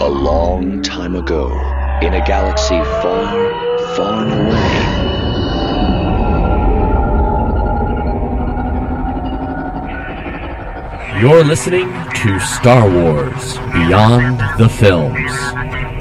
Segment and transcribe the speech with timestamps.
[0.00, 1.48] A long time ago,
[2.02, 4.94] in a galaxy far, far away,
[11.20, 15.30] You're listening to Star Wars Beyond the Films,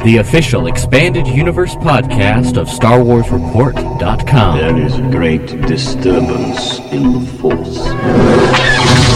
[0.04, 4.58] the official expanded universe podcast of StarWarsReport.com.
[4.58, 9.13] There is a great disturbance in the Force.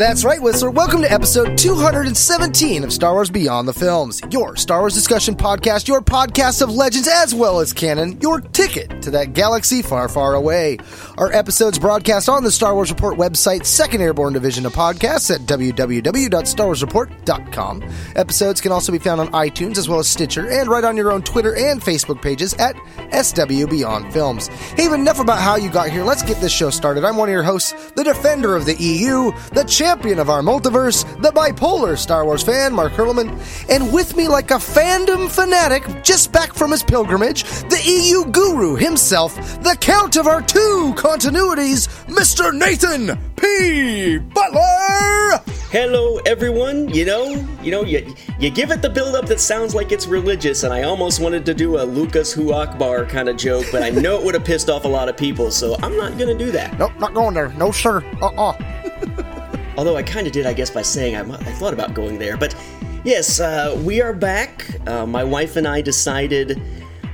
[0.00, 0.70] That's right, Whistler.
[0.70, 5.88] Welcome to episode 217 of Star Wars Beyond the Films, your Star Wars discussion podcast,
[5.88, 10.36] your podcast of legends as well as canon, your ticket to that galaxy far, far
[10.36, 10.78] away.
[11.18, 15.42] Our episodes broadcast on the Star Wars Report website, Second Airborne Division of Podcasts at
[15.42, 17.90] www.starwarsreport.com.
[18.16, 21.12] Episodes can also be found on iTunes as well as Stitcher and right on your
[21.12, 22.74] own Twitter and Facebook pages at
[23.12, 24.46] SW Beyond Films.
[24.46, 26.04] Hey, enough about how you got here.
[26.04, 27.04] Let's get this show started.
[27.04, 31.02] I'm one of your hosts, the defender of the EU, the champion of our multiverse,
[31.20, 33.28] the bipolar Star Wars fan, Mark Hurleman,
[33.68, 38.76] and with me, like a fandom fanatic just back from his pilgrimage, the EU guru
[38.76, 42.56] himself, the count of our two continuities, Mr.
[42.56, 44.18] Nathan P.
[44.18, 45.42] Butler!
[45.72, 46.88] Hello, everyone.
[46.90, 47.24] You know,
[47.60, 50.84] you know, you you give it the build-up that sounds like it's religious, and I
[50.84, 54.24] almost wanted to do a Lucas Hu Akbar kind of joke, but I know it
[54.24, 56.78] would have pissed off a lot of people, so I'm not gonna do that.
[56.78, 57.48] Nope, not going there.
[57.54, 58.04] No, sir.
[58.22, 59.36] Uh-uh.
[59.76, 62.36] Although I kind of did, I guess, by saying I, I thought about going there.
[62.36, 62.54] But
[63.04, 64.66] yes, uh, we are back.
[64.86, 66.60] Uh, my wife and I decided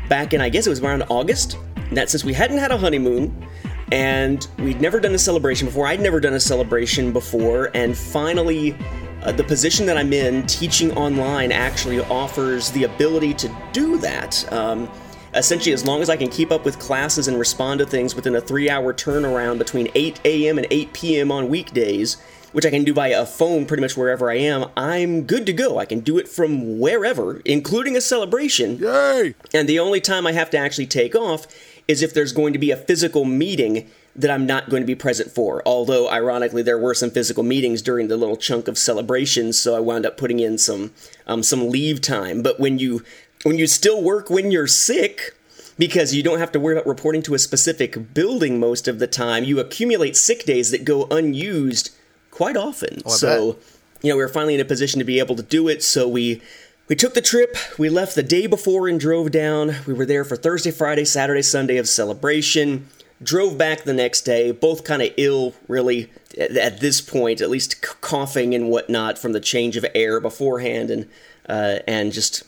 [0.08, 1.58] back in, I guess it was around August,
[1.92, 3.46] that since we hadn't had a honeymoon
[3.92, 8.76] and we'd never done a celebration before, I'd never done a celebration before, and finally,
[9.22, 14.52] uh, the position that I'm in, teaching online, actually offers the ability to do that.
[14.52, 14.90] Um,
[15.34, 18.36] essentially as long as I can keep up with classes and respond to things within
[18.36, 20.58] a three hour turnaround between 8 a.m.
[20.58, 21.30] and 8 p.m.
[21.30, 22.16] on weekdays,
[22.56, 25.52] which I can do via a phone pretty much wherever I am, I'm good to
[25.52, 25.76] go.
[25.76, 28.78] I can do it from wherever, including a celebration.
[28.78, 29.34] Yay!
[29.52, 31.46] And the only time I have to actually take off
[31.86, 34.94] is if there's going to be a physical meeting that I'm not going to be
[34.94, 35.62] present for.
[35.66, 39.80] Although, ironically, there were some physical meetings during the little chunk of celebrations, so I
[39.80, 40.92] wound up putting in some
[41.26, 42.40] um, some leave time.
[42.42, 43.04] But when you
[43.42, 45.36] when you still work when you're sick,
[45.78, 49.06] because you don't have to worry about reporting to a specific building most of the
[49.06, 51.90] time, you accumulate sick days that go unused
[52.36, 53.00] quite often.
[53.06, 53.62] Oh, so, bet.
[54.02, 55.82] you know, we were finally in a position to be able to do it.
[55.82, 56.42] So we
[56.86, 57.56] we took the trip.
[57.78, 59.76] We left the day before and drove down.
[59.86, 62.88] We were there for Thursday, Friday, Saturday, Sunday of celebration.
[63.22, 67.48] Drove back the next day, both kind of ill, really, at, at this point, at
[67.48, 71.08] least c- coughing and whatnot from the change of air beforehand, and
[71.48, 72.42] uh, and just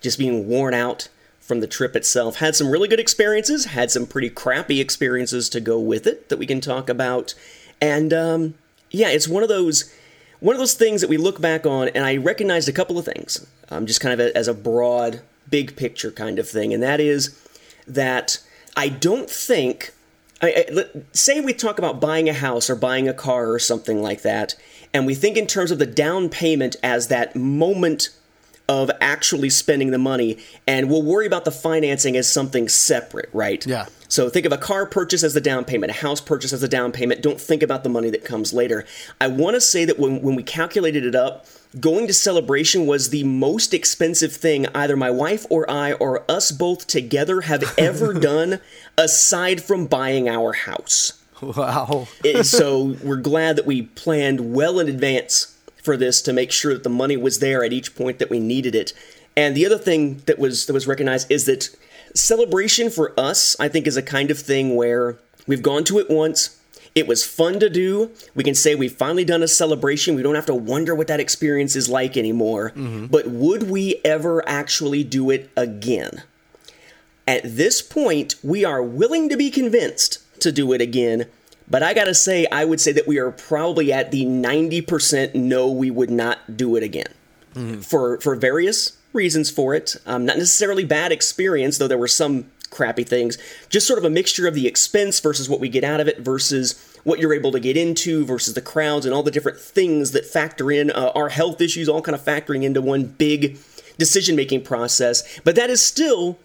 [0.00, 1.08] just being worn out
[1.38, 2.36] from the trip itself.
[2.36, 6.38] Had some really good experiences, had some pretty crappy experiences to go with it that
[6.38, 7.34] we can talk about.
[7.80, 8.54] And um,
[8.96, 9.92] yeah, it's one of those
[10.40, 13.04] one of those things that we look back on, and I recognized a couple of
[13.04, 16.82] things, um, just kind of a, as a broad, big picture kind of thing, and
[16.82, 17.38] that is
[17.86, 18.38] that
[18.76, 19.92] I don't think.
[20.42, 24.02] I, I, say we talk about buying a house or buying a car or something
[24.02, 24.54] like that,
[24.92, 28.10] and we think in terms of the down payment as that moment
[28.68, 33.64] of actually spending the money, and we'll worry about the financing as something separate, right?
[33.66, 33.86] Yeah.
[34.08, 36.68] So think of a car purchase as the down payment, a house purchase as the
[36.68, 37.22] down payment.
[37.22, 38.84] Don't think about the money that comes later.
[39.20, 41.46] I want to say that when, when we calculated it up,
[41.80, 46.52] going to celebration was the most expensive thing either my wife or I or us
[46.52, 48.60] both together have ever done
[48.96, 51.22] aside from buying our house.
[51.42, 52.08] Wow.
[52.42, 55.55] So we're glad that we planned well in advance
[55.86, 58.38] for this to make sure that the money was there at each point that we
[58.38, 58.92] needed it.
[59.34, 61.70] And the other thing that was that was recognized is that
[62.14, 66.10] celebration for us, I think, is a kind of thing where we've gone to it
[66.10, 66.60] once.
[66.94, 68.10] It was fun to do.
[68.34, 70.14] We can say we've finally done a celebration.
[70.14, 72.70] We don't have to wonder what that experience is like anymore.
[72.70, 73.06] Mm-hmm.
[73.06, 76.22] But would we ever actually do it again?
[77.28, 81.26] At this point, we are willing to be convinced to do it again,
[81.68, 85.70] but I gotta say, I would say that we are probably at the 90% no,
[85.70, 87.12] we would not do it again.
[87.80, 89.96] For, for various reasons for it.
[90.04, 93.38] Um, not necessarily bad experience, though there were some crappy things.
[93.68, 96.20] Just sort of a mixture of the expense versus what we get out of it
[96.20, 96.74] versus
[97.04, 100.26] what you're able to get into versus the crowds and all the different things that
[100.26, 103.58] factor in uh, our health issues, all kind of factoring into one big
[103.98, 105.40] decision making process.
[105.40, 106.38] But that is still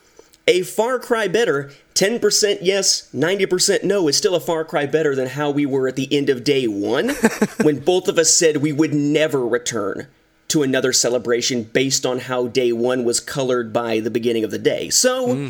[0.47, 1.71] a far cry better.
[1.93, 5.95] 10% yes, 90% no is still a far cry better than how we were at
[5.95, 7.09] the end of day one
[7.61, 10.07] when both of us said we would never return
[10.47, 14.59] to another celebration based on how day one was colored by the beginning of the
[14.59, 14.89] day.
[14.89, 15.49] So, hmm.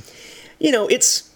[0.59, 1.31] you know, it's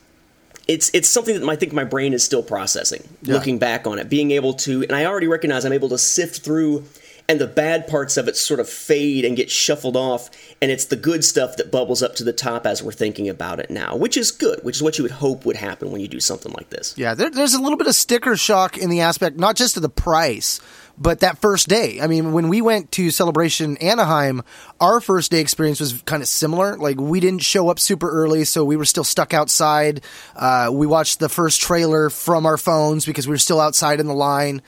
[0.67, 3.07] it's it's something that I think my brain is still processing.
[3.23, 6.43] Looking back on it, being able to, and I already recognize I'm able to sift
[6.43, 6.85] through
[7.27, 10.29] and the bad parts of it sort of fade and get shuffled off,
[10.61, 13.59] and it's the good stuff that bubbles up to the top as we're thinking about
[13.59, 16.07] it now, which is good, which is what you would hope would happen when you
[16.07, 16.93] do something like this.
[16.97, 19.81] Yeah, there, there's a little bit of sticker shock in the aspect, not just of
[19.81, 20.59] the price,
[20.97, 21.99] but that first day.
[21.99, 24.43] I mean, when we went to Celebration Anaheim,
[24.79, 26.77] our first day experience was kind of similar.
[26.77, 30.01] Like, we didn't show up super early, so we were still stuck outside.
[30.35, 34.07] Uh, we watched the first trailer from our phones because we were still outside in
[34.07, 34.61] the line.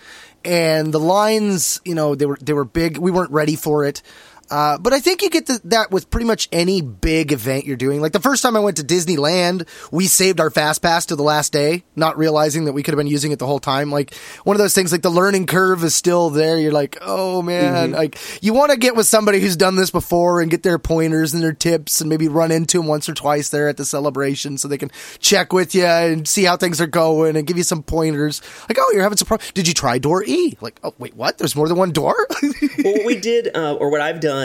[0.47, 2.97] And the lines, you know, they were they were big.
[2.97, 4.01] We weren't ready for it.
[4.49, 7.75] Uh, but I think you get the, that with pretty much any big event you're
[7.75, 8.01] doing.
[8.01, 11.23] Like the first time I went to Disneyland, we saved our fast pass to the
[11.23, 13.91] last day, not realizing that we could have been using it the whole time.
[13.91, 16.57] Like one of those things, like the learning curve is still there.
[16.57, 20.41] You're like, oh man, like you want to get with somebody who's done this before
[20.41, 23.50] and get their pointers and their tips and maybe run into them once or twice
[23.50, 26.88] there at the celebration so they can check with you and see how things are
[26.88, 28.41] going and give you some pointers.
[28.69, 29.47] Like, oh, you're having some problem.
[29.53, 30.57] Did you try door E?
[30.61, 31.38] Like, oh wait, what?
[31.38, 32.15] There's more than one door.
[32.41, 34.37] well, what we did, uh, or what I've done,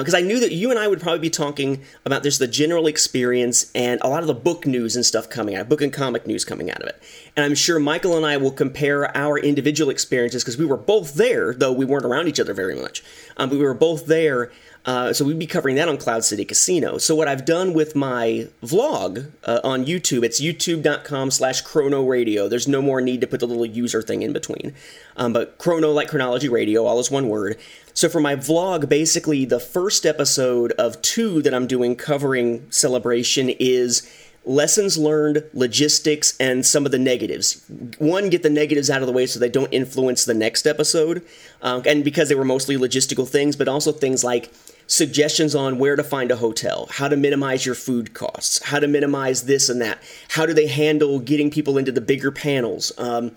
[0.00, 2.86] because I knew that you and I would probably be talking about just the general
[2.86, 6.26] experience and a lot of the book news and stuff coming out, book and comic
[6.26, 7.02] news coming out of it.
[7.36, 11.14] And I'm sure Michael and I will compare our individual experiences because we were both
[11.14, 13.04] there, though we weren't around each other very much.
[13.36, 14.50] Um, but we were both there.
[14.84, 16.98] Uh, so we'd be covering that on Cloud City Casino.
[16.98, 22.48] So what I've done with my vlog uh, on YouTube, it's youtube.com slash chrono radio.
[22.48, 24.74] There's no more need to put the little user thing in between.
[25.16, 27.58] Um, but chrono like chronology radio, all is one word.
[27.94, 33.50] So for my vlog, basically the first episode of two that I'm doing covering Celebration
[33.50, 34.02] is
[34.44, 37.62] lessons learned, logistics, and some of the negatives.
[37.98, 41.24] One, get the negatives out of the way so they don't influence the next episode,
[41.60, 44.52] um, and because they were mostly logistical things, but also things like
[44.86, 48.88] suggestions on where to find a hotel, how to minimize your food costs, how to
[48.88, 52.92] minimize this and that, how do they handle getting people into the bigger panels.
[52.98, 53.32] Um,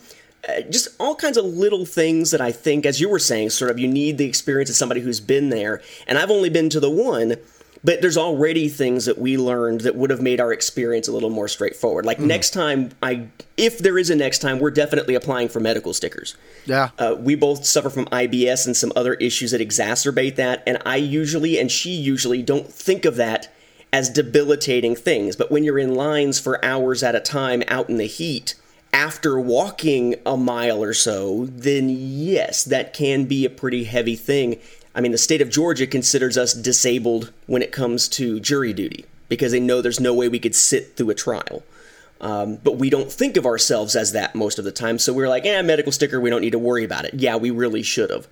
[0.48, 3.72] uh, just all kinds of little things that I think, as you were saying, sort
[3.72, 5.82] of you need the experience of somebody who's been there.
[6.08, 7.38] And I've only been to the one,
[7.86, 11.30] but there's already things that we learned that would have made our experience a little
[11.30, 12.04] more straightforward.
[12.04, 13.28] Like next time, I
[13.58, 16.36] if there is a next time, we're definitely applying for medical stickers.
[16.66, 16.90] yeah.
[16.98, 20.96] Uh, we both suffer from IBS and some other issues that exacerbate that, and I
[20.96, 23.54] usually and she usually don't think of that
[23.94, 25.36] as debilitating things.
[25.36, 28.56] But when you're in lines for hours at a time out in the heat,
[28.92, 34.60] after walking a mile or so, then yes, that can be a pretty heavy thing.
[34.96, 39.06] I mean, the state of Georgia considers us disabled when it comes to jury duty
[39.28, 41.64] because they know there's no way we could sit through a trial.
[42.22, 44.98] Um, but we don't think of ourselves as that most of the time.
[44.98, 47.14] So we're like, eh, medical sticker, we don't need to worry about it.
[47.16, 48.28] Yeah, we really should have.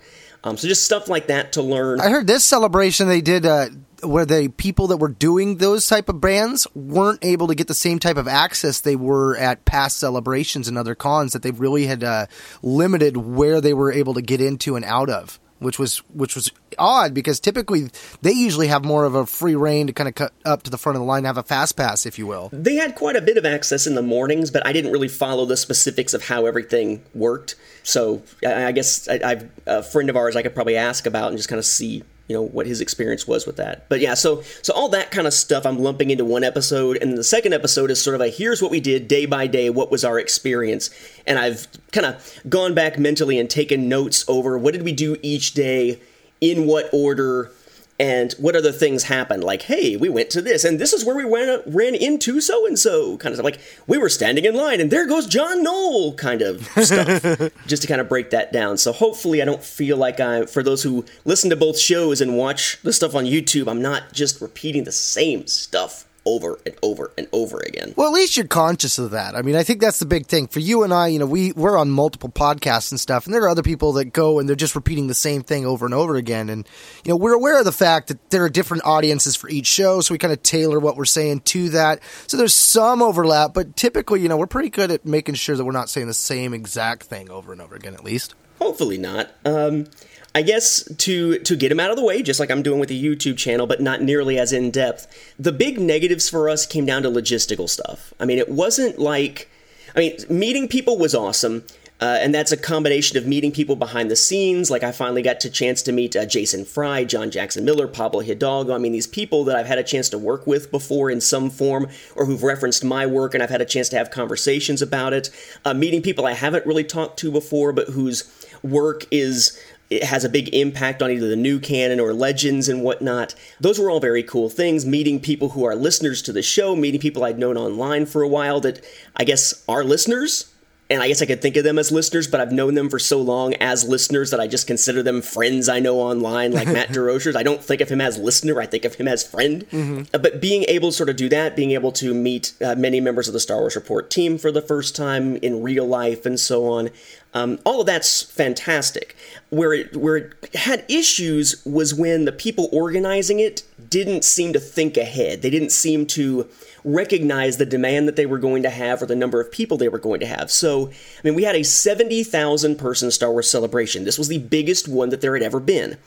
[0.46, 2.00] Um, so just stuff like that to learn.
[2.00, 3.68] I heard this celebration they did uh,
[4.02, 7.74] where the people that were doing those type of brands weren't able to get the
[7.74, 11.86] same type of access they were at past celebrations and other cons that they really
[11.86, 12.26] had uh,
[12.62, 15.40] limited where they were able to get into and out of.
[15.64, 17.90] Which was which was odd because typically
[18.22, 20.78] they usually have more of a free reign to kind of cut up to the
[20.78, 22.50] front of the line, have a fast pass, if you will.
[22.52, 25.46] They had quite a bit of access in the mornings, but I didn't really follow
[25.46, 27.56] the specifics of how everything worked.
[27.84, 31.30] So I I guess I, I've a friend of ours I could probably ask about
[31.30, 33.88] and just kind of see you know what his experience was with that.
[33.90, 37.18] But yeah, so so all that kind of stuff I'm lumping into one episode, and
[37.18, 39.92] the second episode is sort of a here's what we did day by day, what
[39.92, 40.90] was our experience,
[41.28, 45.18] and I've kind of gone back mentally and taken notes over what did we do
[45.22, 46.00] each day,
[46.40, 47.52] in what order
[48.00, 49.44] and what other things happened?
[49.44, 52.66] Like hey we went to this and this is where we ran, ran into so
[52.66, 53.46] and so kind of stuff.
[53.46, 57.82] Like we were standing in line and there goes john knoll kind of stuff just
[57.82, 58.78] to kind of break that down.
[58.78, 62.38] So hopefully i don't feel like i for those who listen to both shows and
[62.38, 67.12] watch the stuff on youtube i'm not just repeating the same stuff over and over
[67.18, 69.36] and over again Well, at least you're conscious of that.
[69.36, 71.08] I mean, I think that's the big thing for you and I.
[71.08, 74.06] You know, we we're on multiple podcasts and stuff, and there are other people that
[74.06, 76.50] go and they're just repeating the same thing over and over again.
[76.50, 76.68] And
[77.04, 80.02] you know, we're aware of the fact that there are different audiences for each show,
[80.02, 82.00] so we kind of tailor what we're saying to that.
[82.28, 85.66] So there's some overlap, but typically, you know, we're pretty good at making sure that
[85.66, 88.36] we're not saying the same exact thing over and over again, at least.
[88.60, 89.32] Hopefully not.
[89.44, 89.88] Um,
[90.36, 92.90] I guess to to get him out of the way, just like I'm doing with
[92.90, 95.08] the YouTube channel, but not nearly as in depth.
[95.38, 98.14] The big negatives for us came down to logistical stuff.
[98.20, 99.50] I mean, it wasn't like,
[99.96, 101.64] I mean, meeting people was awesome.
[102.02, 104.70] Uh, and that's a combination of meeting people behind the scenes.
[104.70, 108.20] Like I finally got to chance to meet uh, Jason Fry, John Jackson Miller, Pablo
[108.20, 108.74] Hidalgo.
[108.74, 111.50] I mean, these people that I've had a chance to work with before in some
[111.50, 115.14] form, or who've referenced my work, and I've had a chance to have conversations about
[115.14, 115.30] it.
[115.64, 118.30] Uh, meeting people I haven't really talked to before, but whose
[118.64, 119.58] work is
[119.96, 123.36] it has a big impact on either the new canon or legends and whatnot.
[123.60, 124.86] Those were all very cool things.
[124.86, 128.28] Meeting people who are listeners to the show, meeting people I'd known online for a
[128.28, 128.84] while that
[129.16, 130.53] I guess are listeners
[130.94, 133.00] and I guess I could think of them as listeners, but I've known them for
[133.00, 136.90] so long as listeners that I just consider them friends I know online, like Matt
[136.92, 137.36] DeRochers.
[137.36, 139.66] I don't think of him as listener; I think of him as friend.
[140.14, 143.02] Uh, but being able to sort of do that, being able to meet uh, many
[143.02, 146.40] members of the Star Wars Report team for the first time in real life, and
[146.40, 146.92] so on,
[147.34, 149.16] um, all of that's fantastic.
[149.50, 154.60] Where it where it had issues was when the people organizing it didn't seem to
[154.60, 155.42] think ahead.
[155.42, 156.48] They didn't seem to
[156.86, 159.90] recognize the demand that they were going to have or the number of people they
[159.90, 160.52] were going to have.
[160.52, 164.04] So, I mean, we had a 70,000 person Star Wars celebration.
[164.04, 165.98] This was the biggest one that there had ever been.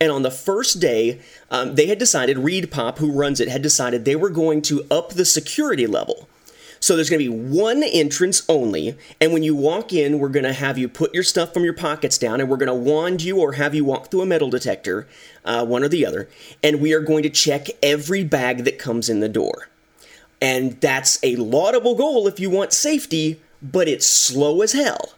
[0.00, 4.04] And on the first day, um, they had decided, ReedPop, who runs it, had decided
[4.04, 6.28] they were going to up the security level.
[6.78, 10.44] So there's going to be one entrance only, and when you walk in, we're going
[10.44, 13.22] to have you put your stuff from your pockets down, and we're going to wand
[13.22, 15.08] you or have you walk through a metal detector,
[15.44, 16.28] uh, one or the other,
[16.62, 19.68] and we are going to check every bag that comes in the door.
[20.40, 25.14] And that's a laudable goal if you want safety, but it's slow as hell.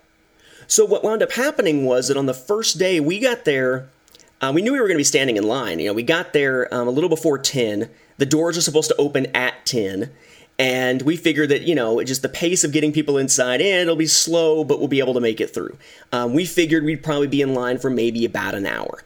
[0.67, 3.89] So what wound up happening was that on the first day we got there,
[4.41, 5.81] uh, we knew we were going to be standing in line.
[5.81, 7.91] You know, we got there um, a little before ten.
[8.19, 10.11] The doors are supposed to open at ten,
[10.59, 13.97] and we figured that you know just the pace of getting people inside in it'll
[13.97, 15.77] be slow, but we'll be able to make it through.
[16.13, 19.03] Um, we figured we'd probably be in line for maybe about an hour.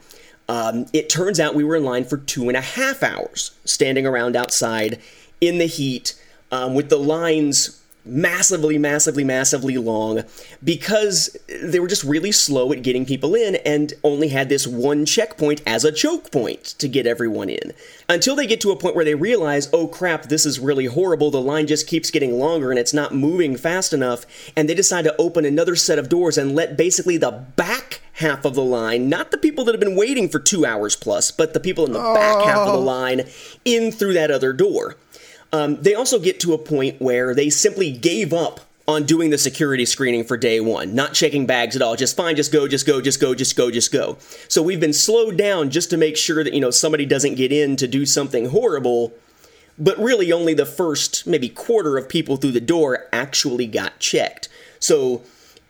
[0.49, 4.05] Um, it turns out we were in line for two and a half hours, standing
[4.05, 4.99] around outside
[5.43, 6.15] in the heat
[6.53, 10.23] um, with the lines massively, massively, massively long
[10.63, 15.07] because they were just really slow at getting people in and only had this one
[15.07, 17.73] checkpoint as a choke point to get everyone in.
[18.09, 21.31] Until they get to a point where they realize, oh crap, this is really horrible,
[21.31, 25.05] the line just keeps getting longer and it's not moving fast enough, and they decide
[25.05, 29.09] to open another set of doors and let basically the back half of the line,
[29.09, 31.93] not the people that have been waiting for two hours plus, but the people in
[31.93, 33.23] the back half of the line
[33.65, 34.97] in through that other door.
[35.53, 39.39] Um, they also get to a point where they simply gave up on doing the
[39.39, 41.95] security screening for day one, not checking bags at all.
[41.95, 44.17] Just fine, just go, just go, just go, just go, just go.
[44.49, 47.53] So we've been slowed down just to make sure that, you know, somebody doesn't get
[47.53, 49.13] in to do something horrible.
[49.79, 54.49] But really, only the first maybe quarter of people through the door actually got checked.
[54.79, 55.23] So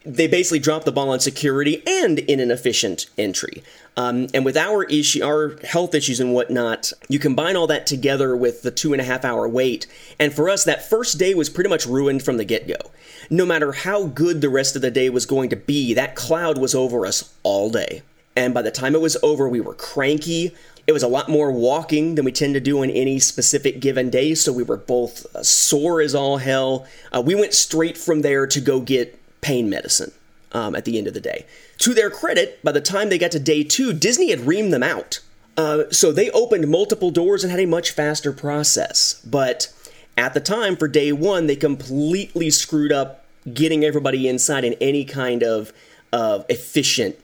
[0.05, 3.63] they basically dropped the ball on security and in an efficient entry.
[3.97, 8.37] Um, and with our issue, our health issues and whatnot, you combine all that together
[8.37, 9.87] with the two and a half hour wait.
[10.19, 12.91] And for us, that first day was pretty much ruined from the get go.
[13.31, 16.59] No matter how good the rest of the day was going to be, that cloud
[16.59, 18.03] was over us all day.
[18.35, 20.55] And by the time it was over, we were cranky.
[20.87, 24.11] It was a lot more walking than we tend to do on any specific given
[24.11, 26.87] day, so we were both uh, sore as all hell.
[27.13, 30.13] Uh, we went straight from there to go get pain medicine
[30.53, 31.45] um, at the end of the day.
[31.79, 34.83] To their credit, by the time they got to day two, Disney had reamed them
[34.83, 35.21] out.
[35.57, 39.21] Uh, so they opened multiple doors and had a much faster process.
[39.27, 39.71] But
[40.17, 45.05] at the time, for day one, they completely screwed up getting everybody inside in any
[45.05, 45.73] kind of
[46.13, 47.17] uh, efficient,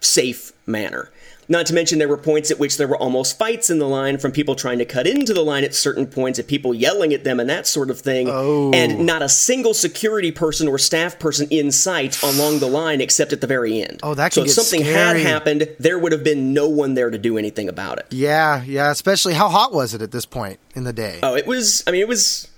[0.00, 1.10] safe manner.
[1.50, 4.18] Not to mention, there were points at which there were almost fights in the line
[4.18, 7.24] from people trying to cut into the line at certain points, and people yelling at
[7.24, 8.28] them and that sort of thing.
[8.30, 8.70] Oh.
[8.72, 13.32] And not a single security person or staff person in sight along the line except
[13.32, 14.00] at the very end.
[14.02, 15.22] Oh, that So if something scary.
[15.22, 18.06] had happened, there would have been no one there to do anything about it.
[18.10, 18.90] Yeah, yeah.
[18.90, 21.18] Especially how hot was it at this point in the day?
[21.22, 21.82] Oh, it was.
[21.86, 22.48] I mean, it was.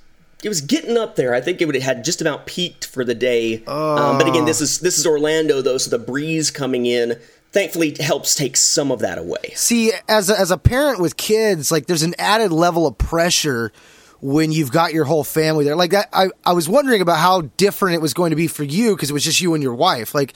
[0.42, 1.34] It was getting up there.
[1.34, 3.62] I think it would have had just about peaked for the day.
[3.66, 7.20] Um, but again, this is this is Orlando though, so the breeze coming in
[7.52, 9.52] thankfully helps take some of that away.
[9.54, 13.72] See, as a, as a parent with kids, like there's an added level of pressure
[14.20, 15.76] when you've got your whole family there.
[15.76, 18.64] Like that, I I was wondering about how different it was going to be for
[18.64, 20.14] you because it was just you and your wife.
[20.14, 20.34] Like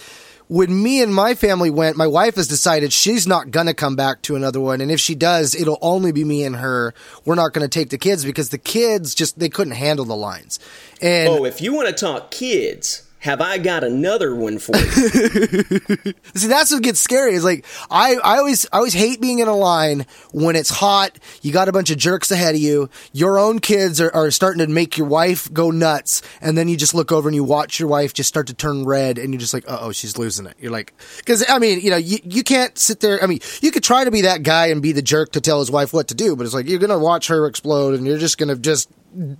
[0.48, 3.96] when me and my family went, my wife has decided she's not going to come
[3.96, 6.92] back to another one, and if she does, it'll only be me and her.
[7.24, 10.16] We're not going to take the kids because the kids just they couldn't handle the
[10.16, 10.58] lines.
[11.00, 14.84] And Oh, if you want to talk kids, have I got another one for you?
[16.34, 17.32] See, that's what gets scary.
[17.32, 21.18] Is like I, I always, I always hate being in a line when it's hot.
[21.40, 22.90] You got a bunch of jerks ahead of you.
[23.14, 26.76] Your own kids are, are starting to make your wife go nuts, and then you
[26.76, 29.40] just look over and you watch your wife just start to turn red, and you're
[29.40, 30.56] just like, oh, she's losing it.
[30.60, 33.24] You're like, because I mean, you know, you, you can't sit there.
[33.24, 35.60] I mean, you could try to be that guy and be the jerk to tell
[35.60, 38.18] his wife what to do, but it's like you're gonna watch her explode, and you're
[38.18, 38.90] just gonna just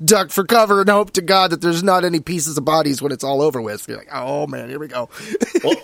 [0.04, 3.12] duck for cover and hope to God that there's not any pieces of bodies when
[3.12, 3.88] it's all over with.
[3.88, 5.08] You're like, oh man, here we go.
[5.64, 5.76] well,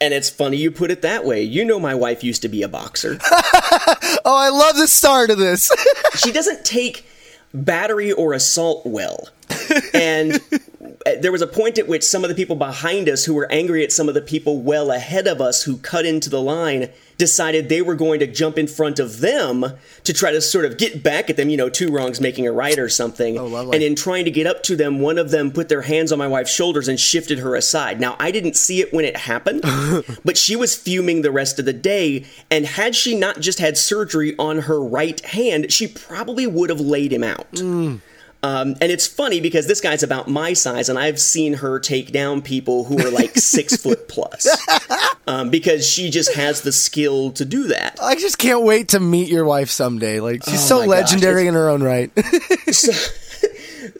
[0.00, 1.42] and it's funny you put it that way.
[1.42, 3.18] You know, my wife used to be a boxer.
[4.24, 5.70] Oh, I love the start of this.
[6.16, 7.06] she doesn't take
[7.54, 9.28] battery or assault well.
[9.94, 10.40] And
[11.06, 13.50] Uh, there was a point at which some of the people behind us who were
[13.50, 16.88] angry at some of the people well ahead of us who cut into the line
[17.18, 19.64] decided they were going to jump in front of them
[20.04, 22.52] to try to sort of get back at them, you know, two wrongs making a
[22.52, 23.36] right or something.
[23.38, 23.76] Oh, lovely.
[23.76, 26.18] And in trying to get up to them, one of them put their hands on
[26.18, 28.00] my wife's shoulders and shifted her aside.
[28.00, 29.62] Now, I didn't see it when it happened,
[30.24, 32.24] but she was fuming the rest of the day.
[32.50, 36.80] And had she not just had surgery on her right hand, she probably would have
[36.80, 37.50] laid him out.
[37.52, 38.00] Mm.
[38.42, 42.12] Um, and it's funny because this guy's about my size, and I've seen her take
[42.12, 44.46] down people who are like six foot plus
[45.26, 47.98] um, because she just has the skill to do that.
[48.00, 50.20] I just can't wait to meet your wife someday.
[50.20, 52.12] Like she's Oh so my gosh, legendary in her own right.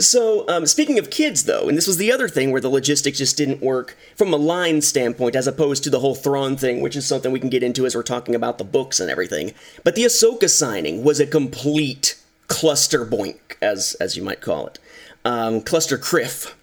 [0.01, 3.19] So, um, speaking of kids, though, and this was the other thing where the logistics
[3.19, 6.95] just didn't work from a line standpoint, as opposed to the whole Thrawn thing, which
[6.95, 9.55] is something we can get into as we're talking about the books and everything.
[9.83, 12.17] But the Ahsoka signing was a complete
[12.49, 14.79] cluster boink, as as you might call it,
[15.25, 16.55] um, cluster kriff,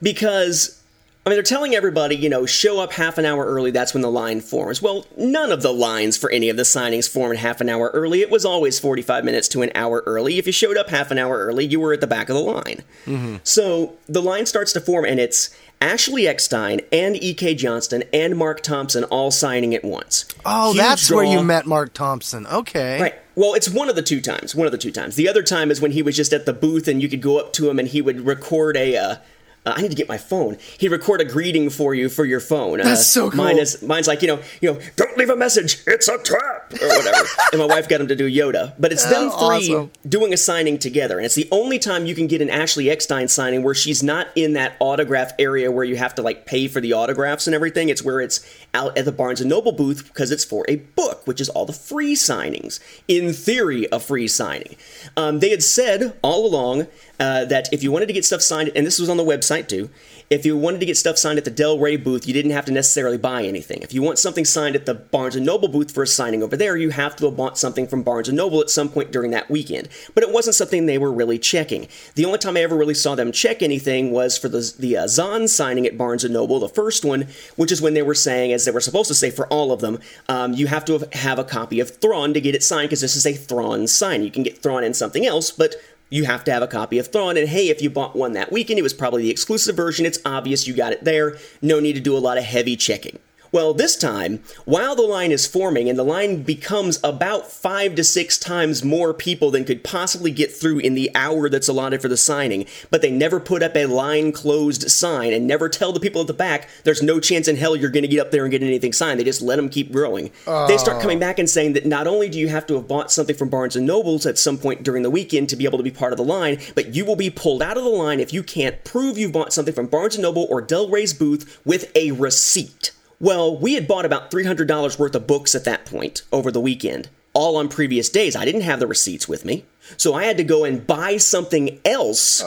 [0.00, 0.81] because
[1.24, 4.00] I mean, they're telling everybody, you know, show up half an hour early, that's when
[4.00, 4.82] the line forms.
[4.82, 8.22] Well, none of the lines for any of the signings formed half an hour early.
[8.22, 10.38] It was always 45 minutes to an hour early.
[10.38, 12.42] If you showed up half an hour early, you were at the back of the
[12.42, 13.40] line.
[13.44, 17.54] So the line starts to form, and it's Ashley Eckstein and E.K.
[17.54, 20.24] Johnston and Mark Thompson all signing at once.
[20.44, 22.48] Oh, Huge that's where you met Mark Thompson.
[22.48, 23.00] Okay.
[23.00, 23.14] Right.
[23.36, 24.56] Well, it's one of the two times.
[24.56, 25.14] One of the two times.
[25.14, 27.38] The other time is when he was just at the booth and you could go
[27.38, 28.96] up to him and he would record a.
[28.96, 29.16] Uh,
[29.64, 30.58] uh, I need to get my phone.
[30.78, 32.80] He'd record a greeting for you for your phone.
[32.80, 33.36] Uh, That's so cool.
[33.36, 35.82] Mine is mine's like you know you know don't leave a message.
[35.86, 37.28] It's a trap or whatever.
[37.52, 38.74] and my wife got him to do Yoda.
[38.78, 39.92] But it's them three awesome.
[40.08, 43.28] doing a signing together, and it's the only time you can get an Ashley Eckstein
[43.28, 46.80] signing where she's not in that autograph area where you have to like pay for
[46.80, 47.88] the autographs and everything.
[47.88, 51.26] It's where it's out at the Barnes and Noble booth because it's for a book,
[51.26, 52.80] which is all the free signings.
[53.08, 54.76] In theory, a free signing.
[55.16, 56.86] Um, they had said all along
[57.20, 59.68] uh, that if you wanted to get stuff signed, and this was on the website
[59.68, 59.90] too.
[60.30, 62.64] If you wanted to get stuff signed at the Del Rey booth, you didn't have
[62.66, 63.82] to necessarily buy anything.
[63.82, 66.76] If you want something signed at the Barnes Noble booth for a signing over there,
[66.76, 69.88] you have to have bought something from Barnes Noble at some point during that weekend.
[70.14, 71.88] But it wasn't something they were really checking.
[72.14, 75.08] The only time I ever really saw them check anything was for the the uh,
[75.08, 77.26] Zahn signing at Barnes Noble, the first one,
[77.56, 79.80] which is when they were saying, as they were supposed to say for all of
[79.80, 79.98] them,
[80.28, 83.00] um, you have to have, have a copy of Thrawn to get it signed because
[83.00, 84.22] this is a Thrawn sign.
[84.22, 85.76] You can get Thrawn in something else, but
[86.12, 87.38] you have to have a copy of Thrawn.
[87.38, 90.04] And hey, if you bought one that weekend, it was probably the exclusive version.
[90.04, 91.38] It's obvious you got it there.
[91.62, 93.18] No need to do a lot of heavy checking.
[93.52, 98.02] Well, this time, while the line is forming and the line becomes about five to
[98.02, 102.08] six times more people than could possibly get through in the hour that's allotted for
[102.08, 106.00] the signing, but they never put up a line closed sign and never tell the
[106.00, 108.44] people at the back there's no chance in hell you're going to get up there
[108.44, 109.20] and get anything signed.
[109.20, 110.30] They just let them keep growing.
[110.46, 111.20] They start coming oh.
[111.20, 113.76] back and saying that not only do you have to have bought something from Barnes
[113.76, 116.16] and Nobles at some point during the weekend to be able to be part of
[116.16, 119.18] the line, but you will be pulled out of the line if you can't prove
[119.18, 122.92] you've bought something from Barnes and Noble or Del Rey's booth with a receipt.
[123.22, 127.08] Well, we had bought about $300 worth of books at that point over the weekend,
[127.34, 128.34] all on previous days.
[128.34, 129.64] I didn't have the receipts with me.
[129.96, 132.42] So I had to go and buy something else,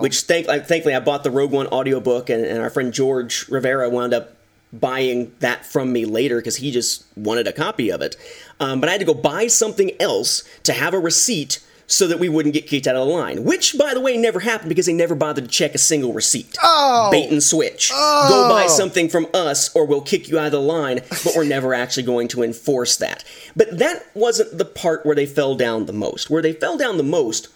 [0.00, 3.46] which thank, like, thankfully I bought the Rogue One audiobook, and, and our friend George
[3.50, 4.34] Rivera wound up
[4.72, 8.16] buying that from me later because he just wanted a copy of it.
[8.60, 12.18] Um, but I had to go buy something else to have a receipt so that
[12.18, 13.44] we wouldn't get kicked out of the line.
[13.44, 16.56] Which, by the way, never happened because they never bothered to check a single receipt.
[16.62, 17.08] Oh.
[17.10, 17.90] Bait and switch.
[17.92, 18.28] Oh.
[18.28, 18.68] Go buy oh.
[18.68, 22.04] something from us or we'll kick you out of the line, but we're never actually
[22.04, 23.24] going to enforce that.
[23.54, 26.30] But that wasn't the part where they fell down the most.
[26.30, 27.48] Where they fell down the most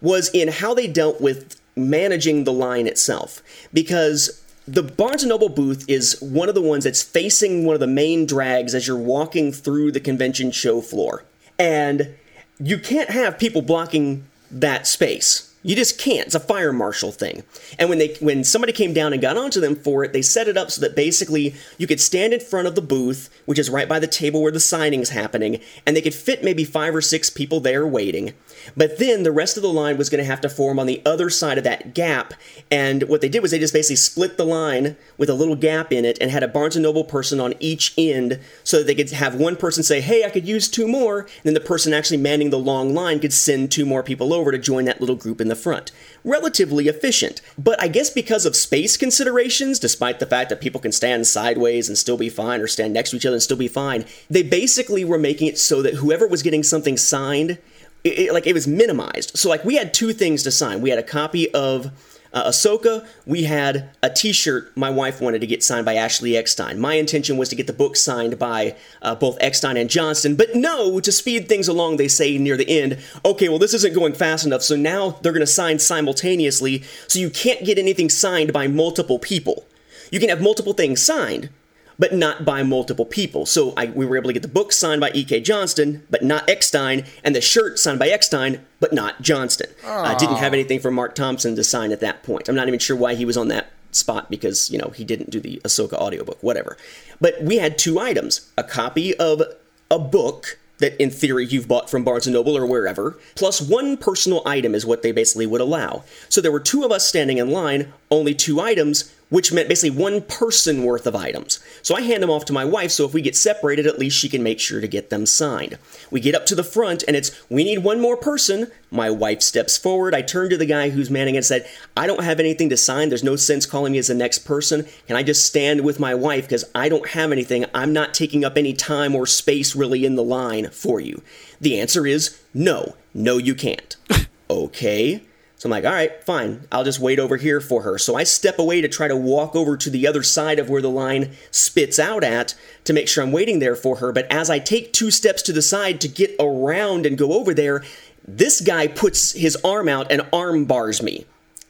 [0.00, 3.42] was in how they dealt with managing the line itself.
[3.72, 7.80] Because the Barnes and Noble booth is one of the ones that's facing one of
[7.80, 11.24] the main drags as you're walking through the convention show floor.
[11.58, 12.14] And
[12.58, 15.50] you can't have people blocking that space.
[15.62, 16.26] You just can't.
[16.26, 17.42] It's a fire marshal thing.
[17.78, 20.46] And when they when somebody came down and got onto them for it, they set
[20.46, 23.70] it up so that basically you could stand in front of the booth, which is
[23.70, 27.00] right by the table where the signing's happening, and they could fit maybe five or
[27.00, 28.34] six people there waiting.
[28.76, 31.02] But then the rest of the line was going to have to form on the
[31.04, 32.34] other side of that gap.
[32.70, 35.92] And what they did was they just basically split the line with a little gap
[35.92, 38.94] in it and had a Barnes and Noble person on each end so that they
[38.94, 41.92] could have one person say, "Hey, I could use two more," and then the person
[41.92, 45.16] actually manning the long line could send two more people over to join that little
[45.16, 45.92] group in the front.
[46.24, 47.40] Relatively efficient.
[47.58, 51.88] But I guess because of space considerations, despite the fact that people can stand sideways
[51.88, 54.42] and still be fine or stand next to each other and still be fine, they
[54.42, 57.58] basically were making it so that whoever was getting something signed
[58.04, 59.36] it, it- like it was minimized.
[59.36, 60.80] So like we had two things to sign.
[60.80, 61.90] We had a copy of
[62.34, 66.80] Uh, Ahsoka, we had a T-shirt my wife wanted to get signed by Ashley Eckstein.
[66.80, 70.48] My intention was to get the book signed by uh, both Eckstein and Johnston, but
[70.52, 74.14] no, to speed things along, they say near the end, okay, well this isn't going
[74.14, 78.52] fast enough, so now they're going to sign simultaneously, so you can't get anything signed
[78.52, 79.64] by multiple people.
[80.10, 81.50] You can have multiple things signed,
[81.98, 83.46] but not by multiple people.
[83.46, 85.40] So I, we were able to get the book signed by E.K.
[85.40, 89.70] Johnston, but not Eckstein, and the shirt signed by Eckstein, but not Johnston.
[89.86, 90.56] I didn't have ah.
[90.56, 92.48] anything for Mark Thompson to sign at that point.
[92.48, 95.30] I'm not even sure why he was on that spot because, you know, he didn't
[95.30, 96.76] do the Ahsoka audiobook, whatever.
[97.20, 99.42] But we had two items a copy of
[99.90, 103.96] a book that in theory you've bought from Barnes & Noble or wherever, plus one
[103.96, 106.02] personal item is what they basically would allow.
[106.28, 109.90] So there were two of us standing in line, only two items, which meant basically
[109.90, 111.58] one person worth of items.
[111.82, 114.16] So I hand them off to my wife, so if we get separated, at least
[114.16, 115.76] she can make sure to get them signed.
[116.08, 118.70] We get up to the front, and it's, we need one more person.
[118.92, 120.14] My wife steps forward.
[120.14, 122.76] I turn to the guy who's manning it and said, I don't have anything to
[122.76, 123.08] sign.
[123.08, 124.86] There's no sense calling me as the next person.
[125.08, 126.44] Can I just stand with my wife?
[126.44, 127.64] Because I don't have anything.
[127.74, 131.22] I'm not taking up any time or space really in the line for you.
[131.60, 132.94] The answer is no.
[133.12, 133.96] No, you can't.
[134.48, 135.22] okay.
[135.64, 136.68] So I'm like, all right, fine.
[136.70, 137.96] I'll just wait over here for her.
[137.96, 140.82] So I step away to try to walk over to the other side of where
[140.82, 144.12] the line spits out at to make sure I'm waiting there for her.
[144.12, 147.54] But as I take two steps to the side to get around and go over
[147.54, 147.82] there,
[148.28, 151.24] this guy puts his arm out and arm bars me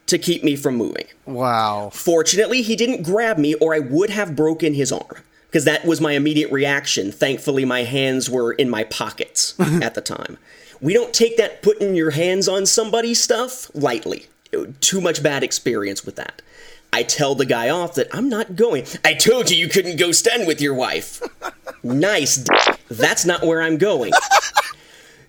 [0.07, 1.07] to keep me from moving.
[1.25, 1.91] Wow.
[1.93, 5.23] Fortunately, he didn't grab me, or I would have broken his arm.
[5.47, 7.13] Because that was my immediate reaction.
[7.13, 10.37] Thankfully, my hands were in my pockets at the time.
[10.85, 14.27] We don't take that putting your hands on somebody stuff lightly.
[14.81, 16.43] Too much bad experience with that.
[16.93, 18.85] I tell the guy off that I'm not going.
[19.03, 21.23] I told you you couldn't go stand with your wife.
[21.83, 22.37] nice.
[22.37, 22.55] D-
[22.91, 24.13] That's not where I'm going.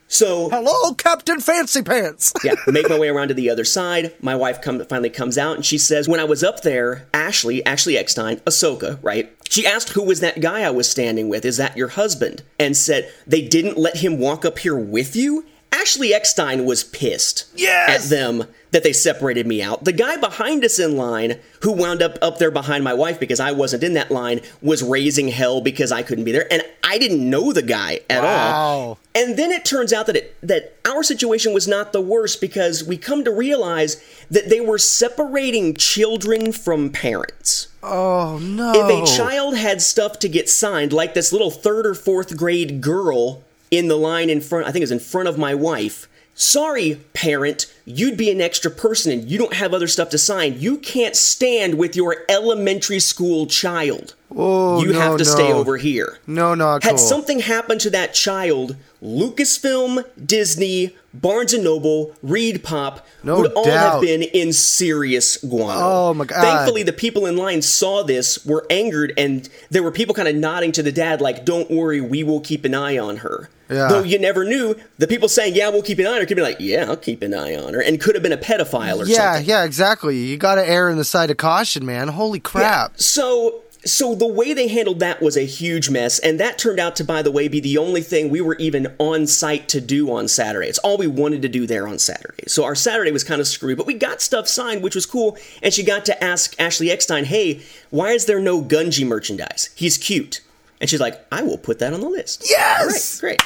[0.08, 2.32] So Hello, Captain Fancy Pants.
[2.44, 4.14] yeah, make my way around to the other side.
[4.22, 7.66] My wife come, finally comes out and she says, When I was up there, Ashley,
[7.66, 9.36] Ashley Eckstein, Ahsoka, right?
[9.50, 11.46] She asked who was that guy I was standing with?
[11.46, 12.44] Is that your husband?
[12.60, 15.46] And said, They didn't let him walk up here with you?
[15.86, 18.06] Ashley Eckstein was pissed Yes!
[18.06, 19.84] at them that they separated me out.
[19.84, 23.40] The guy behind us in line, who wound up up there behind my wife because
[23.40, 26.98] I wasn't in that line, was raising hell because I couldn't be there, and I
[26.98, 28.98] didn't know the guy at all.
[29.14, 32.84] And then it turns out that it, that our situation was not the worst because
[32.84, 37.68] we come to realize that they were separating children from parents.
[37.84, 38.72] Oh no.
[38.74, 42.82] If a child had stuff to get signed, like this little third or fourth grade
[42.82, 43.44] girl
[43.78, 46.08] in the line in front, I think it was in front of my wife.
[46.38, 50.60] Sorry, parent, you'd be an extra person and you don't have other stuff to sign.
[50.60, 54.16] You can't stand with your elementary school child.
[54.36, 56.20] Oh, you no, have to stay over here.
[56.28, 56.98] No, not Had cool.
[56.98, 64.02] something happened to that child, Lucasfilm, Disney, Barnes and Noble, ReedPop No would all have
[64.02, 65.80] been in serious guano.
[65.82, 66.42] Oh, my God.
[66.42, 70.36] Thankfully, the people in line saw this, were angered, and there were people kind of
[70.36, 73.88] nodding to the dad, like, "Don't worry, we will keep an eye on her." Yeah.
[73.88, 76.38] Though you never knew, the people saying, "Yeah, we'll keep an eye on her," could
[76.38, 79.00] be like, "Yeah, I'll keep an eye on her," and could have been a pedophile
[79.00, 79.46] or yeah, something.
[79.50, 80.18] yeah, yeah, exactly.
[80.18, 82.10] You got to err on the side of caution, man.
[82.10, 83.00] Holy crap.
[83.00, 86.96] So so the way they handled that was a huge mess, and that turned out
[86.96, 90.12] to, by the way, be the only thing we were even on site to do
[90.12, 90.68] on Saturday.
[90.68, 92.46] It's all we wanted to do there on Saturday.
[92.48, 95.38] So our Saturday was kind of screwed, but we got stuff signed, which was cool.
[95.62, 99.70] And she got to ask Ashley Eckstein, "Hey, why is there no Gunji merchandise?
[99.76, 100.42] He's cute."
[100.82, 103.22] And she's like, "I will put that on the list." Yes!
[103.24, 103.42] Right, great.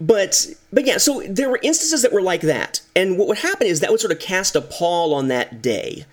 [0.00, 3.66] But but yeah, so there were instances that were like that, and what would happen
[3.66, 6.06] is that would sort of cast a pall on that day,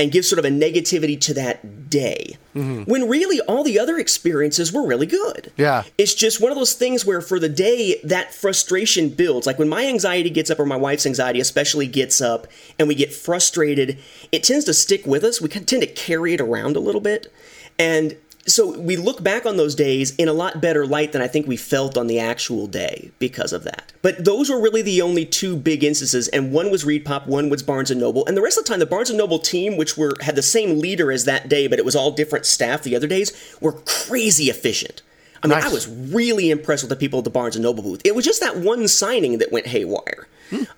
[0.00, 2.38] and give sort of a negativity to that day.
[2.54, 2.84] Mm-hmm.
[2.84, 5.52] When really all the other experiences were really good.
[5.56, 5.84] Yeah.
[5.98, 9.46] It's just one of those things where for the day that frustration builds.
[9.46, 12.46] Like when my anxiety gets up or my wife's anxiety especially gets up
[12.78, 13.98] and we get frustrated,
[14.32, 15.40] it tends to stick with us.
[15.40, 17.32] We tend to carry it around a little bit.
[17.78, 21.28] And so we look back on those days in a lot better light than I
[21.28, 23.92] think we felt on the actual day because of that.
[24.02, 27.62] But those were really the only two big instances, and one was ReedPop, one was
[27.62, 29.96] Barnes and Noble, and the rest of the time the Barnes and Noble team, which
[29.96, 32.96] were had the same leader as that day, but it was all different staff the
[32.96, 35.02] other days, were crazy efficient.
[35.42, 35.70] I mean, Nice.
[35.70, 38.02] I was really impressed with the people at the Barnes and Noble booth.
[38.04, 40.28] It was just that one signing that went haywire.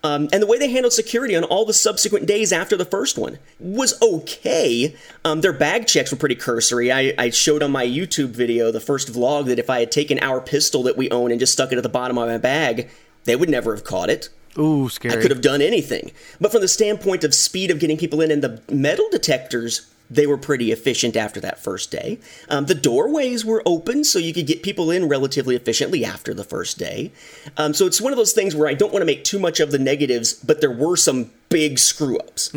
[0.05, 3.17] Um, and the way they handled security on all the subsequent days after the first
[3.17, 4.95] one was okay.
[5.25, 6.93] Um, their bag checks were pretty cursory.
[6.93, 10.19] I, I showed on my YouTube video, the first vlog, that if I had taken
[10.21, 12.91] our pistol that we own and just stuck it at the bottom of my bag,
[13.25, 14.29] they would never have caught it.
[14.59, 15.17] Ooh, scary.
[15.17, 16.13] I could have done anything.
[16.39, 20.27] But from the standpoint of speed of getting people in and the metal detectors, they
[20.27, 22.19] were pretty efficient after that first day.
[22.49, 26.45] Um, the doorways were open, so you could get people in relatively efficiently after the
[26.45, 27.13] first day.
[27.57, 29.59] Um, so it's one of those things where I don't want to make too much
[29.59, 32.51] of the negatives, but there were some big screw ups.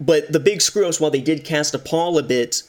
[0.00, 2.62] But the big screw ups, while they did cast a pall a bit,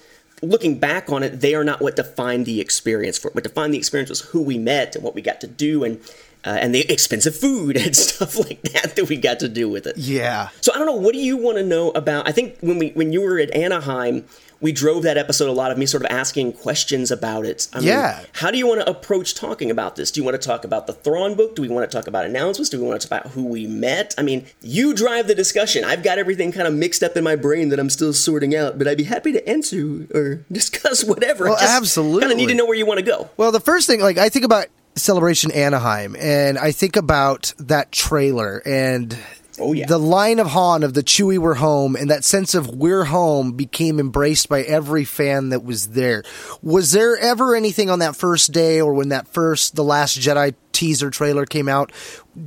[0.43, 3.17] looking back on it, they are not what defined the experience.
[3.17, 5.83] For what defined the experience was who we met and what we got to do
[5.83, 5.99] and.
[6.47, 9.85] Uh, and the expensive food and stuff like that that we got to do with
[9.85, 9.97] it.
[9.97, 10.47] Yeah.
[10.61, 10.95] So I don't know.
[10.95, 12.25] What do you want to know about?
[12.25, 14.23] I think when we when you were at Anaheim,
[14.61, 17.67] we drove that episode a lot of me sort of asking questions about it.
[17.73, 18.23] I mean, Yeah.
[18.31, 20.09] How do you want to approach talking about this?
[20.09, 21.53] Do you want to talk about the Thrawn book?
[21.55, 22.69] Do we want to talk about announcements?
[22.69, 24.15] Do we want to talk about who we met?
[24.17, 25.83] I mean, you drive the discussion.
[25.83, 28.77] I've got everything kind of mixed up in my brain that I'm still sorting out,
[28.77, 31.45] but I'd be happy to answer or discuss whatever.
[31.45, 32.21] Well, absolutely.
[32.21, 33.29] Kind of need to know where you want to go.
[33.37, 37.91] Well, the first thing, like, I think about Celebration Anaheim, and I think about that
[37.91, 39.17] trailer and.
[39.59, 39.87] Oh, yeah.
[39.87, 43.53] The line of Han of the Chewie we're home and that sense of we're home
[43.53, 46.23] became embraced by every fan that was there.
[46.61, 50.53] Was there ever anything on that first day or when that first The Last Jedi
[50.73, 51.91] teaser trailer came out?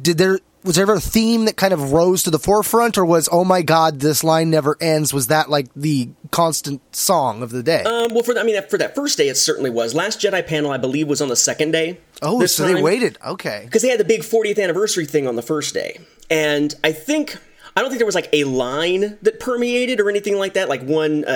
[0.00, 3.04] Did there was there ever a theme that kind of rose to the forefront or
[3.04, 7.50] was oh my god this line never ends was that like the constant song of
[7.50, 7.82] the day?
[7.82, 9.94] Um, well, for the, I mean, for that first day, it certainly was.
[9.94, 11.98] Last Jedi panel, I believe, was on the second day.
[12.22, 13.18] oh, so they waited.
[13.24, 13.62] Okay.
[13.64, 15.98] because they had the big 40th anniversary thing on the first day
[16.30, 17.36] and i think
[17.76, 20.82] i don't think there was like a line that permeated or anything like that like
[20.82, 21.28] one uh,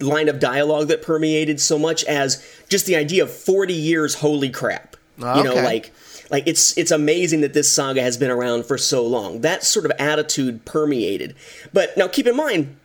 [0.00, 4.14] uh, line of dialogue that permeated so much as just the idea of 40 years
[4.14, 5.92] holy crap you know like
[6.30, 9.40] like it's it's amazing that this saga has been around for so long.
[9.40, 11.34] That sort of attitude permeated.
[11.72, 12.76] But now keep in mind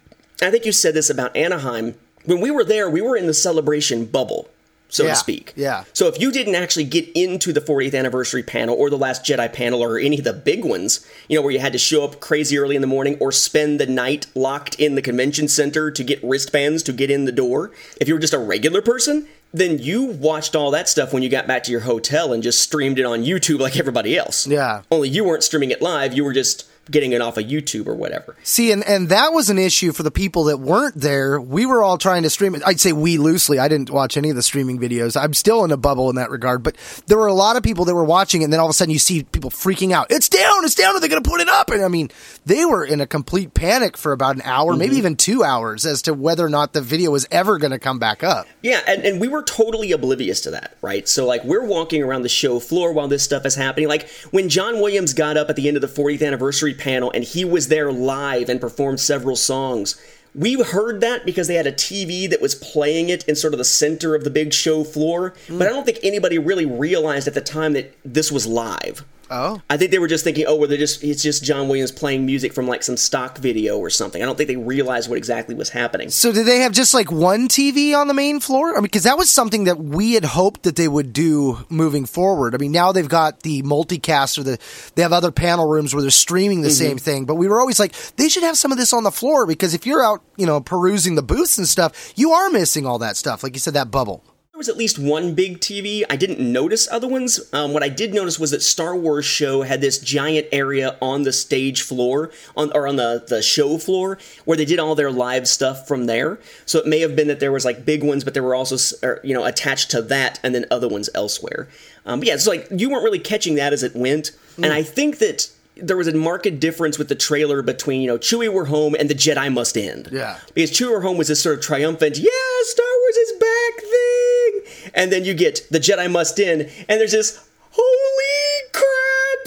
[0.41, 1.95] i think you said this about anaheim.
[2.25, 4.49] When we were there we were in the celebration bubble
[4.89, 5.53] so Yeah, to speak.
[5.55, 5.83] yeah.
[5.93, 9.51] so if you didn't actually get into the 40th anniversary panel or the Last Jedi
[9.51, 12.19] panel or any of the big ones, you know, where you had to show up
[12.19, 16.03] crazy early in the morning or spend the night locked in the convention center to
[16.03, 19.77] get wristbands to get in the door, if you were just a regular person, then
[19.79, 22.97] you watched all that stuff when you got back to your hotel and just streamed
[22.99, 24.47] it on YouTube like everybody else.
[24.47, 24.81] Yeah.
[24.91, 27.95] Only you weren't streaming it live, you were just getting it off of YouTube or
[27.95, 28.35] whatever.
[28.43, 31.39] See, and, and that was an issue for the people that weren't there.
[31.39, 32.61] We were all trying to stream it.
[32.65, 33.59] I'd say we loosely.
[33.59, 35.19] I didn't watch any of the streaming videos.
[35.19, 36.63] I'm still in a bubble in that regard.
[36.63, 36.75] But
[37.07, 38.73] there were a lot of people that were watching it, and then all of a
[38.73, 40.07] sudden you see people freaking out.
[40.09, 40.65] It's down!
[40.65, 40.95] It's down!
[40.95, 41.69] Are they going to put it up?
[41.69, 42.09] And I mean,
[42.45, 44.97] they were in a complete panic for about an hour, maybe mm-hmm.
[44.97, 47.99] even two hours, as to whether or not the video was ever going to come
[47.99, 48.47] back up.
[48.61, 51.07] Yeah, and, and we were totally oblivious to that, right?
[51.07, 53.87] So, like, we're walking around the show floor while this stuff is happening.
[53.87, 57.23] Like, when John Williams got up at the end of the 40th anniversary panel and
[57.23, 59.99] he was there live and performed several songs,
[60.35, 63.59] we heard that because they had a TV that was playing it in sort of
[63.59, 65.33] the center of the big show floor.
[65.47, 69.05] But I don't think anybody really realized at the time that this was live.
[69.35, 69.59] Oh.
[69.67, 72.23] I think they were just thinking, oh, well, they're just it's just John Williams playing
[72.23, 74.21] music from like some stock video or something.
[74.21, 76.11] I don't think they realized what exactly was happening.
[76.11, 78.73] So did they have just like one TV on the main floor?
[78.73, 82.05] I mean, because that was something that we had hoped that they would do moving
[82.05, 82.53] forward.
[82.53, 84.59] I mean, now they've got the multicast or the
[84.93, 86.97] they have other panel rooms where they're streaming the same mm-hmm.
[86.97, 87.25] thing.
[87.25, 89.73] But we were always like, they should have some of this on the floor because
[89.73, 93.17] if you're out, you know, perusing the booths and stuff, you are missing all that
[93.17, 93.41] stuff.
[93.41, 94.23] Like you said, that bubble.
[94.53, 96.03] There was at least one big TV.
[96.11, 97.39] I didn't notice other ones.
[97.53, 101.23] Um, what I did notice was that Star Wars show had this giant area on
[101.23, 105.09] the stage floor, on or on the the show floor, where they did all their
[105.09, 106.37] live stuff from there.
[106.67, 108.77] So it may have been that there was like big ones, but there were also
[109.01, 111.67] or, you know attached to that, and then other ones elsewhere.
[112.05, 114.83] Um, but yeah, it's like you weren't really catching that as it went, and I
[114.83, 115.49] think that.
[115.75, 119.09] There was a marked difference with the trailer between, you know, Chewie We're Home and
[119.09, 120.09] The Jedi Must End.
[120.11, 120.37] Yeah.
[120.53, 122.29] Because Chewie We're Home was this sort of triumphant, yeah,
[122.63, 124.91] Star Wars is back thing.
[124.93, 128.83] And then you get The Jedi Must End, and there's this, holy crap,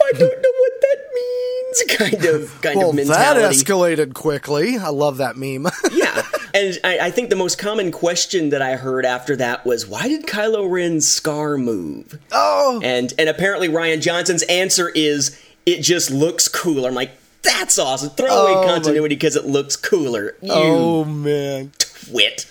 [0.04, 1.82] I don't know what that means
[2.22, 4.76] kind of kind Well, of that escalated quickly.
[4.78, 5.68] I love that meme.
[5.92, 6.22] yeah.
[6.54, 10.08] And I, I think the most common question that I heard after that was, why
[10.08, 12.18] did Kylo Ren's scar move?
[12.32, 16.88] oh, And and apparently Rian Johnson's answer is it just looks cooler.
[16.88, 18.10] I'm like, that's awesome.
[18.10, 20.36] Throw away Oh, continuity because it looks cooler.
[20.42, 21.72] You oh man.
[21.78, 22.50] twit.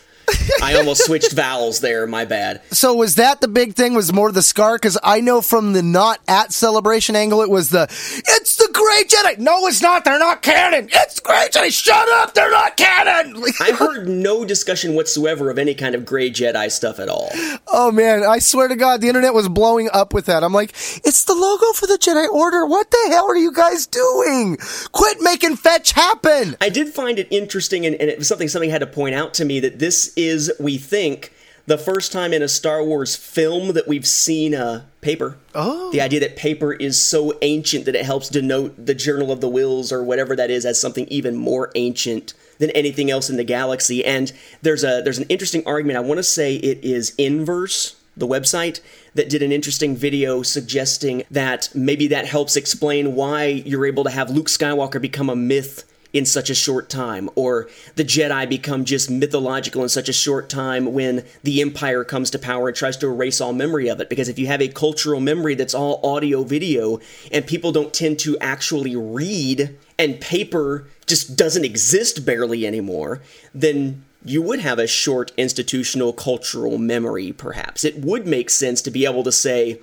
[0.62, 2.08] I almost switched vowels there.
[2.08, 2.62] My bad.
[2.72, 3.94] So was that the big thing?
[3.94, 4.76] Was more the scar?
[4.76, 9.04] Because I know from the not at celebration angle, it was the it's the Gray
[9.04, 9.40] Jedi.
[9.40, 10.06] No, it's not.
[10.06, 10.90] They're not canon.
[10.92, 11.72] It's Gray Jedi.
[11.72, 12.34] Shut up.
[12.34, 13.44] They're not canon.
[13.62, 17.30] I heard no discussion whatsoever of any kind of gray Jedi stuff at all.
[17.68, 20.44] oh man, I swear to God, the internet was blowing up with that.
[20.44, 20.72] I'm like,
[21.04, 22.66] it's the logo for the Jedi Order.
[22.66, 24.58] What the hell are you guys doing?
[24.92, 26.56] Quit making fetch happen.
[26.62, 29.34] I did find it interesting, and, and it was something something had to point out
[29.36, 31.32] to me that this is, we think,
[31.68, 35.38] the first time in a Star Wars film that we've seen uh, paper.
[35.54, 35.92] Oh.
[35.92, 39.50] The idea that paper is so ancient that it helps denote the Journal of the
[39.50, 43.44] Whills or whatever that is as something even more ancient than anything else in the
[43.44, 44.06] galaxy.
[44.06, 45.98] And there's a there's an interesting argument.
[45.98, 48.80] I want to say it is Inverse, the website,
[49.16, 54.12] that did an interesting video suggesting that maybe that helps explain why you're able to
[54.12, 55.84] have Luke Skywalker become a myth
[56.16, 60.50] in such a short time, or the Jedi become just mythological in such a short
[60.50, 64.10] time when the Empire comes to power and tries to erase all memory of it.
[64.10, 67.02] Because if you have a cultural memory that's all audio video
[67.34, 73.22] and people don't tend to actually read and paper just doesn't exist barely anymore,
[73.54, 77.84] then you would have a short institutional cultural memory, perhaps.
[77.84, 79.82] It would make sense to be able to say,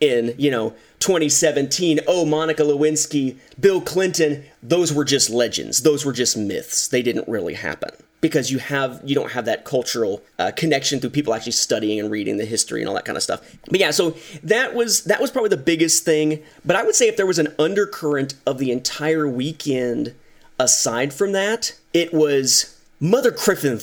[0.00, 5.82] in, you know, 2017, oh, Monica Lewinsky, Bill Clinton, those were just legends.
[5.82, 6.86] Those were just myths.
[6.86, 11.10] They didn't really happen because you have you don't have that cultural uh, connection through
[11.10, 13.40] people actually studying and reading the history and all that kind of stuff.
[13.68, 16.40] But yeah, so that was that was probably the biggest thing.
[16.64, 20.14] But I would say if there was an undercurrent of the entire weekend
[20.60, 23.80] aside from that, it was Mother Criffin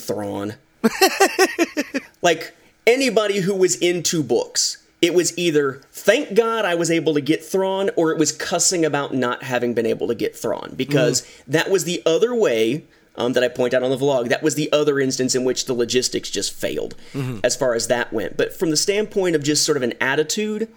[2.22, 2.56] like
[2.86, 7.44] anybody who was into books it was either thank God I was able to get
[7.44, 11.44] Thrawn, or it was cussing about not having been able to get Thrawn because mm.
[11.48, 12.84] that was the other way.
[13.16, 14.28] Um, that I point out on the vlog.
[14.28, 17.40] That was the other instance in which the logistics just failed mm-hmm.
[17.42, 18.36] as far as that went.
[18.36, 20.68] But from the standpoint of just sort of an attitude,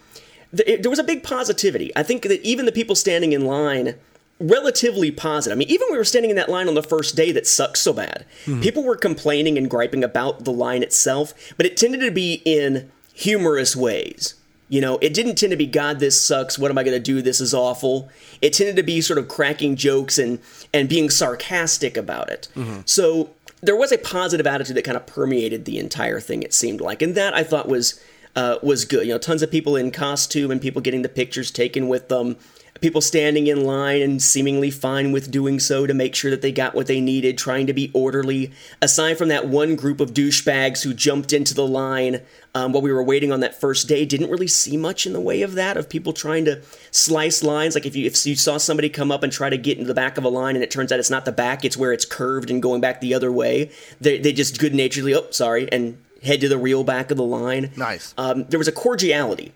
[0.53, 1.95] th- it, there was a big positivity.
[1.95, 3.95] I think that even the people standing in line
[4.39, 5.55] relatively positive.
[5.55, 7.77] I mean, even we were standing in that line on the first day that sucked
[7.77, 8.25] so bad.
[8.45, 8.61] Mm-hmm.
[8.61, 12.91] People were complaining and griping about the line itself, but it tended to be in
[13.13, 14.35] humorous ways.
[14.69, 16.57] You know, it didn't tend to be God, this sucks.
[16.57, 17.21] What am I going to do?
[17.21, 18.09] This is awful.
[18.41, 20.39] It tended to be sort of cracking jokes and
[20.73, 22.47] and being sarcastic about it.
[22.55, 22.81] Mm-hmm.
[22.85, 23.29] So
[23.61, 26.41] there was a positive attitude that kind of permeated the entire thing.
[26.43, 28.01] It seemed like, and that I thought was
[28.35, 29.05] uh, was good.
[29.05, 32.37] You know, tons of people in costume and people getting the pictures taken with them
[32.81, 36.51] people standing in line and seemingly fine with doing so to make sure that they
[36.51, 38.51] got what they needed, trying to be orderly.
[38.81, 42.21] Aside from that one group of douchebags who jumped into the line
[42.55, 45.21] um, while we were waiting on that first day, didn't really see much in the
[45.21, 47.73] way of that, of people trying to slice lines.
[47.73, 49.93] Like if you, if you saw somebody come up and try to get into the
[49.93, 52.05] back of a line and it turns out it's not the back, it's where it's
[52.05, 55.97] curved and going back the other way, they, they just good naturedly, oh, sorry, and
[56.21, 57.71] head to the real back of the line.
[57.77, 58.13] Nice.
[58.17, 59.51] Um, there was a cordiality,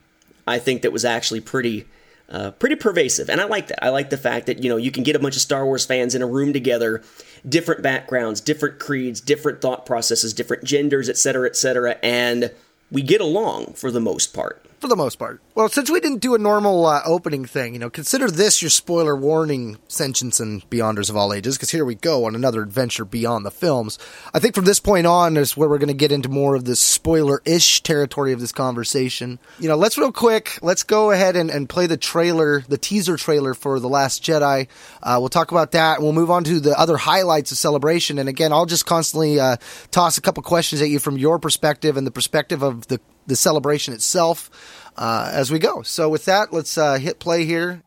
[0.48, 1.86] I think, that was actually pretty
[2.30, 3.30] uh, pretty pervasive.
[3.30, 3.84] And I like that.
[3.84, 5.86] I like the fact that, you know, you can get a bunch of Star Wars
[5.86, 7.02] fans in a room together,
[7.48, 12.52] different backgrounds, different creeds, different thought processes, different genders, et cetera, et cetera, and
[12.92, 15.42] we get along for the most part for the most part.
[15.56, 18.70] Well, since we didn't do a normal uh, opening thing, you know, consider this your
[18.70, 23.06] spoiler warning, sentients and beyonders of all ages, because here we go on another adventure
[23.06, 23.98] beyond the films.
[24.34, 26.66] I think from this point on is where we're going to get into more of
[26.66, 29.40] the spoiler-ish territory of this conversation.
[29.60, 33.18] You know, let's real quick, let's go ahead and, and play the trailer, the teaser
[33.18, 34.68] trailer for The Last Jedi.
[35.02, 38.20] Uh, we'll talk about that, and we'll move on to the other highlights of Celebration.
[38.20, 39.58] And again, I'll just constantly uh,
[39.92, 43.36] toss a couple questions at you from your perspective and the perspective of the the
[43.36, 44.50] celebration itself
[44.98, 45.84] uh, as we go.
[45.84, 47.84] So, with that, let's uh, hit play here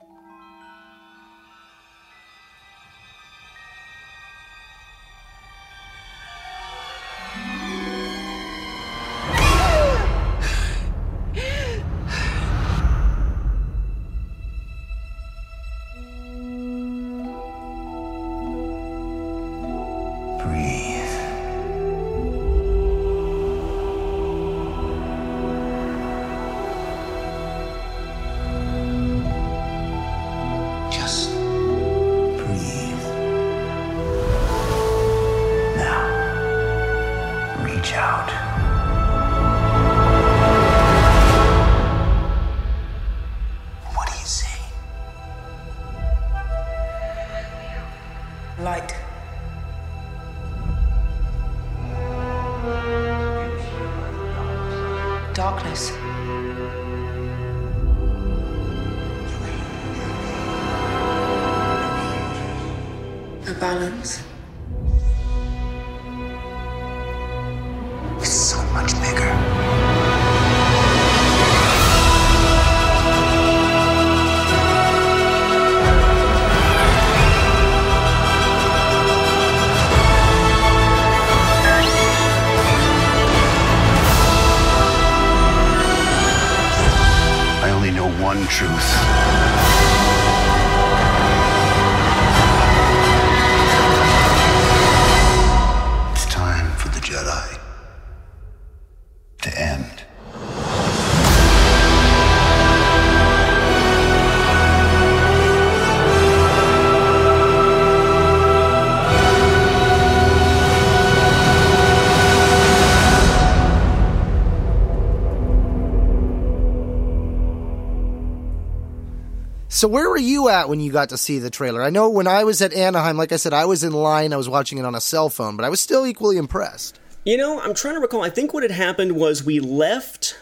[119.81, 121.83] So where were you at when you got to see the trailer?
[121.83, 124.35] I know when I was at Anaheim, like I said, I was in line.
[124.35, 127.01] I was watching it on a cell phone, but I was still equally impressed.
[127.25, 128.23] You know, I'm trying to recall.
[128.23, 130.37] I think what had happened was we left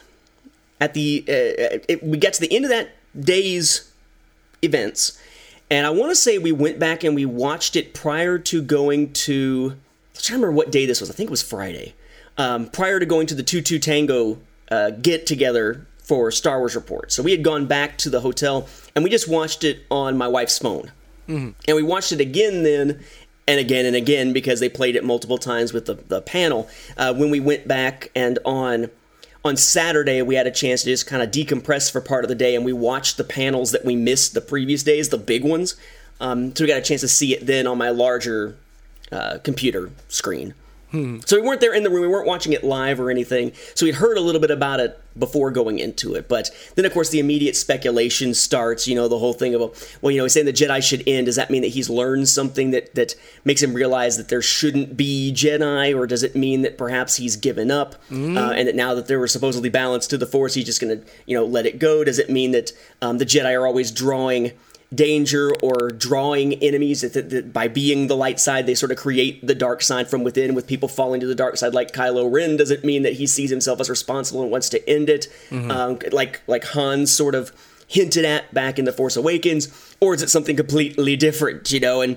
[0.80, 3.88] at the uh, it, we got to the end of that day's
[4.60, 5.16] events,
[5.70, 9.12] and I want to say we went back and we watched it prior to going
[9.12, 9.68] to.
[9.68, 9.76] Trying
[10.16, 11.12] to remember what day this was.
[11.12, 11.94] I think it was Friday.
[12.38, 16.74] Um, prior to going to the Two Two Tango uh, get together for Star Wars
[16.74, 17.12] Report.
[17.12, 18.62] So we had gone back to the hotel
[18.94, 20.92] and we just watched it on my wife's phone.
[21.66, 23.00] And we watched it again then
[23.46, 26.68] and again and again because they played it multiple times with the, the panel.
[26.96, 28.90] Uh, when we went back and on
[29.44, 32.34] on Saturday we had a chance to just kind of decompress for part of the
[32.34, 35.76] day and we watched the panels that we missed the previous days, the big ones.
[36.20, 38.56] Um, so we got a chance to see it then on my larger
[39.12, 40.54] uh, computer screen.
[40.90, 42.02] So we weren't there in the room.
[42.02, 43.52] We weren't watching it live or anything.
[43.74, 46.28] So we'd heard a little bit about it before going into it.
[46.28, 48.88] But then, of course, the immediate speculation starts.
[48.88, 49.60] You know, the whole thing of,
[50.00, 51.26] well, you know, he's saying the Jedi should end.
[51.26, 53.14] Does that mean that he's learned something that that
[53.44, 57.36] makes him realize that there shouldn't be Jedi, or does it mean that perhaps he's
[57.36, 60.64] given up uh, and that now that there were supposedly balance to the Force, he's
[60.64, 62.04] just going to, you know, let it go?
[62.04, 62.72] Does it mean that
[63.02, 64.52] um, the Jedi are always drawing?
[64.94, 68.96] Danger or drawing enemies that, that, that by being the light side they sort of
[68.96, 70.54] create the dark side from within.
[70.54, 73.26] With people falling to the dark side like Kylo Ren does it mean that he
[73.26, 75.28] sees himself as responsible and wants to end it?
[75.70, 77.52] Um, like like Han sort of
[77.86, 79.68] hinted at back in the Force Awakens
[80.00, 82.00] or is it something completely different you know?
[82.00, 82.16] And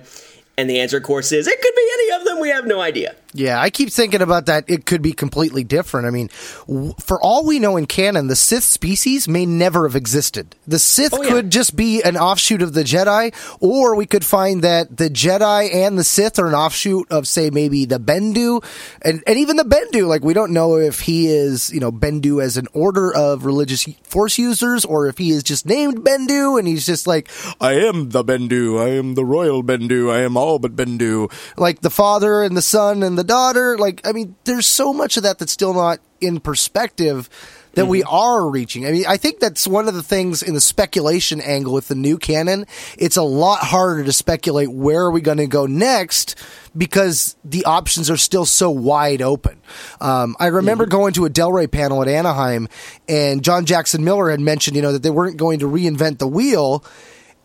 [0.57, 2.39] and the answer of course is it could be any of them.
[2.39, 4.65] We have no idea Yeah, I keep thinking about that.
[4.67, 6.05] It could be completely different.
[6.07, 6.29] I mean,
[6.67, 10.55] w- for all we know in canon, the Sith species may never have existed.
[10.67, 11.29] The Sith Oh, yeah.
[11.29, 15.73] could just be an offshoot of the Jedi, or we could find that the Jedi
[15.73, 18.63] and the Sith are an offshoot of, say, maybe the Bendu,
[19.01, 20.07] and, and even the Bendu.
[20.07, 23.85] Like, we don't know if he is, you know, Bendu as an order of religious
[24.03, 27.29] force users, or if he is just named Bendu, and he's just like,
[27.61, 31.31] I am the Bendu, I am the royal Bendu, I am all but Bendu.
[31.57, 33.77] Like the father and the son and the daughter.
[33.77, 37.29] Like, I mean, there's so much of that that's still not in perspective
[37.73, 38.85] that we are reaching.
[38.85, 41.95] I mean, I think that's one of the things in the speculation angle with the
[41.95, 42.65] new canon.
[42.97, 46.35] It's a lot harder to speculate where are we going to go next
[46.75, 49.61] because the options are still so wide open.
[50.01, 52.67] Um, I remember going to a Del Rey panel at Anaheim
[53.07, 56.27] and John Jackson Miller had mentioned, you know, that they weren't going to reinvent the
[56.27, 56.83] wheel.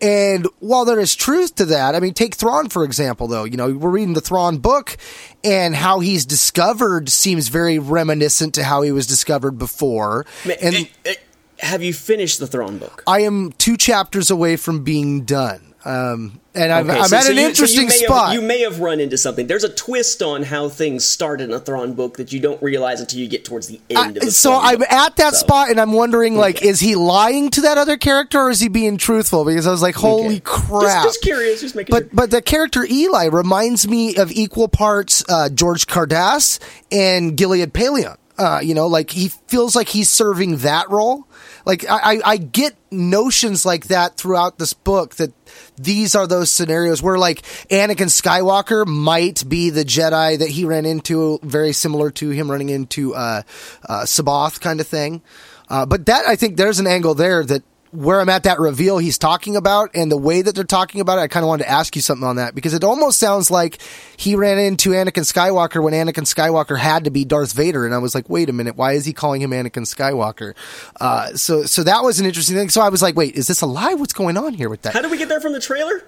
[0.00, 3.44] And while there is truth to that, I mean, take Thrawn, for example, though.
[3.44, 4.96] You know, we're reading the Thrawn book,
[5.42, 10.26] and how he's discovered seems very reminiscent to how he was discovered before.
[10.62, 11.14] And Eh, eh,
[11.60, 15.74] have you finished the Thrawn book I am two chapters away from being done.
[15.86, 18.02] Um, and I'm, Okay, I'm so- at so an you- so you interesting may have-
[18.06, 18.32] spot.
[18.34, 19.46] you may have run into something.
[19.46, 22.98] There's a twist on how things start in a Thrawn book that you don't realize
[23.00, 24.90] until you get towards the end of I- so I'm book.
[24.90, 28.50] at that spot, and I'm wondering, like, is he lying to that other character, or
[28.50, 29.44] is he being truthful?
[29.44, 30.40] Because I was like, holy Okay.
[30.40, 31.04] crap!
[31.04, 32.10] Just, just curious, just making But sure.
[32.12, 36.58] but the character Eli reminds me of equal parts uh, Jorj Car'das
[36.90, 38.16] and Gilad Pellaeon.
[38.38, 41.26] Uh, you know, like he feels like he's serving that role.
[41.64, 45.32] Like I, I, I get notions like that throughout this book that
[45.76, 50.86] these are those scenarios where like Anakin Skywalker might be the Jedi that he ran
[50.86, 53.42] into, very similar to him running into uh,
[53.88, 55.22] uh, C'baoth kind of thing.
[55.68, 57.62] Uh, but that I think there's an angle there that
[57.92, 61.18] where I'm at that reveal he's talking about and the way that they're talking about
[61.18, 63.50] it, I kind of wanted to ask you something on that because it almost sounds
[63.50, 63.80] like
[64.16, 67.98] he ran into Anakin Skywalker when Anakin Skywalker had to be Darth Vader, and I
[67.98, 70.54] was like, wait a minute, why is he calling him Anakin Skywalker?
[71.00, 72.68] Uh, so, so that was an interesting thing.
[72.68, 73.94] So I was like, wait, is this a lie?
[73.94, 74.92] What's going on here with that?
[74.92, 76.02] How did we get there from the trailer?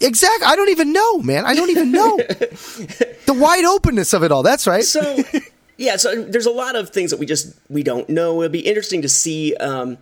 [0.00, 0.46] exactly.
[0.46, 1.44] I don't even know, man.
[1.44, 4.42] I don't even know the wide openness of it all.
[4.42, 4.82] That's right.
[4.82, 5.22] So,
[5.76, 8.42] yeah, so there's a lot of things that we just we don't know.
[8.42, 9.54] It'll be interesting to see.
[9.56, 9.98] Um,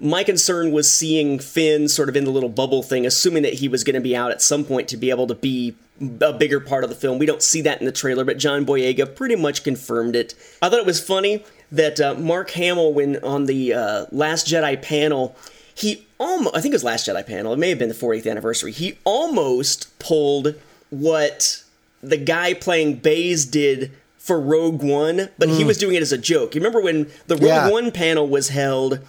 [0.00, 3.68] my concern was seeing Finn sort of in the little bubble thing, assuming that he
[3.68, 5.76] was going to be out at some point to be able to be
[6.22, 7.18] a bigger part of the film.
[7.18, 10.34] We don't see that in the trailer, but John Boyega pretty much confirmed it.
[10.62, 14.80] I thought it was funny that uh, Mark Hamill, when on the uh, Last Jedi
[14.80, 15.36] panel,
[15.74, 18.28] he almost, I think it was Last Jedi panel, it may have been the 40th
[18.28, 20.54] anniversary, he almost pulled
[20.88, 21.62] what
[22.02, 26.18] the guy playing Baze did for Rogue One, but he was doing it as a
[26.18, 26.54] joke.
[26.54, 27.70] You remember when the Rogue Yeah.
[27.70, 29.00] One panel was held?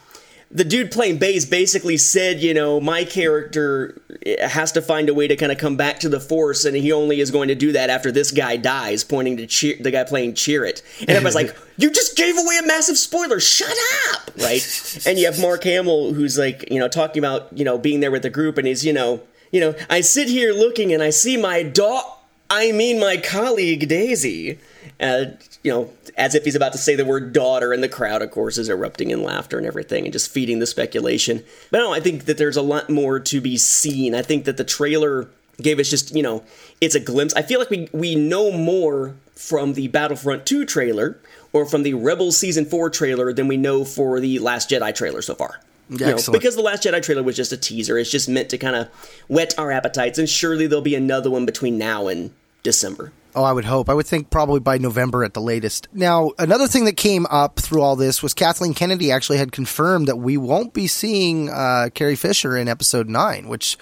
[0.54, 4.02] The dude playing Baze basically said, you know, my character
[4.42, 6.92] has to find a way to kind of come back to the Force, and he
[6.92, 10.04] only is going to do that after this guy dies, pointing to cheer, the guy
[10.04, 10.82] playing Chirrut.
[11.00, 13.76] And everybody's like, you just gave away a massive spoiler, shut
[14.12, 14.32] up!
[14.38, 15.02] Right?
[15.06, 18.12] and you have Mark Hamill, who's like, you know, talking about, you know, being there
[18.12, 19.22] with the group, and he's, you know,
[19.52, 22.04] you know, I sit here looking and I see my dog,
[22.50, 24.60] I mean my colleague Daisy.
[25.02, 25.26] Uh,
[25.64, 28.32] you know, as if he's about to say the word daughter, and the crowd, of
[28.32, 31.44] course, is erupting in laughter and everything, and just feeding the speculation.
[31.72, 34.14] But no, I think that there's a lot more to be seen.
[34.16, 35.30] I think that the trailer
[35.62, 36.44] gave us just, you know,
[36.80, 37.34] it's a glimpse.
[37.34, 41.18] I feel like we we know more from the Battlefront 2 trailer
[41.52, 45.22] or from the Rebels Season 4 trailer than we know for the Last Jedi trailer
[45.22, 45.60] so far.
[45.90, 47.98] You know, because the Last Jedi trailer was just a teaser.
[47.98, 48.88] It's just meant to kind of
[49.28, 52.32] whet our appetites, and surely there'll be another one between now and
[52.64, 53.12] December.
[53.34, 53.90] Oh, I would hope.
[53.90, 55.88] I would think probably by November at the latest.
[55.94, 60.08] Now, another thing that came up through all this was Kathleen Kennedy actually had confirmed
[60.08, 63.78] that we won't be seeing uh, Carrie Fisher in episode nine, which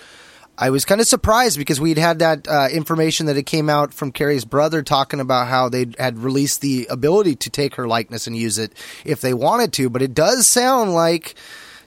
[0.57, 3.93] I was kind of surprised because we'd had that uh, information that it came out
[3.93, 8.27] from Carrie's brother talking about how they had released the ability to take her likeness
[8.27, 8.73] and use it
[9.05, 9.89] if they wanted to.
[9.89, 11.35] But it does sound like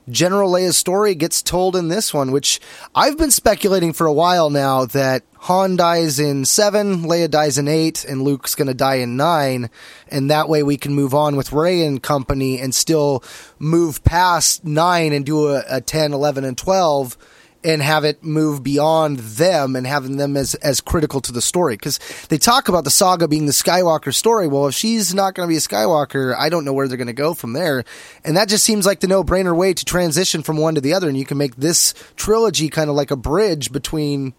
[0.08, 2.60] General Leia's story gets told in this one, which
[2.94, 7.66] I've been speculating for a while now that Han dies in seven, Leia dies in
[7.66, 9.70] eight, and Luke's going to die in nine.
[10.08, 13.24] And that way we can move on with Rey and company and still
[13.58, 17.16] move past nine and do a, a 10, 11, and 12
[17.64, 21.74] and have it move beyond them and having them as as critical to the story
[21.74, 21.98] because
[22.28, 24.48] they talk about the saga being the Skywalker story.
[24.48, 27.06] Well, if she's not going to be a Skywalker, I don't know where they're going
[27.06, 27.84] to go from there,
[28.24, 30.94] and that just seems like the no brainer way to transition from one to the
[30.94, 34.34] other, and you can make this trilogy kind of like a bridge between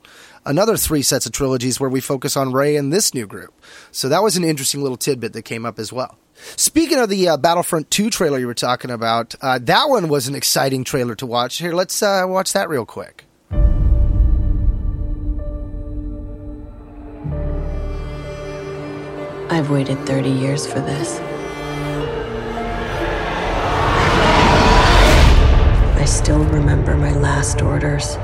[0.46, 3.54] another three sets of trilogies where we focus on Rey and this new group.
[3.92, 6.18] So that was an interesting little tidbit that came up as well.
[6.56, 10.28] Speaking of the uh, Battlefront 2 trailer you were talking about, uh, that one was
[10.28, 11.58] an exciting trailer to watch.
[11.58, 13.26] Here, let's uh, watch that real quick.
[19.50, 21.20] I've waited 30 years for this.
[26.00, 28.18] I still remember my last orders.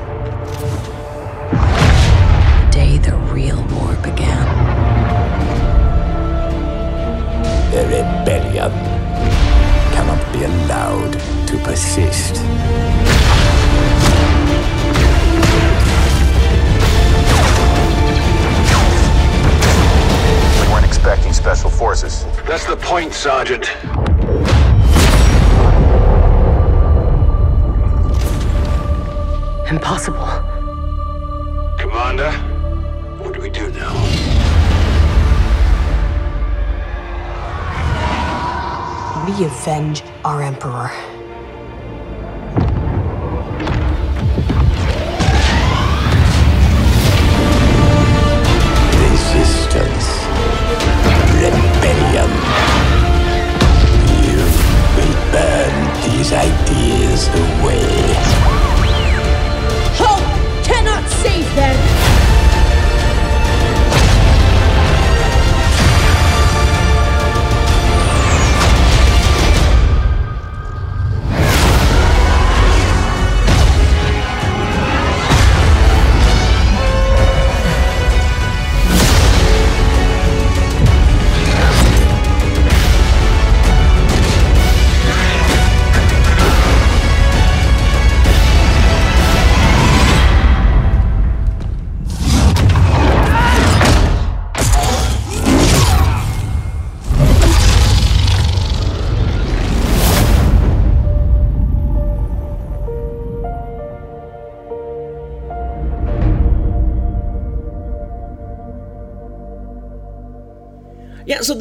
[23.20, 23.70] Sergeant.
[29.70, 30.26] Impossible.
[31.78, 32.32] Commander,
[33.20, 33.94] what do we do now?
[39.26, 41.09] We avenge our Emperor.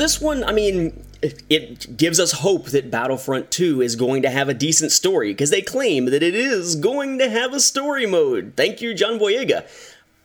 [0.08, 4.48] This one, I mean, it gives us hope that Battlefront 2 is going to have
[4.48, 8.54] a decent story because they claim that it is going to have a story mode.
[8.56, 9.68] Thank you, John Boyega.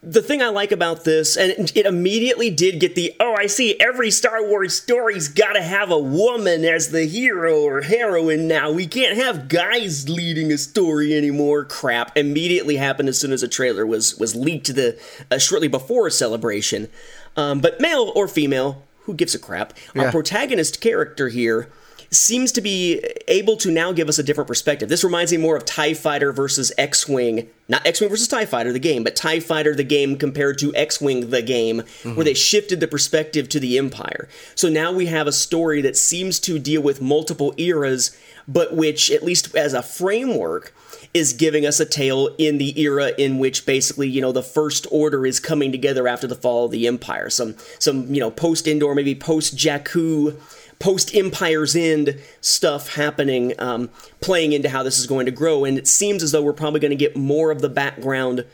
[0.01, 3.77] The thing I like about this, and it immediately did get the, oh, I see
[3.77, 8.71] every Star Wars story's gotta have a woman as the hero or heroine now.
[8.71, 11.65] We can't have guys leading a story anymore.
[11.65, 14.97] Crap immediately happened as soon as a trailer was, was leaked the,
[15.29, 16.87] uh, shortly before a Celebration.
[17.35, 19.73] Um, but male or female, who gives a crap?
[19.95, 20.03] Yeah.
[20.03, 21.69] Our protagonist character here
[22.09, 24.87] seems to be able to now give us a different perspective.
[24.87, 27.49] This reminds me more of TIE Fighter versus X Wing.
[27.67, 30.75] Not X Wing versus TIE Fighter, the game, but TIE Fighter, the game, compared to
[30.75, 32.21] X Wing, the game, where mm-hmm.
[32.21, 34.29] they shifted the perspective to the Empire.
[34.55, 38.15] So now we have a story that seems to deal with multiple eras,
[38.47, 40.73] but which, at least as a framework,
[41.13, 44.87] is giving us a tale in the era in which basically you know the first
[44.91, 47.29] order is coming together after the fall of the empire.
[47.29, 50.39] Some some you know post Endor maybe post Jakku
[50.79, 53.89] post Empire's End stuff happening um,
[54.19, 55.63] playing into how this is going to grow.
[55.63, 58.45] And it seems as though we're probably going to get more of the background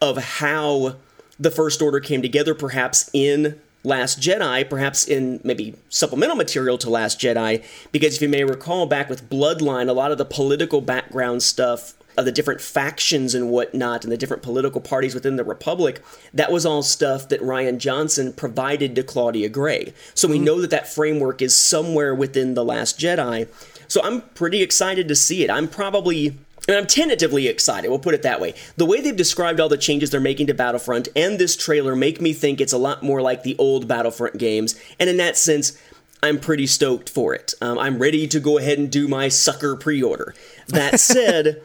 [0.00, 0.96] of how
[1.38, 6.90] the first order came together perhaps in Last Jedi, perhaps in maybe supplemental material to
[6.90, 10.80] Last Jedi, because if you may recall back with Bloodline, a lot of the political
[10.80, 15.44] background stuff of the different factions and whatnot and the different political parties within the
[15.44, 16.02] Republic,
[16.34, 19.94] that was all stuff that Rian Johnson provided to Claudia Gray.
[20.14, 23.46] So we know that that framework is somewhere within The Last Jedi.
[23.86, 25.50] So I'm pretty excited to see it.
[25.50, 28.52] I'm probably and I'm tentatively excited, we'll put it that way.
[28.76, 32.20] The way they've described all the changes they're making to Battlefront and this trailer make
[32.20, 35.80] me think it's a lot more like the old Battlefront games, and in that sense,
[36.22, 37.54] I'm pretty stoked for it.
[37.60, 40.34] Um, I'm ready to go ahead and do my sucker pre order.
[40.66, 41.62] That said,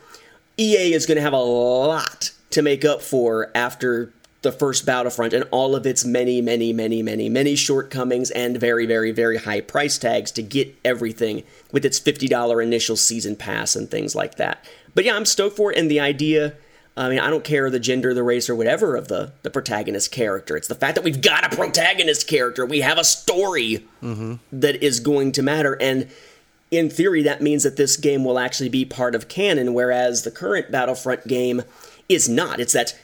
[0.57, 5.33] EA is going to have a lot to make up for after the first Battlefront
[5.33, 9.61] and all of its many, many, many, many, many shortcomings and very, very, very high
[9.61, 14.63] price tags to get everything with its $50 initial season pass and things like that.
[14.93, 16.53] But yeah, I'm stoked for it, and the idea.
[16.95, 20.11] I mean, I don't care the gender, the race, or whatever of the, the protagonist
[20.11, 20.55] character.
[20.55, 22.67] It's the fact that we've got a protagonist character.
[22.67, 24.35] We have a story Mm-hmm.
[24.59, 25.75] that is going to matter.
[25.81, 26.09] And
[26.73, 30.31] in theory, that means that this game will actually be part of canon, whereas the
[30.31, 31.63] current Battlefront game
[32.09, 32.59] is not.
[32.59, 32.97] It's that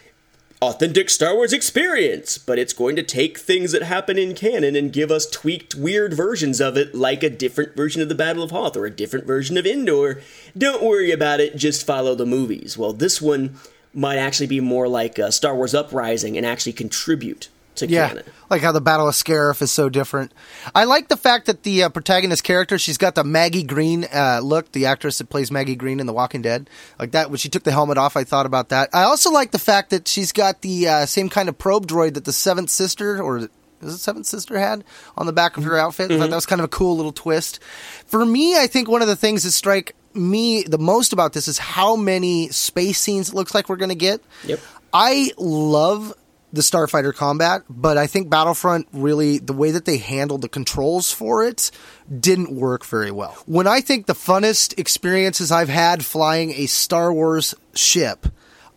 [0.62, 4.92] authentic Star Wars experience, but it's going to take things that happen in canon and
[4.92, 8.52] give us tweaked, weird versions of it, like a different version of the Battle of
[8.52, 10.22] Hoth or a different version of Endor.
[10.58, 12.78] Don't worry about it, just follow the movies.
[12.78, 13.56] Well, this one
[13.94, 17.50] might actually be more like uh, Star Wars Uprising and actually contribute
[17.80, 18.24] to Yeah, canon.
[18.50, 20.32] like how the Battle of Scarif is so different.
[20.74, 24.40] I like the fact that the uh, protagonist character, she's got the Maggie Greene uh,
[24.44, 26.70] look, the actress that plays Maggie Greene in The Walking Dead.
[27.00, 28.90] Like that, when she took the helmet off, I thought about that.
[28.94, 32.14] I also like the fact that she's got the uh, same kind of probe droid
[32.16, 33.52] that the Seventh Sister, or is it
[33.88, 34.84] Seventh Sister had
[35.18, 36.12] on the back of her outfit.
[36.12, 37.64] I thought that was kind of a cool little twist.
[38.08, 41.48] For me, I think one of the things that strike me the most about this
[41.48, 44.22] is how many space scenes it looks like we're going to get.
[44.44, 44.60] Yep.
[44.92, 46.14] I love
[46.52, 51.12] the starfighter combat, but I think Battlefront really the way that they handled the controls
[51.12, 51.72] for it
[52.20, 53.38] didn't work very well.
[53.46, 58.28] When I think the funnest experiences I've had flying a Star Wars ship,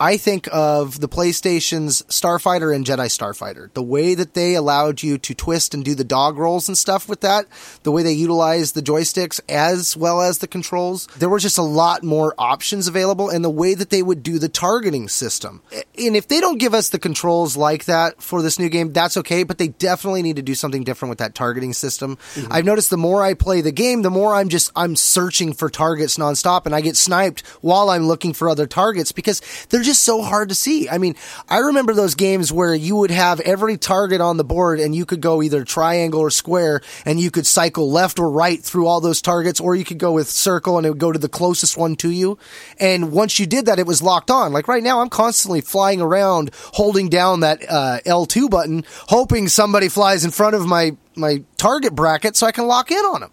[0.00, 3.72] I think of the PlayStation's Starfighter and Jedi Starfighter.
[3.74, 7.08] The way that they allowed you to twist and do the dog rolls and stuff
[7.08, 7.46] with that,
[7.82, 11.62] the way they utilized the joysticks as well as the controls, there was just a
[11.62, 15.62] lot more options available and the way that they would do the targeting system.
[15.72, 19.16] And if they don't give us the controls like that for this new game, that's
[19.18, 22.16] okay, but they definitely need to do something different with that targeting system.
[22.34, 22.52] Mm-hmm.
[22.52, 25.68] I've noticed the more I play the game, the more I'm just I'm searching for
[25.68, 29.91] targets nonstop and I get sniped while I'm looking for other targets because they're just
[29.98, 30.88] so hard to see.
[30.88, 31.14] I mean,
[31.48, 35.04] I remember those games where you would have every target on the board and you
[35.04, 39.00] could go either triangle or square and you could cycle left or right through all
[39.00, 41.76] those targets or you could go with circle and it would go to the closest
[41.76, 42.38] one to you.
[42.78, 44.52] And once you did that, it was locked on.
[44.52, 49.88] Like right now, I'm constantly flying around holding down that uh, L2 button, hoping somebody
[49.88, 53.32] flies in front of my, my target bracket so I can lock in on them.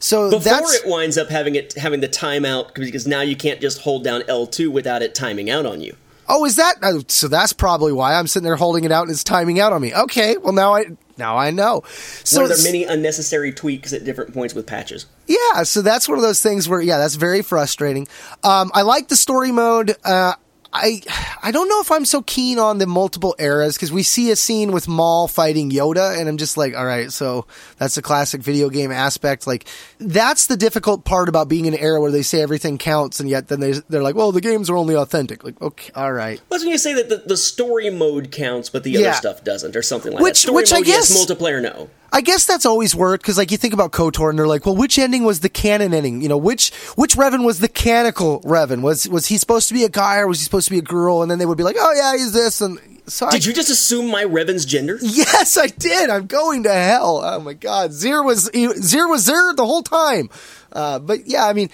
[0.00, 3.80] So Before it winds up having it having the timeout because now you can't just
[3.80, 5.96] hold down L2 without it timing out on you.
[6.30, 6.74] Oh, is that?
[6.82, 9.72] Oh, so that's probably why I'm sitting there holding it out and it's timing out
[9.72, 9.94] on me.
[9.94, 10.84] Okay, well now I
[11.16, 11.82] now I know.
[12.22, 15.06] So there are many unnecessary tweaks at different points with patches.
[15.26, 18.06] yeah, so that's one of those things where yeah, that's very frustrating.
[18.44, 19.96] Um, I like the story mode.
[20.04, 20.34] Uh,
[20.72, 21.00] I
[21.42, 24.36] I don't know if I'm so keen on the multiple eras because we see a
[24.36, 27.46] scene with Maul fighting Yoda, and I'm just like, all right, so
[27.78, 29.46] that's a classic video game aspect.
[29.46, 29.66] Like
[29.98, 33.28] that's the difficult part about being in an era where they say everything counts, and
[33.30, 35.42] yet then they they're like, well, the games are only authentic.
[35.42, 36.38] Like, okay, all right.
[36.50, 39.82] Wasn't you say that the, the story mode counts, but the other stuff doesn't, or
[39.82, 40.48] something like Which- that?
[40.48, 41.88] Story which I mode, yes, guess- multiplayer, no.
[42.12, 44.76] I guess that's always worked because, like, you think about Kotor, and they're like, "Well,
[44.76, 46.22] which ending was the canon ending?
[46.22, 48.80] You know, which which Revan was the canonical Revan?
[48.80, 50.82] Was was he supposed to be a guy or was he supposed to be a
[50.82, 53.46] girl?" And then they would be like, "Oh yeah, he's this." And so, I, Did
[53.46, 54.98] you just assume my Revan's gender?
[55.02, 56.10] Yes, I did.
[56.10, 57.22] I'm going to hell.
[57.24, 60.30] Oh my god, Zir was Zir was Zir the whole time.
[60.72, 61.70] Uh, but yeah, I mean,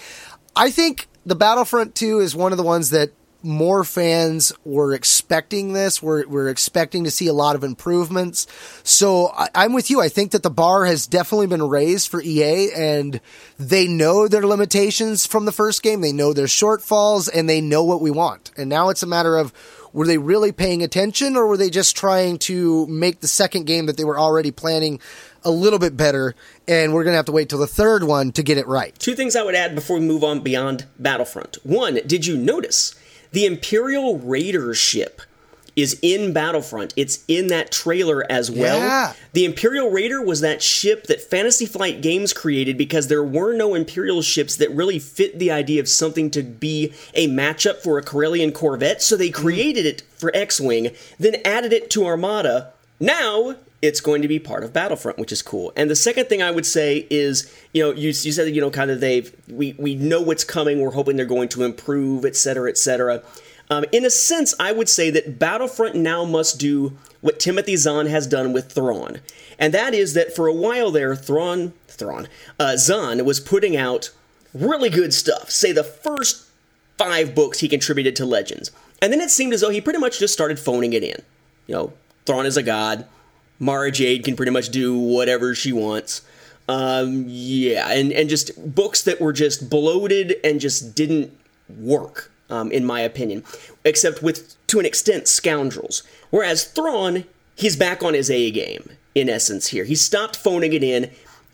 [0.55, 3.11] I think the Battlefront 2 is one of the ones that
[3.45, 6.01] more fans were expecting this.
[6.01, 8.47] We're, we're expecting to see a lot of improvements.
[8.83, 10.01] So I, I'm with you.
[10.01, 13.21] I think that the bar has definitely been raised for EA and
[13.57, 16.01] they know their limitations from the first game.
[16.01, 18.51] They know their shortfalls and they know what we want.
[18.57, 19.53] And now it's a matter of
[19.93, 23.85] were they really paying attention or were they just trying to make the second game
[23.85, 24.99] that they were already planning
[25.45, 26.35] a little bit better
[26.67, 28.97] and we're going to have to wait till the third one to get it right
[28.99, 31.59] Two things I would add before we move on beyond Battlefront.
[31.63, 32.93] One, did you notice
[33.31, 35.21] the Imperial Raider ship
[35.75, 36.93] is in Battlefront?
[36.95, 38.79] It's in that trailer as well.
[38.79, 39.13] Yeah.
[39.33, 43.75] The Imperial Raider was that ship that Fantasy Flight Games created because there were no
[43.75, 48.03] Imperial ships that really fit the idea of something to be a matchup for a
[48.03, 49.33] Corellian Corvette, so they mm.
[49.33, 52.71] created it for X Wing, then added it to Armada.
[52.99, 53.55] Now,
[53.85, 55.71] it's going to be part of Battlefront, which is cool.
[55.75, 58.71] And the second thing I would say is, you know, you, you said you know
[58.71, 60.79] kind of they've we we know what's coming.
[60.79, 63.23] We're hoping they're going to improve, et cetera, et cetera.
[63.69, 68.05] Um, in a sense, I would say that Battlefront now must do what Timothy Zahn
[68.05, 69.21] has done with Thrawn,
[69.57, 72.27] and that is that for a while there, Thrawn, Thrawn,
[72.59, 74.11] uh, Zahn was putting out
[74.53, 75.49] really good stuff.
[75.49, 76.47] Say the first
[76.97, 78.71] five books he contributed to Legends,
[79.01, 81.21] and then it seemed as though he pretty much just started phoning it in.
[81.65, 81.93] You know,
[82.25, 83.07] Thrawn is a god.
[83.59, 86.21] Mara Jade can pretty much do whatever she wants.
[86.67, 91.31] Um, yeah, and, and just books that were just bloated and just didn't
[91.69, 93.43] work um, in my opinion,
[93.83, 96.03] except with, to an extent, scoundrels.
[96.29, 97.25] Whereas Thrawn,
[97.55, 99.83] he's back on his A game, in essence, here.
[99.85, 101.11] He stopped phoning it in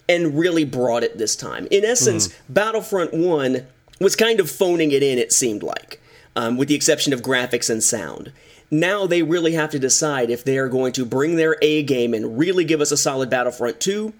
[0.10, 1.68] and really brought it this time.
[1.72, 2.34] In essence, mm.
[2.49, 3.66] Battlefront 1
[3.99, 6.02] was kind of phoning it in, it seemed like,
[6.36, 8.32] um, with the exception of graphics and sound.
[8.72, 12.14] Now they really have to decide if they are going to bring their A game
[12.14, 14.14] and really give us a solid Battlefront 2,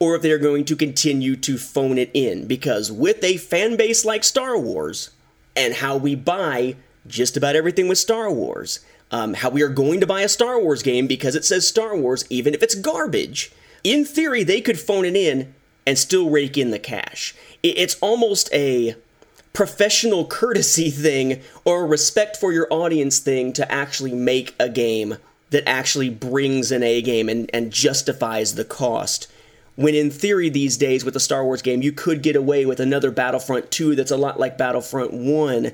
[0.00, 2.46] or if they're going to continue to phone it in.
[2.46, 5.10] Because with a fan base like Star Wars,
[5.56, 6.76] and how we buy
[7.06, 8.80] just about everything with Star Wars.
[9.10, 11.96] Um, how we are going to buy a Star Wars game because it says Star
[11.96, 13.52] Wars, even if it's garbage.
[13.84, 15.54] In theory, they could phone it in
[15.86, 17.34] and still rake in the cash.
[17.62, 18.96] It's almost a
[19.52, 25.16] professional courtesy thing or a respect for your audience thing to actually make a game
[25.50, 29.30] that actually brings an A game and, and justifies the cost.
[29.76, 32.80] When in theory these days with a Star Wars game, you could get away with
[32.80, 35.72] another Battlefront 2 that's a lot like Battlefront 1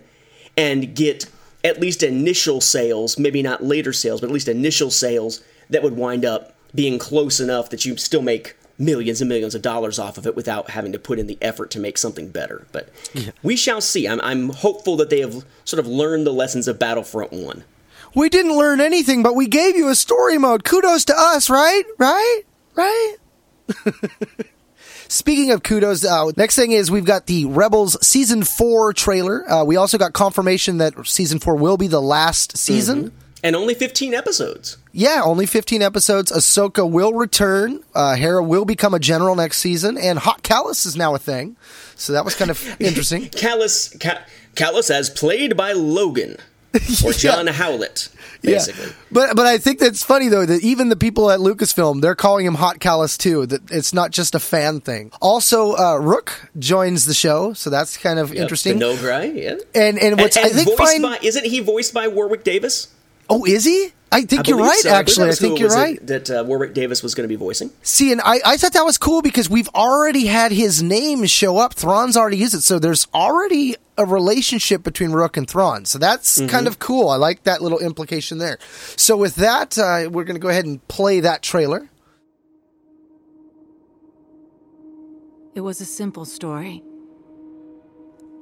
[0.56, 1.26] and get
[1.64, 5.96] at least initial sales, maybe not later sales, but at least initial sales that would
[5.96, 10.18] wind up being close enough that you still make millions and millions of dollars off
[10.18, 12.66] of it without having to put in the effort to make something better.
[12.72, 13.30] But yeah.
[13.42, 14.06] we shall see.
[14.06, 17.64] I'm, I'm hopeful that they have sort of learned the lessons of Battlefront 1.
[18.14, 20.64] We didn't learn anything, but we gave you a story mode.
[20.64, 21.82] Kudos to us, right?
[21.98, 22.42] Right?
[22.74, 23.16] Right?
[25.08, 29.50] Speaking of kudos, uh, next thing is we've got the Rebels season four trailer.
[29.50, 33.04] Uh, we also got confirmation that season four will be the last season.
[33.04, 33.16] Mm-hmm.
[33.42, 34.78] And only 15 episodes.
[34.92, 36.32] Yeah, only 15 episodes.
[36.32, 37.84] Ahsoka will return.
[37.94, 39.96] Uh, Hera will become a general next season.
[39.96, 41.56] And Hot Kallus is now a thing.
[41.94, 43.26] So that was kind of interesting.
[43.26, 44.22] Kallus, Ka-
[44.54, 46.36] Kallus as played by Logan.
[47.04, 47.52] Or John yeah.
[47.52, 48.10] Howlett
[48.42, 48.86] basically.
[48.86, 48.92] Yeah.
[49.10, 52.46] But but I think that's funny though that even the people at Lucasfilm they're calling
[52.46, 53.46] him Hot Kallus too.
[53.46, 55.12] That it's not just a fan thing.
[55.20, 58.78] Also, uh, Rukh joins the show, so that's kind of yep, interesting.
[58.78, 59.54] The Noghri, yeah.
[59.74, 62.88] And and what's and, and I think fine, by, isn't he voiced by Warwick Davis?
[63.28, 63.92] Oh, is he?
[64.10, 64.78] I think I you're right.
[64.78, 64.90] So.
[64.90, 66.04] Actually, I, I think you're right.
[66.06, 67.70] That uh, Warwick Davis was going to be voicing.
[67.82, 71.58] See, and I, I thought that was cool because we've already had his name show
[71.58, 71.74] up.
[71.74, 75.84] Thrawn's already used it, so there's already a relationship between Rukh and Thrawn.
[75.84, 76.48] So that's mm-hmm.
[76.48, 77.10] kind of cool.
[77.10, 78.58] I like that little implication there.
[78.96, 81.90] So with that, uh, we're going to go ahead and play that trailer.
[85.54, 86.82] It was a simple story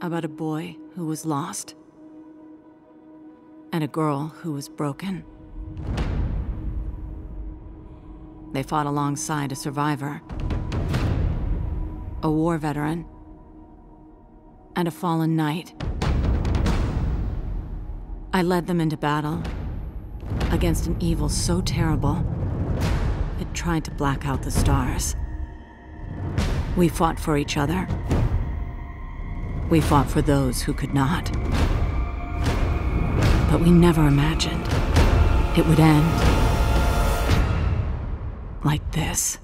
[0.03, 1.75] about a boy who was lost
[3.77, 5.23] and a girl who was broken.
[8.55, 10.23] They fought alongside a survivor,
[12.23, 13.05] a war veteran,
[14.77, 15.75] and a fallen knight.
[18.33, 19.43] I led them into battle
[20.51, 22.25] against an evil so terrible
[23.39, 25.17] it tried to black out the stars.
[26.79, 27.87] We fought for each other.
[29.69, 31.31] We fought for those who could not.
[33.57, 34.67] But we never imagined
[35.57, 36.05] it would end
[38.63, 39.39] like this.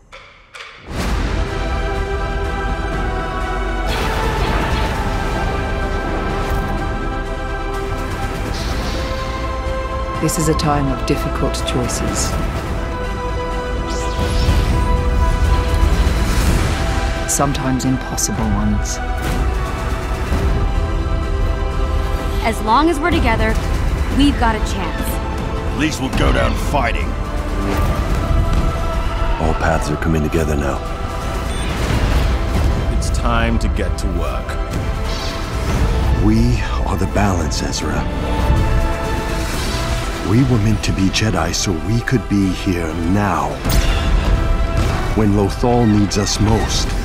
[10.21, 12.29] This is a time of difficult choices.
[17.33, 18.99] Sometimes impossible ones.
[22.45, 23.55] As long as we're together,
[24.17, 25.03] we've got a chance.
[25.73, 27.09] At least we'll go down fighting.
[29.43, 30.79] All paths are coming together now.
[32.97, 34.47] It's time to get to work.
[36.25, 38.01] We are the balance, Ezra.
[40.31, 43.49] We were meant to be Jedi so we could be here now.
[45.17, 47.02] When Lothal needs us most.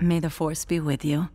[0.00, 1.28] May the Force be with you.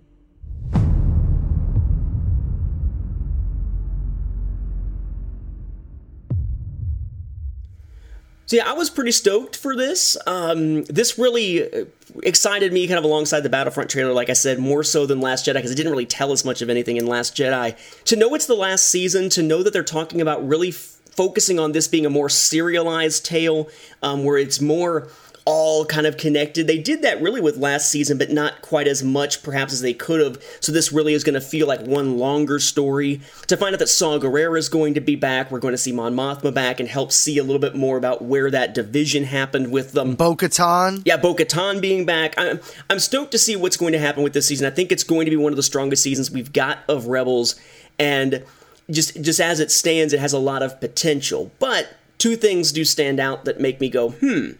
[8.50, 10.18] So yeah, I was pretty stoked for this.
[10.26, 11.86] Um, this really uh,
[12.24, 14.12] excited me, kind of alongside the Battlefront trailer.
[14.12, 16.64] Like I said, more so than Last Jedi because it didn't really tell us much
[16.64, 17.78] of anything in Last Jedi.
[18.06, 21.60] To know it's the last season, to know that they're talking about really f- focusing
[21.60, 23.70] on this being a more serialized tale,
[24.02, 25.10] um, where it's more
[25.50, 26.68] all kind of connected.
[26.68, 29.96] They did that really with last season, but not quite as much perhaps as they
[29.96, 30.44] could have.
[30.60, 33.22] So this really is going to feel like one longer story.
[33.48, 35.92] To find out that Saw Gerrera is going to be back, we're going to see
[35.92, 39.72] Mon Mothma back and help see a little bit more about where that division happened
[39.72, 40.14] with them.
[40.14, 41.02] Bo Katan.
[41.04, 42.36] Yeah, Bo Katan being back.
[42.38, 44.68] I'm, I'm stoked to see what's going to happen with this season.
[44.68, 47.60] I think it's going to be one of the strongest seasons we've got of Rebels.
[47.98, 48.44] And
[48.92, 51.50] just just as it stands, it has a lot of potential.
[51.58, 54.52] But two things do stand out that make me go, hmm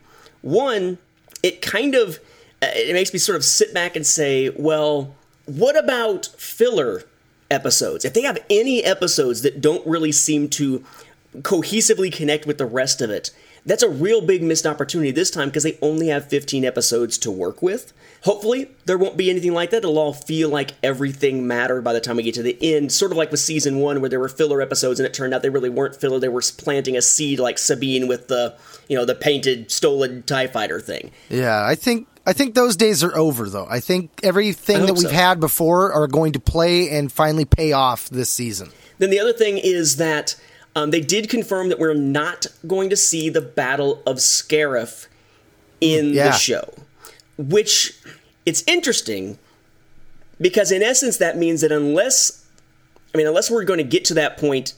[0.42, 0.98] one,
[1.44, 2.20] it kind of
[2.62, 5.16] uh, it makes me sort of sit back and say, well,
[5.46, 7.04] what about filler
[7.50, 8.06] episodes?
[8.06, 10.84] If they have any episodes that don't really seem to
[11.38, 13.32] cohesively connect with the rest of it,
[13.66, 17.32] that's a real big missed opportunity this time because they only have 15 episodes to
[17.32, 17.94] work with.
[18.24, 19.78] Hopefully, there won't be anything like that.
[19.78, 23.12] It'll all feel like everything mattered by the time we get to the end, sort
[23.12, 25.50] of like with season one, where there were filler episodes and it turned out they
[25.50, 26.20] really weren't filler.
[26.20, 28.58] They were planting a seed like Sabine with the,
[28.88, 31.12] you know, the painted, stolen TIE fighter thing.
[31.30, 33.66] Yeah, I think I think those days are over, though.
[33.68, 35.10] I think everything I that we've so.
[35.10, 38.70] had before are going to play and finally pay off this season.
[39.00, 40.36] Then the other thing is that
[40.80, 45.08] um, they did confirm that we're not going to see the Battle of Scarif
[45.82, 46.30] in Yeah.
[46.30, 46.74] the show,
[47.38, 47.94] which
[48.46, 49.38] it's interesting
[50.40, 52.46] because in essence that means that unless
[53.14, 54.74] I mean unless we're going to get to that point,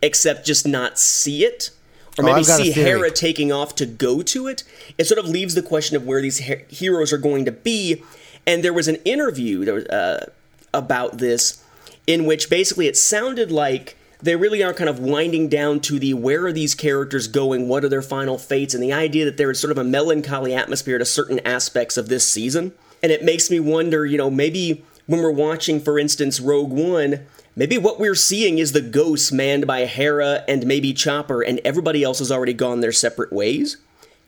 [0.00, 1.70] except just not see it.
[2.18, 2.70] Or Oh, maybe a see.
[2.72, 4.64] Hera taking off to go to it.
[4.98, 8.02] It sort of leaves the question of where these he- heroes are going to be.
[8.46, 10.26] And there was an interview was, uh,
[10.74, 11.62] about this
[12.06, 16.14] in which basically it sounded like they really are kind of winding down to the
[16.14, 19.50] where are these characters going, what are their final fates, and the idea that there
[19.50, 22.72] is sort of a melancholy atmosphere to certain aspects of this season.
[23.02, 27.26] And it makes me wonder, you know, maybe when we're watching, for instance, Rogue One,
[27.56, 32.04] maybe what we're seeing is the ghosts manned by Hera and maybe Chopper, and everybody
[32.04, 33.76] else has already gone their separate ways.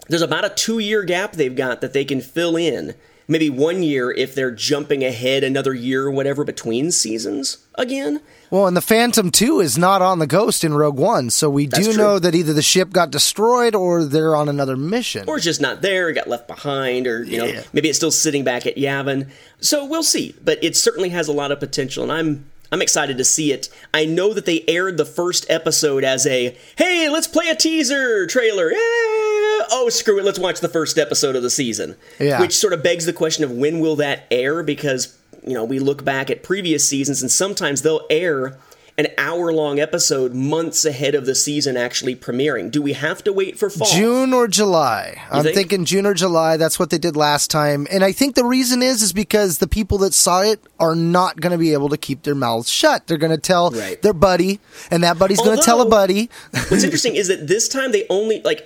[0.09, 2.95] There's about a two year gap they've got that they can fill in.
[3.26, 8.20] Maybe one year if they're jumping ahead another year or whatever between seasons again.
[8.50, 11.66] Well, and the Phantom 2 is not on the Ghost in Rogue One, so we
[11.66, 12.02] That's do true.
[12.02, 15.24] know that either the ship got destroyed or they're on another mission.
[15.26, 18.10] Or it's just not there, it got left behind, or you know, maybe it's still
[18.10, 19.30] sitting back at Yavin.
[19.60, 20.34] So we'll see.
[20.44, 23.68] But it certainly has a lot of potential, and I'm I'm excited to see it.
[23.92, 28.26] I know that they aired the first episode as a hey, let's play a teaser
[28.26, 28.70] trailer.
[28.70, 29.34] Yeah.
[29.70, 31.96] Oh, screw it, let's watch the first episode of the season.
[32.18, 32.40] Yeah.
[32.40, 34.62] Which sort of begs the question of when will that air?
[34.62, 38.56] Because you know we look back at previous seasons, and sometimes they'll air
[38.96, 42.70] an hour long episode months ahead of the season actually premiering.
[42.70, 43.88] Do we have to wait for fall?
[43.88, 45.20] June or July.
[45.32, 45.56] I'm think?
[45.56, 46.56] thinking June or July.
[46.56, 47.88] That's what they did last time.
[47.90, 51.40] And I think the reason is is because the people that saw it are not
[51.40, 53.08] going to be able to keep their mouths shut.
[53.08, 54.00] They're going to tell Right.
[54.00, 54.60] their buddy,
[54.92, 56.30] and that buddy's going to tell a buddy.
[56.68, 58.62] What's interesting is that this time they only like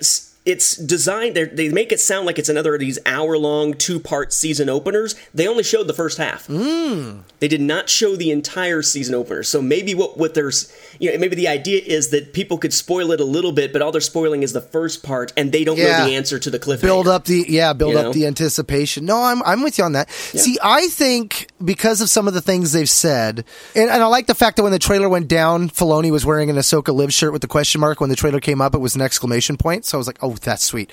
[0.49, 1.35] it's designed.
[1.35, 5.15] they're- make it sound like it's another of these hour-long two-part season openers.
[5.33, 6.47] They only showed the first half.
[6.47, 7.19] Mm.
[7.39, 9.43] They did not show the entire season opener.
[9.43, 13.11] So maybe what what there's you know maybe the idea is that people could spoil
[13.11, 15.77] it a little bit, but all they're spoiling is the first part, and they don't
[15.77, 15.99] Yeah.
[15.99, 16.81] know the answer to the cliffhanger.
[16.81, 18.13] build up the yeah build You up know?
[18.13, 22.27] the anticipation no i'm i'm with you on that see i think because of some
[22.27, 23.45] of the things they've said
[23.75, 26.49] and, and i like the fact that when the trailer went down Filoni was wearing
[26.49, 28.95] an ahsoka live shirt with the question mark when the trailer came up it was
[28.95, 30.91] an exclamation point so i was like oh that's sweet.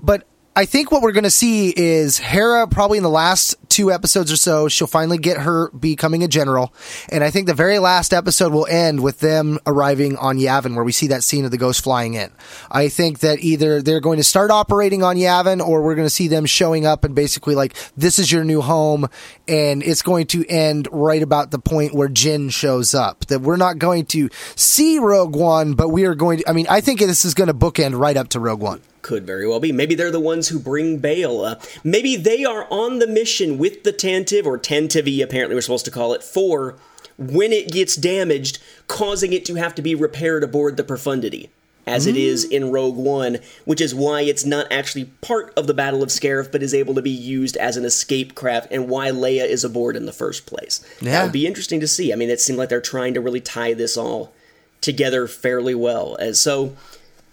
[0.00, 3.90] But I think what we're going to see is Hera probably in the last two
[3.90, 6.74] episodes or so, she'll finally get her becoming a general.
[7.10, 10.84] And I think the very last episode will end with them arriving on Yavin where
[10.84, 12.30] we see that scene of the ghost flying in.
[12.70, 16.10] I think that either they're going to start operating on Yavin or we're going to
[16.10, 19.08] see them showing up and basically like, this is your new home.
[19.48, 23.24] And it's going to end right about the point where Jyn shows up.
[23.26, 26.66] That we're not going to see Rogue One, but we are going to, I mean,
[26.68, 28.82] I think this is going to bookend right up to Rogue One.
[29.02, 29.72] Could very well be.
[29.72, 31.40] Maybe they're the ones who bring Bail.
[31.40, 35.84] Uh, maybe they are on the mission with the Tantive, or Tantivi, apparently we're supposed
[35.86, 36.76] to call it, for
[37.18, 41.50] when it gets damaged, causing it to have to be repaired aboard the Profundity,
[41.84, 45.74] as it is in Rogue One, which is why it's not actually part of the
[45.74, 49.10] Battle of Scarif, but is able to be used as an escape craft, and why
[49.10, 50.78] Leia is aboard in the first place.
[51.00, 51.22] That Yeah.
[51.24, 52.12] would be interesting to see.
[52.12, 54.32] I mean, it seemed like they're trying to really tie this all
[54.80, 56.16] together fairly well.
[56.20, 56.76] As so,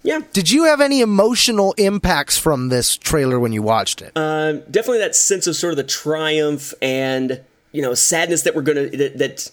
[0.04, 4.14] yeah, Did you have any emotional impacts from this trailer when you watched it?
[4.16, 7.42] Um, definitely that sense of sort of the triumph and
[7.72, 9.52] you know sadness that we're gonna that, that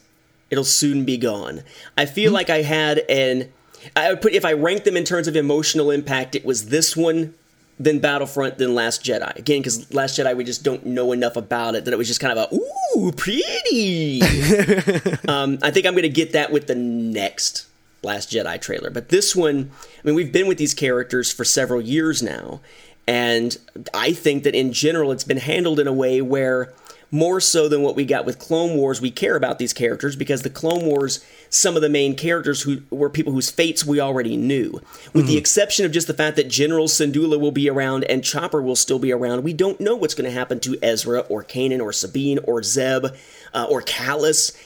[0.50, 1.62] it'll soon be gone.
[1.98, 3.52] I feel like I had an
[3.96, 6.96] I would put if I ranked them in terms of emotional impact, it was this
[6.96, 7.34] one,
[7.78, 9.36] then Battlefront, then Last Jedi.
[9.36, 12.20] Again, because Last Jedi we just don't know enough about it that it was just
[12.20, 14.22] kind of a ooh pretty.
[15.28, 17.66] um, I think I'm going to get that with the next
[18.06, 19.70] Last Jedi trailer, but this one,
[20.02, 22.60] I mean, we've been with these characters for several years now,
[23.06, 23.56] and
[23.92, 26.72] I think that in general it's been handled in a way where
[27.10, 30.42] more so than what we got with Clone Wars, we care about these characters because
[30.42, 34.36] the Clone Wars, some of the main characters who were people whose fates we already
[34.36, 34.72] knew.
[34.72, 35.26] With mm-hmm.
[35.26, 38.76] the exception of just the fact that General Syndulla will be around and Chopper will
[38.76, 41.92] still be around, we don't know what's going to happen to Ezra or Kanan or
[41.92, 43.06] Sabine or Zeb
[43.54, 44.56] uh, or Kallus.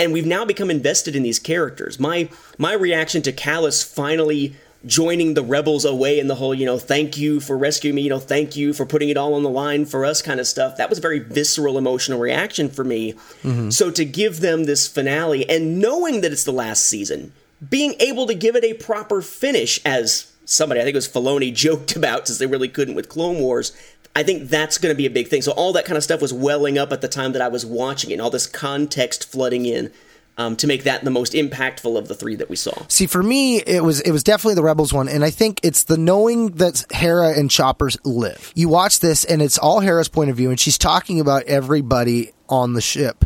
[0.00, 2.00] And we've now become invested in these characters.
[2.00, 6.78] My my reaction to Kallus finally joining the rebels away in the whole, you know,
[6.78, 9.50] thank you for rescuing me, you know, thank you for putting it all on the
[9.50, 10.78] line for us kind of stuff.
[10.78, 13.12] That was a very visceral emotional reaction for me.
[13.42, 13.70] Mm-hmm.
[13.70, 17.32] So to give them this finale and knowing that it's the last season,
[17.68, 21.54] being able to give it a proper finish as somebody, I think it was Filoni
[21.54, 23.72] joked about since they really couldn't with Clone Wars.
[24.16, 25.40] I think that's going to be a big thing.
[25.40, 27.64] So all that kind of stuff was welling up at the time that I was
[27.64, 29.92] watching it, and all this context flooding in
[30.36, 32.72] um, to make that the most impactful of the three that we saw.
[32.88, 35.84] See, for me, it was it was definitely the Rebels one, and I think it's
[35.84, 38.52] the knowing that Hera and Choppers live.
[38.54, 42.32] You watch this, and it's all Hera's point of view, and she's talking about everybody
[42.48, 43.24] on the ship,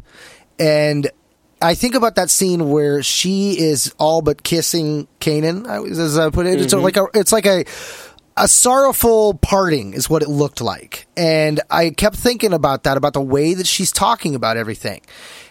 [0.58, 1.10] and
[1.64, 6.46] I think about that scene where she is all but kissing Kanan, as I put
[6.46, 6.56] it.
[6.56, 6.64] Mm-hmm.
[6.64, 7.64] It's like a, it's like a
[8.36, 11.06] a sorrowful parting is what it looked like.
[11.16, 15.00] And I kept thinking about that, about the way that she's talking about everything.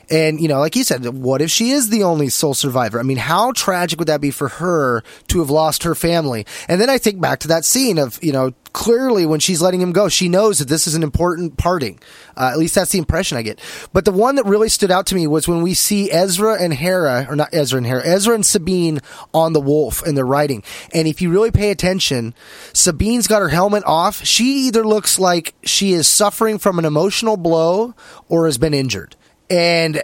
[0.09, 2.99] And, you know, like you said, what if she is the only sole survivor?
[2.99, 6.45] I mean, how tragic would that be for her to have lost her family?
[6.67, 9.79] And then I think back to that scene of, you know, clearly when she's letting
[9.79, 11.99] him go, she knows that this is an important parting.
[12.35, 13.59] Uh, at least that's the impression I get.
[13.93, 16.73] But the one that really stood out to me was when we see Ezra and
[16.73, 18.99] Hera, or not Ezra and Hera, Ezra and Sabine
[19.33, 20.63] on the wolf and they're riding.
[20.93, 22.33] And if you really pay attention,
[22.73, 24.23] Sabine's got her helmet off.
[24.25, 27.93] She either looks like she is suffering from an emotional blow
[28.27, 29.15] or has been injured.
[29.49, 30.03] And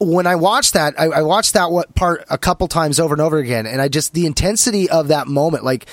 [0.00, 3.38] when I watched that, I, I, watched that part a couple times over and over
[3.38, 5.86] again, and I just the intensity of that moment, like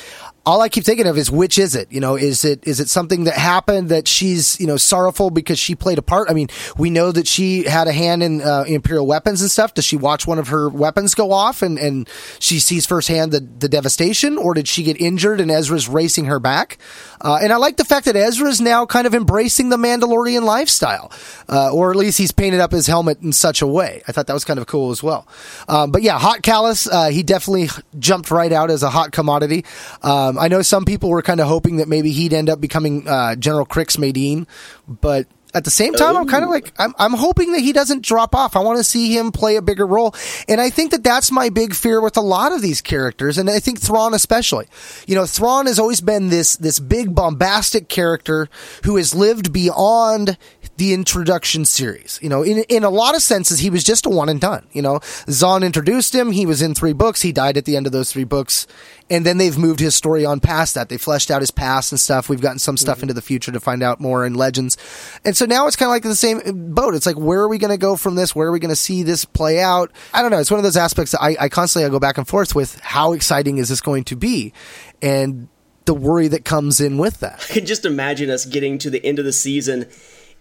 [0.46, 1.92] all I keep thinking of is which is it?
[1.92, 5.58] You know, is it is it something that happened that she's you know sorrowful because
[5.58, 6.30] she played a part?
[6.30, 9.74] I mean, we know that she had a hand in uh, Imperial weapons and stuff.
[9.74, 12.08] Does she watch one of her weapons go off and and
[12.40, 16.40] she sees firsthand the the devastation, or did she get injured and Ezra's racing her
[16.40, 16.78] back?
[17.22, 21.12] Uh, and I like the fact that Ezra's now kind of embracing the Mandalorian lifestyle,
[21.50, 24.04] uh, or at least he's painted up his helmet in such a way.
[24.08, 25.28] I thought that was kind of cool as well.
[25.68, 29.66] Um, but yeah, hot Kallus, uh, he definitely jumped right out as a hot commodity.
[30.04, 32.62] Um, um, I know some people were kind of hoping that maybe he'd end up
[32.62, 34.48] becoming uh, General Crix Madine,
[34.88, 36.18] but at the same time.
[36.18, 38.56] I'm kind of like I'm, I'm hoping that he doesn't drop off.
[38.56, 40.14] I want to see him play a bigger role,
[40.50, 43.50] and I think that that's my big fear with a lot of these characters, and
[43.50, 44.68] I think Thrawn especially.
[45.08, 48.50] You know, Thrawn has always been this this big bombastic character
[48.84, 50.38] who has lived beyond
[50.78, 52.20] the introduction series.
[52.22, 54.68] You know, in in a lot of senses, he was just a one and done.
[54.72, 55.00] You know,
[55.30, 56.32] Zahn introduced him.
[56.32, 57.22] He was in three books.
[57.22, 58.68] He died at the end of those three books,
[59.10, 60.90] and then they've moved his story on past that.
[60.90, 62.30] They fleshed out his past and stuff.
[62.30, 63.04] We've gotten some stuff mm-hmm.
[63.06, 64.78] into the future to find out more in Legends,
[65.24, 66.96] and so now it's kind of like the same boat.
[66.96, 68.36] It's like where are we going to go from this?
[68.36, 69.92] Where are we going to see this play out?
[70.14, 70.40] I don't know.
[70.40, 72.80] It's one of those aspects that I, I constantly I go back and forth with.
[72.80, 74.54] How exciting is this going to be?
[75.02, 75.48] And
[75.86, 77.46] the worry that comes in with that.
[77.50, 79.86] I can just imagine us getting to the end of the season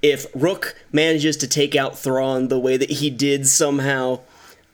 [0.04, 4.20] if Rukh manages to take out Thrawn the way that he did somehow,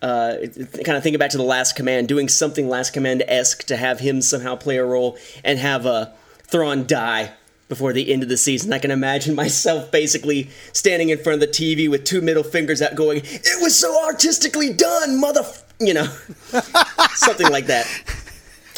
[0.03, 0.39] uh,
[0.85, 4.01] kind of thinking back to the Last Command, doing something Last Command esque to have
[4.01, 6.07] him somehow play a role and have uh,
[6.43, 7.31] Thrawn die
[7.69, 8.73] before the end of the season.
[8.73, 12.83] I can imagine myself basically standing in front of the TV with two middle fingers
[12.83, 15.45] out, going, "It was so artistically done, mother,"
[15.79, 16.07] you know,
[17.15, 17.87] something like that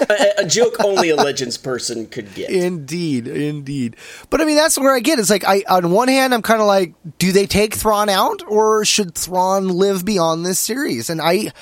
[0.10, 2.50] a, a, joke only a legends person could get.
[2.50, 3.96] Indeed, indeed.
[4.30, 5.18] But I mean, that's where I get.
[5.18, 8.42] It's like I, on one hand, I'm kind of like, do they take Thrawn out,
[8.46, 11.10] or should Thrawn live beyond this series?
[11.10, 11.52] And I,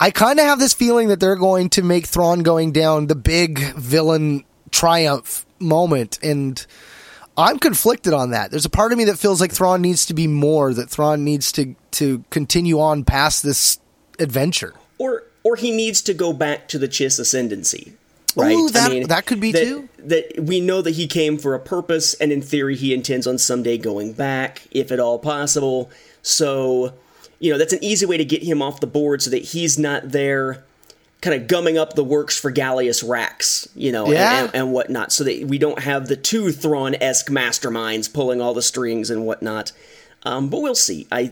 [0.00, 3.14] I kind of have this feeling that they're going to make Thrawn going down the
[3.14, 6.64] big villain triumph moment, and.
[7.38, 8.50] I'm conflicted on that.
[8.50, 11.22] There's a part of me that feels like Thrawn needs to be more, that Thrawn
[11.22, 13.78] needs to to continue on past this
[14.18, 14.72] adventure.
[14.98, 17.92] Or or he needs to go back to the Chiss ascendancy.
[18.34, 18.56] Right?
[18.56, 19.88] Ooh, that, I mean, that could be that, too.
[20.00, 23.38] That we know that he came for a purpose, and in theory, he intends on
[23.38, 25.88] someday going back, if at all possible.
[26.20, 26.94] So,
[27.38, 29.78] you know, that's an easy way to get him off the board so that he's
[29.78, 30.64] not there
[31.20, 34.38] kind of gumming up the works for Gallius Rax, you know, yeah.
[34.38, 38.40] and, and, and, whatnot, so that we don't have the two Thrawn esque masterminds pulling
[38.40, 39.70] all the strings and whatnot.
[40.24, 41.06] Um, but we'll see.
[41.12, 41.30] I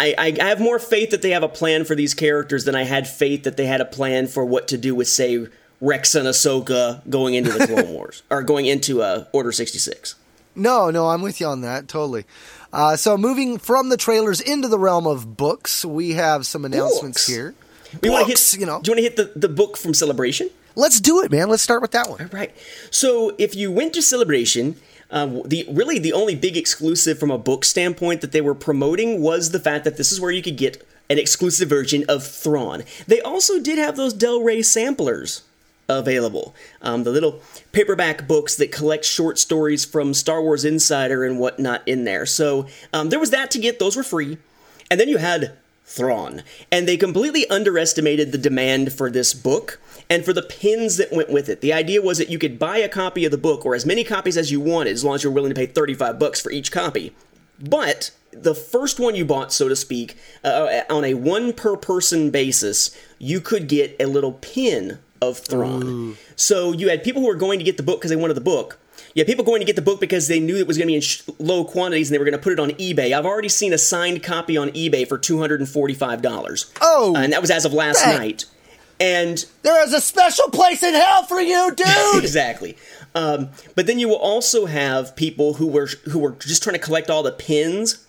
[0.00, 2.84] I, I, have more faith that they have a plan for these characters than I
[2.84, 5.46] had faith that they had a plan for what to do with, say,
[5.80, 10.14] Rex and Ahsoka going into the Clone Wars or going into uh, Order sixty six.
[10.54, 12.24] No, no, I'm with you on that totally.
[12.72, 17.18] Uh, so moving from the trailers into the realm of books, we have some announcements
[17.18, 17.26] Books.
[17.26, 17.54] here.
[18.02, 18.80] We want to Books, hit, you know.
[18.80, 20.50] Do you want to hit the, the book from Celebration?
[20.76, 21.48] Let's do it, man.
[21.48, 22.20] Let's start with that one.
[22.20, 22.54] All right.
[22.90, 24.76] So if you went to Celebration,
[25.10, 29.20] um, the really the only big exclusive from a book standpoint that they were promoting
[29.20, 32.84] was the fact that this is where you could get an exclusive version of Thrawn.
[33.06, 35.42] They also did have those Del Rey samplers
[35.88, 36.54] available.
[36.80, 37.40] Um, the little
[37.72, 42.26] paperback books that collect short stories from Star Wars Insider and whatnot in there.
[42.26, 44.38] So um, there was that to get; those were free.
[44.90, 49.80] And then you had Thrawn, and they completely underestimated the demand for this book
[50.10, 51.60] and for the pins that went with it.
[51.62, 54.04] The idea was that you could buy a copy of the book or as many
[54.04, 56.70] copies as you wanted, as long as you're willing to pay 35 bucks for each
[56.72, 57.14] copy.
[57.58, 62.30] But the first one you bought, so to speak, uh, on a one per person
[62.30, 66.16] basis, you could get a little pin of Thrawn.
[66.36, 68.40] So you had people who were going to get the book because they wanted the
[68.40, 68.78] book.
[69.14, 70.90] You had people going to get the book because they knew it was going to
[70.92, 73.12] be in sh- low quantities and they were going to put it on eBay.
[73.16, 76.70] I've already seen a signed copy on eBay for $245.
[76.80, 78.18] Oh, Uh, and that was as of last dang.
[78.18, 78.44] night.
[79.00, 82.22] And There is a special place in hell for you, dude.
[82.22, 82.76] exactly.
[83.14, 86.78] Um, but then you will also have people who were who were just trying to
[86.80, 88.06] collect all the pins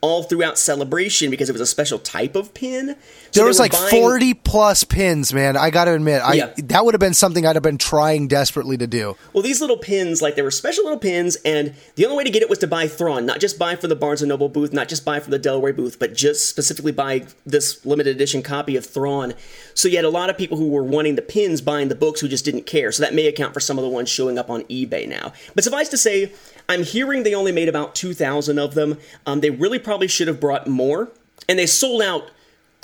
[0.00, 2.94] all throughout celebration because it was a special type of pin.
[3.34, 5.56] There was like buying- 40 plus pins, man.
[5.56, 6.50] I got to admit, I Yeah.
[6.56, 9.16] that would have been something I'd have been trying desperately to do.
[9.32, 12.30] Well, these little pins, like they were special little pins, and the only way to
[12.30, 14.72] get it was to buy Thrawn, not just buy for the Barnes and Noble booth,
[14.72, 18.42] not just buy for the Del Rey booth, but just specifically buy this limited edition
[18.42, 19.34] copy of Thrawn.
[19.74, 22.20] So you had a lot of people who were wanting the pins buying the books
[22.20, 22.92] who just didn't care.
[22.92, 25.32] So that may account for some of the ones showing up on eBay now.
[25.54, 26.30] But suffice to say,
[26.68, 28.98] I'm hearing they only made about 2,000 of them.
[29.26, 31.10] Um, they really probably should have brought more,
[31.48, 32.30] and they sold out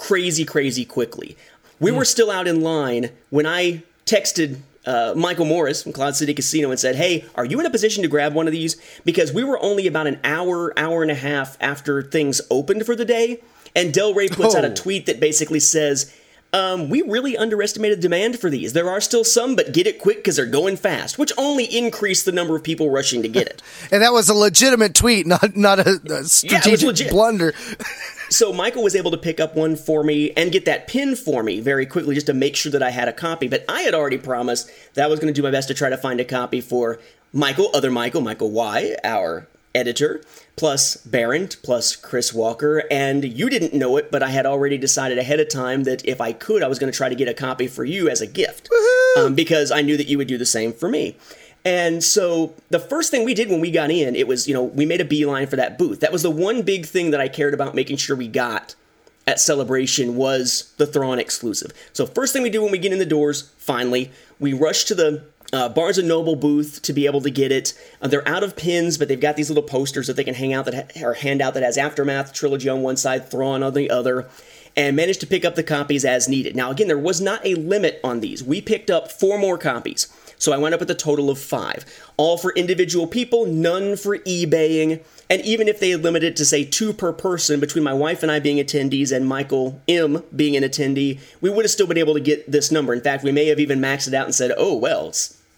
[0.01, 1.37] crazy, crazy quickly.
[1.79, 6.33] We were still out in line when I texted uh, Michael Morris from Cloud City
[6.35, 8.77] Casino and said, Hey, are you in a position to grab one of these?
[9.05, 12.97] Because we were only about an hour, hour and a half after things opened for
[12.97, 13.41] the day.
[13.77, 14.75] And Del Rey puts out a Oh.
[14.75, 16.13] tweet that basically says,
[16.53, 18.73] um, we really underestimated demand for these.
[18.73, 22.25] There are still some, but get it quick because they're going fast, which only increased
[22.25, 23.63] the number of people rushing to get it.
[23.93, 27.11] And that was a legitimate tweet, not not a, a strategic legit.
[27.11, 27.55] blunder.
[28.31, 31.43] So Michael was able to pick up one for me and get that pin for
[31.43, 33.49] me very quickly just to make sure that I had a copy.
[33.49, 35.91] But I had already promised that I was going to do my best to try
[35.91, 37.01] to find a copy for
[37.33, 40.23] Michael, other Michael, Michael Y, our editor,
[40.57, 42.85] plus Baron, plus Chris Walker.
[42.91, 46.21] And you didn't know it, but I had already decided ahead of time that if
[46.21, 48.27] I could, I was going to try to get a copy for you as a
[48.27, 48.69] gift
[49.17, 51.17] um, because I knew that you would do the same for me.
[51.65, 54.63] And so the first thing we did when we got in, it was, you know,
[54.63, 56.01] we made a beeline for that booth.
[56.01, 58.75] That was the one big thing that I cared about making sure we got
[59.27, 61.73] at Celebration was the Thrawn exclusive.
[61.93, 64.95] So first thing we do when we get in the doors, finally, we rush to
[64.95, 67.75] the uh, Barnes and Noble booth to be able to get it.
[68.01, 70.53] Uh, they're out of pins, but they've got these little posters that they can hang
[70.53, 73.75] out that ha- or hand out that has Aftermath trilogy on one side, Thrawn on
[73.75, 74.29] the other,
[74.77, 76.55] and managed to pick up the copies as needed.
[76.55, 78.43] Now again, there was not a limit on these.
[78.43, 80.09] We picked up four more copies.
[80.39, 81.85] So I went up with a total of five.
[82.17, 85.03] All for individual people, none for eBaying.
[85.29, 88.33] And even if they had limited to say two per person between my wife and
[88.33, 92.15] I being attendees and Michael M being an attendee, we would have still been able
[92.15, 92.95] to get this number.
[92.95, 95.13] In fact, we may have even maxed it out and said, oh, well,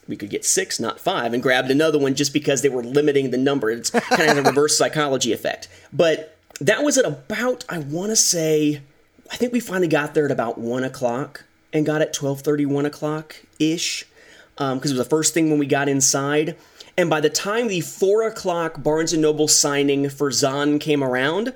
[0.08, 3.30] we could get six, not five, and grabbed another one just because they were limiting
[3.30, 3.70] the number.
[3.70, 5.68] It's kind of a reverse psychology effect.
[5.92, 8.82] But that was at about, I want to say,
[9.30, 12.86] I think we finally got there at about one o'clock and got at 12:30, 1
[12.86, 14.06] o'clock ish
[14.54, 16.56] because um, it was the first thing when we got inside.
[16.96, 21.54] And by the time the four o'clock Barnes and Noble signing for Zahn came around,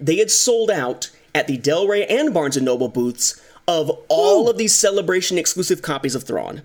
[0.00, 4.48] they had sold out at the Del Rey and Barnes and Noble booths of all
[4.48, 6.62] of these celebration exclusive copies of Thrawn,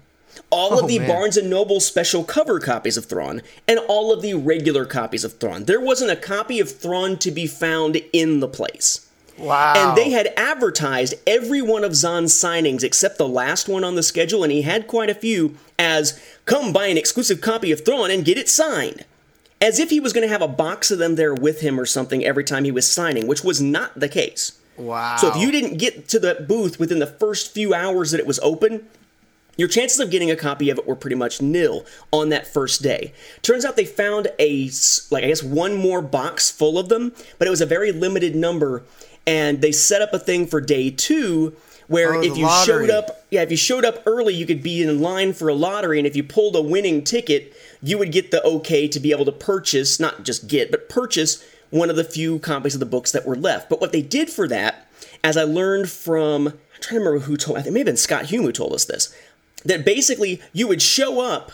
[0.53, 1.07] all Oh, of the man.
[1.09, 5.39] Barnes and Noble special cover copies of Thrawn, and all of the regular copies of
[5.39, 5.65] Thrawn.
[5.65, 9.09] There wasn't a copy of Thrawn to be found in the place.
[9.37, 9.73] Wow.
[9.75, 14.03] And they had advertised every one of Zahn's signings except the last one on the
[14.03, 18.11] schedule, and he had quite a few, as come buy an exclusive copy of Thrawn
[18.11, 19.05] and get it signed.
[19.59, 21.85] As if he was going to have a box of them there with him or
[21.85, 24.59] something every time he was signing, which was not the case.
[24.77, 25.15] Wow.
[25.17, 28.27] So if you didn't get to the booth within the first few hours that it
[28.27, 28.87] was open,
[29.57, 32.81] your chances of getting a copy of it were pretty much nil on that first
[32.81, 33.13] day.
[33.41, 34.69] Turns out they found a,
[35.11, 38.35] like I guess one more box full of them, but it was a very limited
[38.35, 38.83] number
[39.25, 41.55] and they set up a thing for day 2
[41.87, 42.87] where Oh, if you lottery.
[42.87, 45.53] showed up yeah, if you showed up early, you could be in line for a
[45.53, 49.11] lottery and if you pulled a winning ticket, you would get the okay to be
[49.11, 52.85] able to purchase, not just get, but purchase one of the few copies of the
[52.85, 53.69] books that were left.
[53.69, 54.87] But what they did for that,
[55.23, 57.87] as I learned from, I'm trying to remember who told, I think it may have
[57.87, 59.13] been Scott Hume who told us this,
[59.65, 61.51] that basically you would show up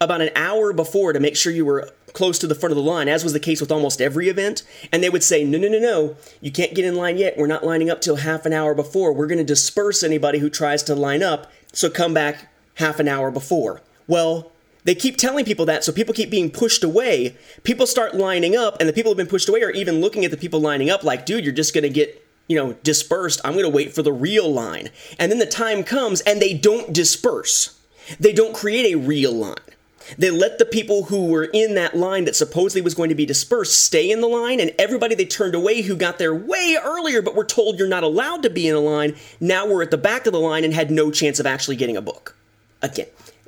[0.00, 2.82] about an hour before to make sure you were close to the front of the
[2.82, 4.62] line, as was the case with almost every event.
[4.90, 7.38] And they would say, no, no, no, no, you can't get in line yet.
[7.38, 9.12] We're not lining up till half an hour before.
[9.12, 13.08] We're going to disperse anybody who tries to line up, so come back half an
[13.08, 13.80] hour before.
[14.06, 14.50] Well,
[14.84, 17.36] they keep telling people that, so people keep being pushed away.
[17.62, 20.32] People start lining up, and the people who've been pushed away are even looking at
[20.32, 23.40] the people lining up like, dude, you're just going to get you know, dispersed.
[23.44, 24.90] I'm going to wait for the real line.
[25.18, 27.78] And then the time comes and they don't disperse.
[28.18, 29.56] They don't create a real line.
[30.18, 33.26] They let the people who were in that line that supposedly was going to be
[33.26, 37.22] dispersed stay in the line, and everybody they turned away who got there way earlier
[37.22, 39.96] but were told you're not allowed to be in a line now were at the
[39.96, 42.36] back of the line and had no chance of actually getting a book.
[42.82, 43.06] Again,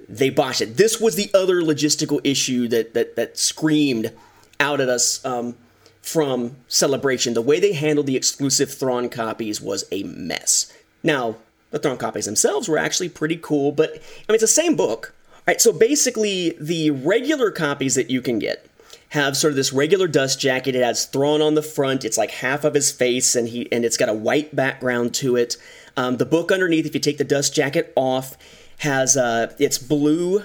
[0.09, 0.77] they botched it.
[0.77, 4.13] This was the other logistical issue that that, that screamed
[4.61, 5.57] out at us um,
[6.05, 7.33] from Celebration.
[7.33, 10.71] The way they handled the exclusive Thrawn copies was a mess.
[11.03, 11.37] Now,
[11.71, 13.95] the Thrawn copies themselves were actually pretty cool, but I
[14.29, 15.15] mean, it's the same book.
[15.33, 18.67] All right, so basically, the regular copies that you can get
[19.09, 20.75] have sort of this regular dust jacket.
[20.75, 22.05] It has Thrawn on the front.
[22.05, 25.37] It's like half of his face, and he and it's got a white background to
[25.37, 25.57] it.
[25.97, 28.37] Um, the book underneath, if you take the dust jacket off,
[28.79, 30.45] has uh, it's blue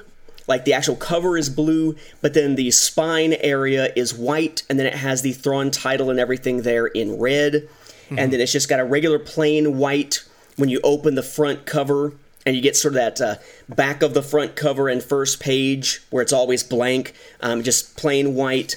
[0.49, 4.87] like the actual cover is blue, but then the spine area is white, and then
[4.87, 7.53] it has the Thrawn title and everything there in red.
[7.53, 8.19] Mm-hmm.
[8.19, 10.25] And then it's just got a regular plain white
[10.57, 12.13] when you open the front cover,
[12.45, 13.35] and you get sort of that uh,
[13.73, 18.33] back of the front cover and first page where it's always blank, um, just plain
[18.33, 18.75] white.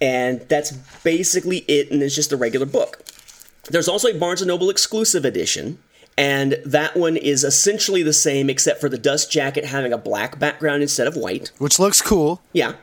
[0.00, 0.72] And that's
[1.04, 3.04] basically it, and it's just a regular book.
[3.70, 5.78] There's also a Barnes & Noble exclusive edition,
[6.16, 10.38] and that one is essentially the same except for the dust jacket having a black
[10.38, 12.40] background instead of white, which looks cool.
[12.52, 12.74] Yeah.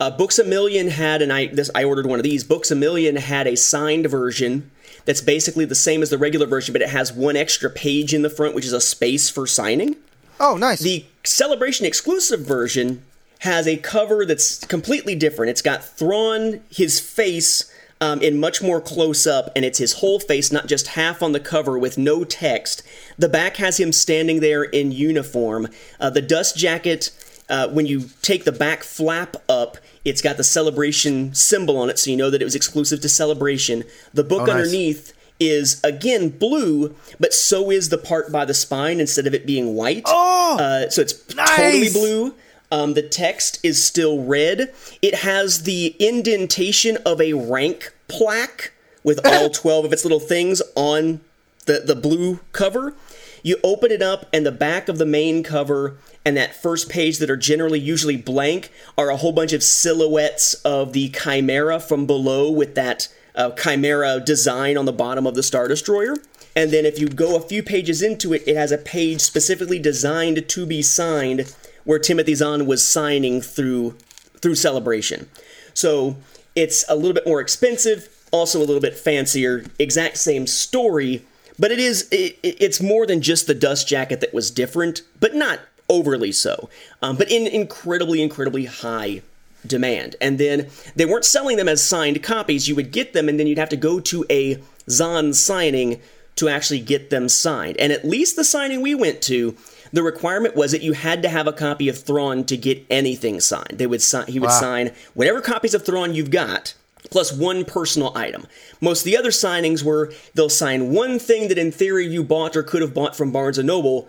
[0.00, 2.44] Uh, Books a Million had, and I this I ordered one of these.
[2.44, 4.70] Books a Million had a signed version
[5.04, 8.22] that's basically the same as the regular version, but it has one extra page in
[8.22, 9.96] the front, which is a space for signing.
[10.38, 10.80] Oh, nice.
[10.80, 13.02] The Celebration exclusive version
[13.40, 15.50] has a cover that's completely different.
[15.50, 20.20] It's got Thrawn, his face um, in much more close up, and it's his whole
[20.20, 22.82] face, not just half on the cover with no text.
[23.18, 25.68] The back has him standing there in uniform.
[25.98, 27.10] Uh, the dust jacket,
[27.48, 31.98] uh, when you take the back flap up, it's got the celebration symbol on it,
[31.98, 33.84] so you know that it was exclusive to celebration.
[34.14, 34.54] The book oh, nice.
[34.54, 39.46] underneath is again blue, but so is the part by the spine instead of it
[39.46, 40.02] being white.
[40.06, 41.56] Oh, uh, so it's nice.
[41.56, 42.34] totally blue.
[42.70, 44.74] Um, the text is still red.
[45.00, 48.72] It has the indentation of a rank plaque
[49.02, 51.20] with all 12 of its little things on
[51.66, 52.94] the, the blue cover.
[53.42, 57.18] You open it up, and the back of the main cover and that first page
[57.18, 62.04] that are generally usually blank are a whole bunch of silhouettes of the Chimera from
[62.06, 66.16] below with that uh, Chimera design on the bottom of the Star Destroyer.
[66.56, 69.78] And then if you go a few pages into it, it has a page specifically
[69.78, 71.54] designed to be signed
[71.88, 73.96] where Timothy Zahn was signing through
[74.42, 75.26] through Celebration.
[75.72, 76.18] So
[76.54, 81.24] it's a little bit more expensive, also a little bit fancier, exact same story,
[81.58, 85.34] but it is it, it's more than just the dust jacket that was different, but
[85.34, 86.68] not overly so.
[87.00, 89.22] Um, but in incredibly incredibly high
[89.66, 90.14] demand.
[90.20, 92.68] And then they weren't selling them as signed copies.
[92.68, 96.02] You would get them, and then you'd have to go to a Zahn signing
[96.36, 97.78] to actually get them signed.
[97.78, 99.56] And at least the signing we went to,
[99.92, 103.40] the requirement was that you had to have a copy of Thrawn to get anything
[103.40, 103.74] signed.
[103.78, 104.60] They would sign, he would wow.
[104.60, 106.74] sign whatever copies of Thrawn you've got,
[107.10, 108.46] plus one personal item.
[108.80, 112.56] Most of the other signings were they'll sign one thing that in theory you bought
[112.56, 114.08] or could have bought from Barnes and Noble,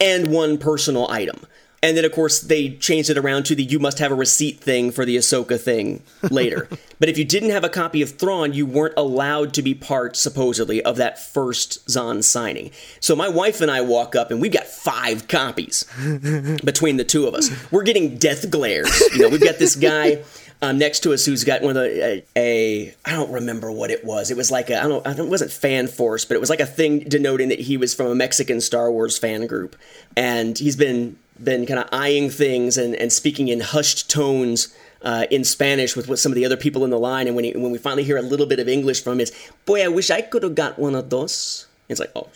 [0.00, 1.46] and one personal item.
[1.84, 4.58] And then, of course, they changed it around to the you must have a receipt
[4.58, 6.66] thing for the Ahsoka thing later.
[6.98, 10.16] but if you didn't have a copy of Thrawn, you weren't allowed to be part,
[10.16, 12.70] supposedly, of that first Zahn signing.
[13.00, 15.84] So my wife and I walk up, and we've got five copies
[16.64, 17.50] between the two of us.
[17.70, 18.98] We're getting death glares.
[19.12, 20.24] You know, we've got this guy.
[20.62, 23.90] Um, next to us who's got one of the a, a I don't remember what
[23.90, 24.30] it was.
[24.30, 26.48] It was like a I don't, I don't it wasn't fan force, but it was
[26.48, 29.76] like a thing denoting that he was from a Mexican Star Wars fan group,
[30.16, 35.26] and he's been been kind of eyeing things and, and speaking in hushed tones uh,
[35.30, 37.26] in Spanish with, with some of the other people in the line.
[37.26, 39.32] And when, he, when we finally hear a little bit of English from him, it's,
[39.66, 41.66] boy, I wish I could have got one of those.
[41.88, 42.28] It's like, oh,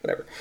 [0.00, 0.24] whatever.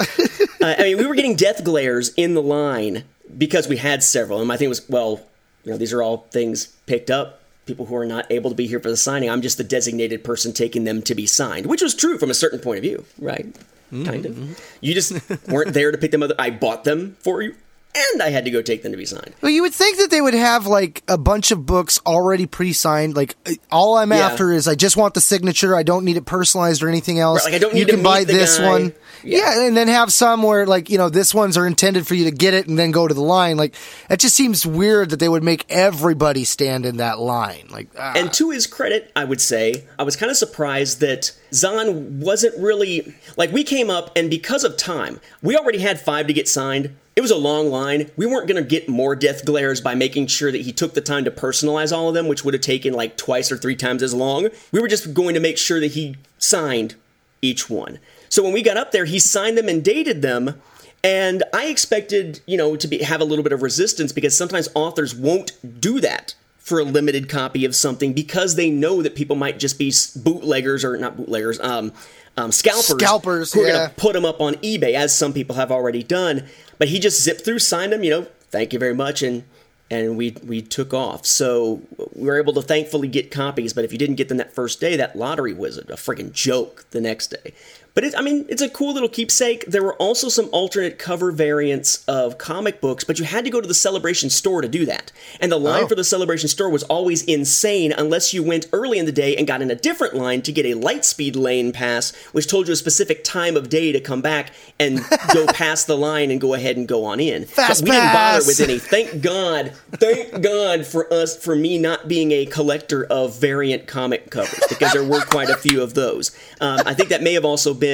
[0.62, 3.04] uh, I mean, we were getting death glares in the line
[3.38, 4.40] because we had several.
[4.40, 5.22] And my thing was, well,
[5.66, 7.42] you know, these are all things picked up.
[7.66, 9.30] People who are not able to be here for the signing.
[9.30, 12.34] I'm just the designated person taking them to be signed, which was true from a
[12.34, 13.46] certain point of view, right?
[13.92, 14.06] Mm-hmm.
[14.06, 14.62] Kind of.
[14.80, 15.12] You just
[15.50, 16.32] weren't there to pick them up.
[16.40, 17.56] I bought them for you
[17.96, 19.34] and I had to go take them to be signed.
[19.42, 23.16] Well, you would think that they would have like a bunch of books already pre-signed.
[23.16, 23.36] Like
[23.72, 24.20] all I'm Yeah.
[24.28, 25.76] after is I just want the signature.
[25.76, 27.44] I don't need it personalized or anything else.
[27.46, 28.68] Right, like, I don't you to can buy this guy.
[28.68, 28.94] one.
[29.24, 29.66] Yeah.
[29.66, 32.32] and then have some where like you know this ones are intended for you to
[32.32, 33.58] get it and then go to the line.
[33.58, 33.74] Like
[34.12, 37.68] it just seems weird that they would make everybody stand in that line.
[37.72, 38.14] Like ah.
[38.16, 42.58] And to his credit, I would say, I was kind of surprised that Zahn wasn't
[42.62, 46.48] really like we came up and because of time, we already had five to get
[46.48, 46.96] signed.
[47.18, 48.12] It was a long line.
[48.16, 51.02] We weren't going to get more death glares by making sure that he took the
[51.02, 54.04] time to personalize all of them, which would have taken like twice or three times
[54.04, 54.50] as long.
[54.72, 56.94] We were just going to make sure that he signed
[57.42, 57.98] each one.
[58.30, 60.62] So when we got up there, he signed them and dated them.
[61.04, 64.70] And I expected, you know, to be have a little bit of resistance because sometimes
[64.76, 69.38] authors won't do that for a limited copy of something because they know that people
[69.38, 71.94] might just be bootleggers or not bootleggers, um,
[72.38, 73.74] um, scalpers, Scalpers, who are yeah.
[73.74, 76.46] going to put them up on eBay, as some people have already done.
[76.78, 79.44] But he just zipped through, signed them, you know, thank you very much, and
[79.90, 81.26] and we we took off.
[81.26, 81.82] So
[82.14, 83.74] we were able to thankfully get copies.
[83.74, 86.86] But if you didn't get them that first day, that lottery was a, friggin' joke
[86.92, 87.54] the next day.
[87.98, 89.66] But it, I mean, it's a cool little keepsake.
[89.66, 93.60] There were also some alternate cover variants of comic books, but you had to go
[93.60, 95.12] to the Celebration store to do that.
[95.40, 95.88] And the line Oh.
[95.88, 99.48] for the Celebration store was always insane unless you went early in the day and
[99.48, 102.76] got in a different line to get a Lightspeed lane pass, which told you a
[102.76, 105.00] specific time of day to come back and
[105.34, 107.46] go past the line and go ahead and go on in.
[107.46, 108.78] Fast but we didn't bother with any.
[108.78, 114.30] Thank God, thank God for us, for me not being a collector of variant comic
[114.30, 116.30] covers because there were quite a few of those.
[116.62, 117.87] Um, I think that may have also been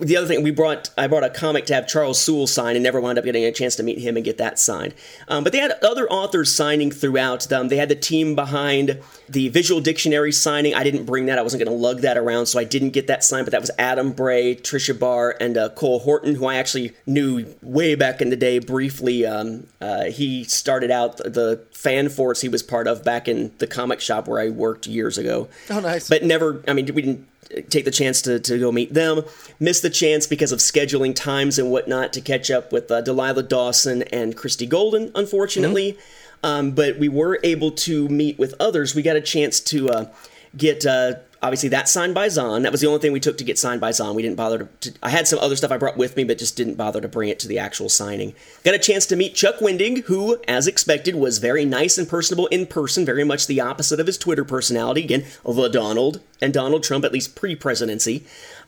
[0.00, 0.90] the other thing we brought.
[0.96, 3.52] I brought a comic to have Charles Soule sign and never wound up getting a
[3.52, 4.94] chance to meet him and get that signed.
[5.28, 7.68] Um, but they had other authors signing throughout them.
[7.68, 10.74] They had the team behind the visual dictionary signing.
[10.74, 11.38] I didn't bring that.
[11.38, 13.46] I wasn't going to lug that around, so I didn't get that signed.
[13.46, 17.46] But that was Adam Bray, Tricia Barr, and uh, Cole Horton, who I actually knew
[17.62, 19.26] way back in the day briefly.
[19.26, 23.52] Um, uh, he started out the, the fan force he was part of back in
[23.58, 25.48] the comic shop where I worked years ago.
[25.70, 26.08] Oh, nice.
[26.08, 27.28] But never, I mean, we didn't
[27.62, 29.22] take the chance to, to go meet them.
[29.60, 33.42] Missed the chance because of scheduling times and whatnot to catch up with uh, Delilah
[33.44, 35.98] Dawson and Christie Golden, unfortunately.
[36.42, 38.94] Um, but we were able to meet with others.
[38.94, 40.04] We got a chance to uh,
[40.56, 40.84] get.
[41.44, 42.62] Obviously, that signed by Zahn.
[42.62, 44.14] That was the only thing we took to get signed by Zahn.
[44.14, 44.98] We didn't bother to, to.
[45.02, 47.28] I had some other stuff I brought with me, but just didn't bother to bring
[47.28, 48.34] it to the actual signing.
[48.64, 52.46] Got a chance to meet Chuck Wendig, who, as expected, was very nice and personable
[52.46, 55.04] in person, very much the opposite of his Twitter personality.
[55.04, 58.24] Again, the Donald and Donald Trump, at least pre presidency.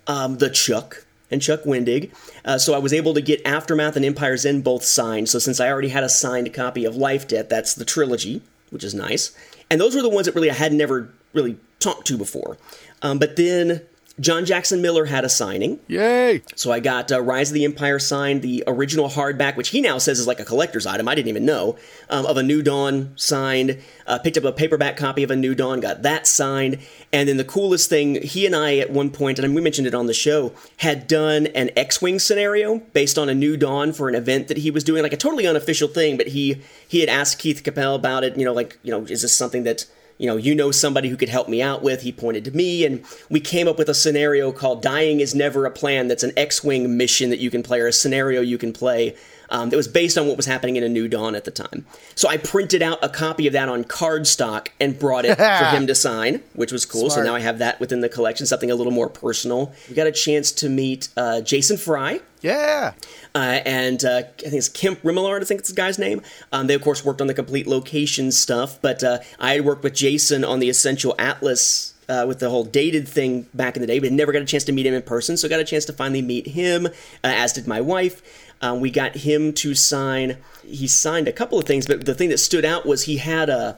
[0.06, 2.12] Um, the Chuck and Chuck Wendig.
[2.44, 5.30] Uh, so I was able to get Aftermath and Empire's End both signed.
[5.30, 8.84] So since I already had a signed copy of Life Debt, that's the trilogy, which
[8.84, 9.34] is nice.
[9.70, 11.56] And those were the ones that really I had never really
[11.86, 12.58] talked to before.
[13.02, 13.82] Um, but then
[14.18, 15.78] John Jackson Miller had a signing.
[15.88, 16.42] Yay!
[16.54, 19.98] So I got uh, Rise of the Empire signed, the original hardback, which he now
[19.98, 21.06] says is like a collector's item.
[21.06, 21.76] I didn't even know.
[22.08, 23.78] Um, of a New Dawn signed.
[24.06, 26.78] Uh, picked up a paperback copy of a New Dawn, got that signed.
[27.12, 29.94] And then the coolest thing, he and I at one point, and we mentioned it
[29.94, 34.14] on the show, had done an X-wing scenario based on a New Dawn for an
[34.14, 36.16] event that he was doing, like a totally unofficial thing.
[36.16, 38.38] But he he had asked Keith Capel about it.
[38.38, 39.84] You know, like you know, is this something that
[40.18, 42.02] you know, you know somebody who could help me out with.
[42.02, 45.66] He pointed to me, and we came up with a scenario called "Dying is Never
[45.66, 48.72] a Plan." That's an X-wing mission that you can play, or a scenario you can
[48.72, 49.14] play.
[49.48, 51.86] Um, that was based on what was happening in a New Dawn at the time.
[52.14, 55.86] So I printed out a copy of that on cardstock and brought it for him
[55.86, 57.10] to sign, which was cool.
[57.10, 59.72] So now I have that within the collection, something a little more personal.
[59.88, 62.20] We got a chance to meet uh, Jason Fry.
[62.40, 62.92] Yeah.
[63.34, 66.22] Uh, and uh, I think it's Kemp Remillard, I think it's the guy's name.
[66.52, 69.82] Um, they, of course, worked on the complete location stuff, but uh, I had worked
[69.82, 73.86] with Jason on the Essential Atlas uh, with the whole dated thing back in the
[73.86, 75.84] day, but never got a chance to meet him in person, so got a chance
[75.86, 76.90] to finally meet him, uh,
[77.24, 78.22] as did my wife.
[78.62, 80.38] Um, we got him to sign.
[80.66, 83.50] He signed a couple of things, but the thing that stood out was he had
[83.50, 83.76] a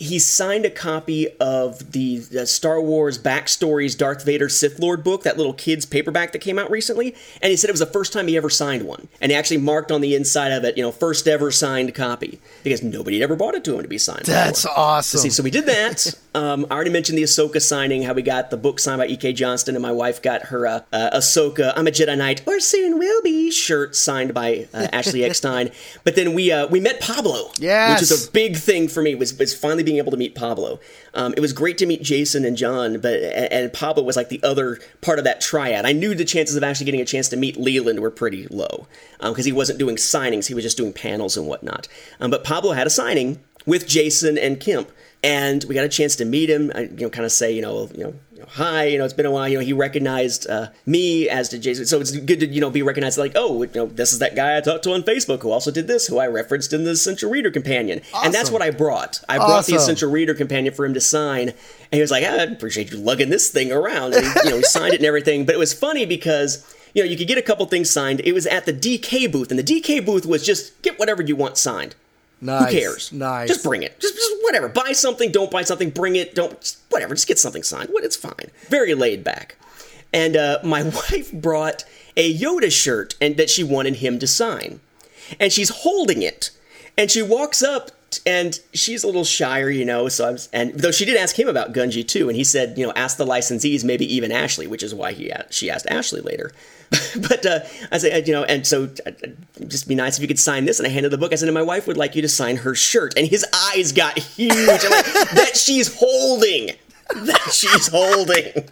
[0.00, 5.24] he signed a copy of the, the Star Wars Backstories Darth Vader Sith Lord book,
[5.24, 8.12] that little kid's paperback that came out recently, and he said it was the first
[8.12, 9.08] time he ever signed one.
[9.20, 12.40] And he actually marked on the inside of it, you know, first ever signed copy,
[12.62, 14.26] because nobody had ever brought it to him to be signed.
[14.26, 14.78] That's before.
[14.78, 15.18] awesome.
[15.20, 16.14] See, so we did that.
[16.36, 19.32] um, I already mentioned the Ahsoka signing, how we got the book signed by E.K.
[19.32, 23.00] Johnston, and my wife got her uh, uh, Ahsoka, I'm a Jedi Knight, or soon
[23.00, 25.70] will be shirt signed by uh, Ashley Eckstein.
[26.04, 28.00] But then we uh, we met Pablo, Yes.
[28.00, 30.80] which was a big thing for me, was, was finally being able to meet Pablo.
[31.14, 34.42] Um, it was great to meet Jason and John, but and, Pablo was like the
[34.42, 35.86] other part of that triad.
[35.86, 38.86] I knew the chances of actually getting a chance to meet Leland were pretty low
[39.22, 41.88] because he wasn't doing signings; he was just doing panels and whatnot.
[42.20, 44.90] Um, but Pablo had a signing with Jason and Kemp.
[45.22, 46.70] and we got a chance to meet him.
[46.74, 49.04] I, you know, kind of say, you know, you know, you know, hi, you know,
[49.04, 49.48] it's been a while.
[49.48, 52.70] You know, he recognized uh, me as did Jason, so it's good to you know
[52.70, 53.18] be recognized.
[53.18, 55.72] Like, oh, you know, this is that guy I talked to on Facebook who also
[55.72, 58.26] did this, who I referenced in the Essential Reader Companion, awesome.
[58.26, 59.20] and that's what I brought.
[59.28, 59.74] I brought awesome.
[59.74, 61.56] the Essential Reader Companion for him to sign, and
[61.90, 64.62] he was like, I appreciate you lugging this thing around, and he, you know, he
[64.62, 65.44] signed it and everything.
[65.44, 68.20] But it was funny because you know, you could get a couple things signed.
[68.20, 71.34] It was at the DK booth, and the DK booth was just get whatever you
[71.34, 71.96] want signed.
[72.40, 72.72] Nice.
[72.72, 73.12] Who cares?
[73.12, 73.48] Nice.
[73.48, 73.98] Just bring it.
[74.00, 74.68] Just, just whatever.
[74.68, 75.32] Buy something.
[75.32, 75.90] Don't buy something.
[75.90, 76.34] Bring it.
[76.34, 76.60] Don't.
[76.60, 77.14] Just, whatever.
[77.14, 77.90] Just get something signed.
[77.90, 78.04] What?
[78.04, 78.50] It's fine.
[78.68, 79.56] Very laid back.
[80.12, 81.84] And uh, my wife brought
[82.16, 84.80] a Yoda shirt and that she wanted him to sign,
[85.38, 86.50] and she's holding it,
[86.96, 87.90] and she walks up
[88.26, 90.08] and she's a little shyer, you know.
[90.08, 92.78] So I was, and though she did ask him about Gungi too, and he said,
[92.78, 96.20] you know, ask the licensees, maybe even Ashley, which is why he she asked Ashley
[96.20, 96.52] later.
[97.28, 97.60] but uh,
[97.92, 99.10] I said, you know, and so uh,
[99.66, 100.78] just be nice if you could sign this.
[100.78, 101.32] And I handed the book.
[101.32, 103.14] I said, and my wife would like you to sign her shirt.
[103.16, 104.52] And his eyes got huge.
[104.52, 105.04] I'm like,
[105.34, 106.70] that she's holding,
[107.14, 108.68] that she's holding.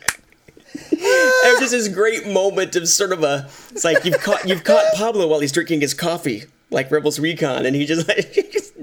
[0.92, 4.64] It was just this great moment of sort of a, it's like you've caught you've
[4.64, 8.34] caught Pablo while he's drinking his coffee like Rebels Recon, and he just like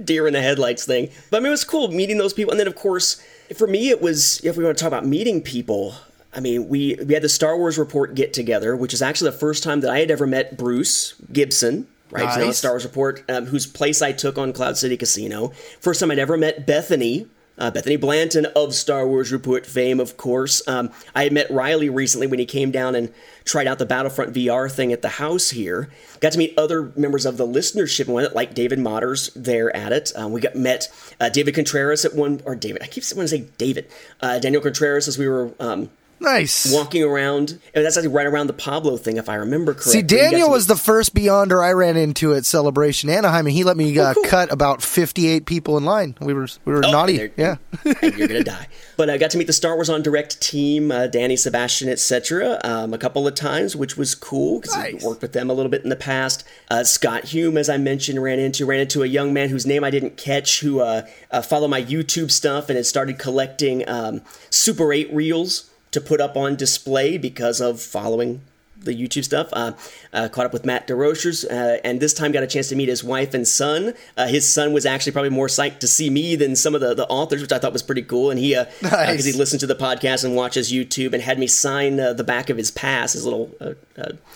[0.03, 1.09] deer in the headlights thing.
[1.29, 3.21] But I mean, it was cool meeting those people, and then of course,
[3.55, 5.95] for me, it was if we want to talk about meeting people.
[6.35, 9.37] I mean, we we had the Star Wars report get together, which is actually the
[9.37, 12.25] first time that I had ever met Bruce Gibson, right?
[12.25, 12.57] Nice.
[12.57, 15.49] Star Wars report, um, whose place I took on Cloud City Casino.
[15.79, 17.27] First time I'd ever met Bethany,
[17.57, 20.65] uh, Bethany Blanton of Star Wars Report fame, of course.
[20.67, 23.13] Um, I met Riley recently when he came down and
[23.45, 25.89] tried out the Battlefront VR thing at the house here.
[26.19, 30.11] Got to meet other members of the listenership it, like David Motters there at it.
[30.15, 30.87] Um, we got met
[31.19, 33.87] uh, David Contreras at one, or David, I keep wanting to say David.
[34.21, 35.89] Uh, Daniel Contreras as we were um,
[36.23, 36.73] Nice.
[36.73, 37.59] Walking around.
[37.73, 39.91] And that's actually right around the Pablo thing, if I remember correctly.
[39.91, 43.75] See, Daniel was the first Beyonder I ran into at Celebration Anaheim, and he let
[43.75, 44.23] me uh, oh, cool.
[44.23, 46.15] cut about 58 people in line.
[46.21, 47.29] We were we were oh, naughty.
[47.35, 47.57] Yeah.
[47.83, 48.67] you're going to die.
[48.95, 52.59] But I got to meet the Star Wars on Direct team, uh, Danny, Sebastian, etc.,
[52.63, 55.03] um, a couple of times, which was cool because nice.
[55.03, 56.45] I worked with them a little bit in the past.
[56.71, 59.83] Uh, Scott Hume, as I mentioned, ran into ran into a young man whose name
[59.83, 64.21] I didn't catch, who uh, uh, followed my YouTube stuff and had started collecting um,
[64.49, 68.41] Super 8 reels to put up on display because of following
[68.83, 69.49] the YouTube stuff.
[69.53, 69.73] Uh,
[70.11, 72.89] uh, caught up with Matt DeRochers, uh, and this time got a chance to meet
[72.89, 73.93] his wife and son.
[74.17, 76.93] Uh, his son was actually probably more psyched to see me than some of the,
[76.93, 78.29] the authors, which I thought was pretty cool.
[78.29, 79.25] And he, because uh, uh, nice.
[79.25, 82.57] he listened to the podcast and watches YouTube, and had me sign the back of
[82.57, 83.51] his pass, his little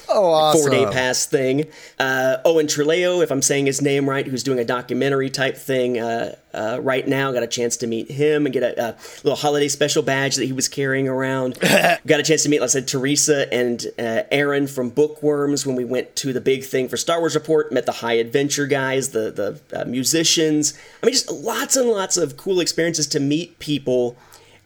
[0.10, 0.62] oh, awesome.
[0.62, 1.66] four day pass thing.
[2.00, 5.98] Owen Truleo, if I'm saying his name right, who's doing a documentary type thing.
[6.54, 7.32] Uh, right now.
[7.32, 10.46] Got a chance to meet him and get a, a, little holiday special badge that
[10.46, 11.60] he was carrying around.
[11.62, 15.76] Got a chance to meet, like I said, Teresa and uh, Aaron from Bookworms when
[15.76, 17.72] we went to the big thing for Star Wars Report.
[17.72, 20.74] Met the High Adventure guys, the the uh, musicians.
[21.04, 24.18] I mean, just lots and lots of cool experiences to meet people.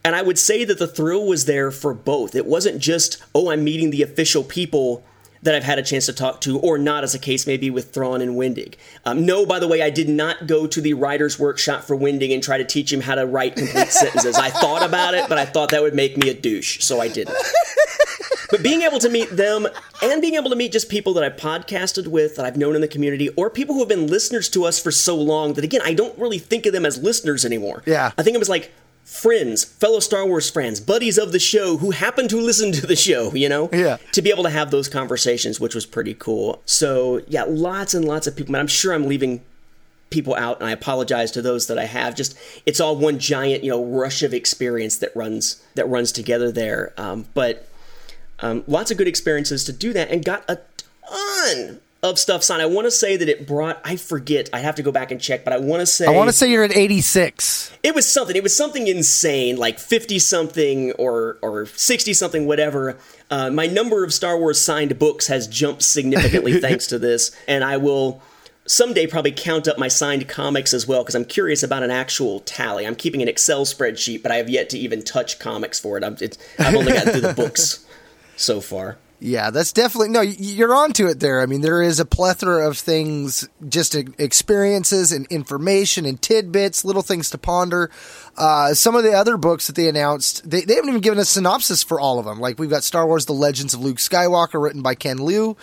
[0.04, 2.34] And I would say that the thrill was there for both.
[2.34, 5.04] It wasn't just, oh, I'm meeting the official people
[5.42, 7.68] that I've had a chance to talk to, or not, as a case may be
[7.68, 8.74] with Thrawn and Wendig.
[9.04, 12.32] Um, no, by the way, I did not go to the writer's workshop for Wendig
[12.32, 14.36] and try to teach him how to write complete sentences.
[14.36, 17.08] I thought about it, but I thought that would make me a douche, so I
[17.08, 17.36] didn't.
[18.50, 19.66] but being able to meet them
[20.02, 22.80] and being able to meet just people that I podcasted with, that I've known in
[22.80, 25.80] the community, or people who have been listeners to us for so long that, again,
[25.84, 27.82] I don't really think of them as listeners anymore.
[27.84, 28.12] Yeah.
[28.16, 28.72] I think of them as like,
[29.04, 32.96] friends, fellow Star Wars friends, buddies of the show who happen to listen to the
[32.96, 33.68] show, you know?
[33.72, 33.98] Yeah.
[34.12, 36.62] To be able to have those conversations, which was pretty cool.
[36.64, 38.56] So, yeah, lots and lots of people.
[38.56, 39.42] I'm sure I'm leaving
[40.12, 42.14] people out and I apologize to those that I have.
[42.14, 46.52] Just it's all one giant, you know, rush of experience that runs that runs together
[46.52, 46.92] there.
[46.96, 47.68] Um, but
[48.40, 50.58] um, lots of good experiences to do that and got a
[51.08, 52.60] ton of stuff signed.
[52.60, 55.20] I want to say that it brought, I forget, I have to go back and
[55.20, 56.06] check, but I want to say.
[56.06, 57.72] I want to say you're at 86.
[57.82, 62.98] It was something, it was something insane, like 50 something or, or 60 something, whatever.
[63.30, 67.62] Uh, my number of Star Wars signed books has jumped significantly thanks to this, and
[67.62, 68.20] I will
[68.66, 72.40] someday probably count up my signed comics as well because I'm curious about an actual
[72.40, 72.86] tally.
[72.86, 76.04] I'm keeping an Excel spreadsheet, but I have yet to even touch comics for it.
[76.04, 77.84] i have only gotten through the books
[78.36, 78.98] so far.
[79.24, 80.20] Yeah, that's definitely no.
[80.20, 81.42] You're onto it there.
[81.42, 87.02] I mean, there is a plethora of things, just experiences and information and tidbits, little
[87.02, 87.88] things to ponder.
[88.36, 91.24] Uh, some of the other books that they announced, they, they haven't even given a
[91.24, 92.40] synopsis for all of them.
[92.40, 95.56] Like we've got Star Wars: The Legends of Luke Skywalker, written by Ken Liu.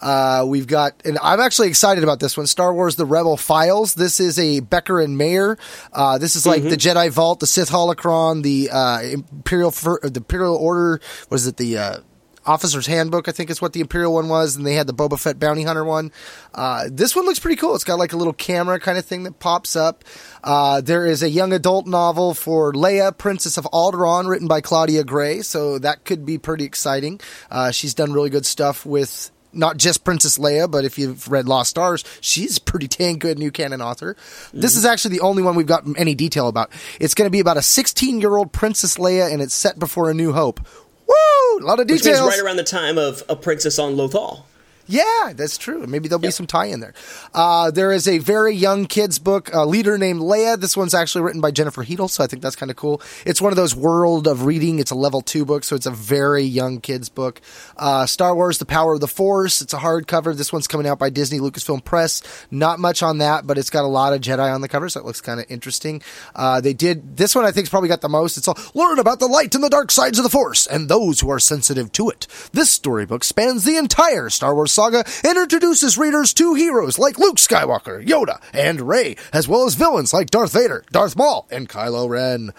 [0.00, 3.94] Uh, we've got, and I'm actually excited about this one, Star Wars: The Rebel Files.
[3.94, 5.56] This is a Becker and Mayer.
[5.92, 6.70] Uh, this is like mm-hmm.
[6.70, 11.00] the Jedi Vault, the Sith Holocron, the uh, Imperial, the Imperial Order.
[11.30, 11.98] Was it the uh,
[12.46, 15.18] Officer's Handbook, I think is what the Imperial one was, and they had the Boba
[15.18, 16.12] Fett Bounty Hunter one.
[16.52, 17.74] Uh, this one looks pretty cool.
[17.74, 20.04] It's got like a little camera kind of thing that pops up.
[20.42, 25.04] Uh, there is a young adult novel for Leia, Princess of Alderaan, written by Claudia
[25.04, 27.20] Gray, so that could be pretty exciting.
[27.50, 31.46] Uh, she's done really good stuff with not just Princess Leia, but if you've read
[31.46, 34.14] Lost Stars, she's a pretty dang good new canon author.
[34.14, 34.60] Mm-hmm.
[34.60, 36.70] This is actually the only one we've got any detail about.
[37.00, 40.10] It's going to be about a 16 year old Princess Leia, and it's set before
[40.10, 40.60] A New Hope.
[41.06, 41.58] Woo!
[41.60, 42.04] A lot of details.
[42.04, 44.44] Which means right around the time of A Princess on Lothal.
[44.86, 45.86] Yeah, that's true.
[45.86, 46.92] Maybe there'll be some tie in there.
[47.32, 50.60] Uh, there is a very young kids book, a leader named Leia.
[50.60, 53.00] This one's actually written by Jennifer Heddle, so I think that's kind of cool.
[53.24, 54.78] It's one of those world of reading.
[54.78, 57.40] It's a level two book, so it's a very young kids book.
[57.76, 59.62] Uh, Star Wars: The Power of the Force.
[59.62, 60.36] It's a hardcover.
[60.36, 62.22] This one's coming out by Disney Lucasfilm Press.
[62.50, 65.00] Not much on that, but it's got a lot of Jedi on the cover, so
[65.00, 66.02] it looks kind of interesting.
[66.34, 67.46] Uh, they did this one.
[67.46, 68.36] I think's probably got the most.
[68.36, 71.20] It's all learn about the light and the dark sides of the Force and those
[71.20, 72.26] who are sensitive to it.
[72.52, 77.36] This storybook spans the entire Star Wars saga and introduces readers to heroes like Luke
[77.36, 82.08] Skywalker, Yoda, and Rey, as well as villains like Darth Vader, Darth Maul, and Kylo
[82.08, 82.52] Ren.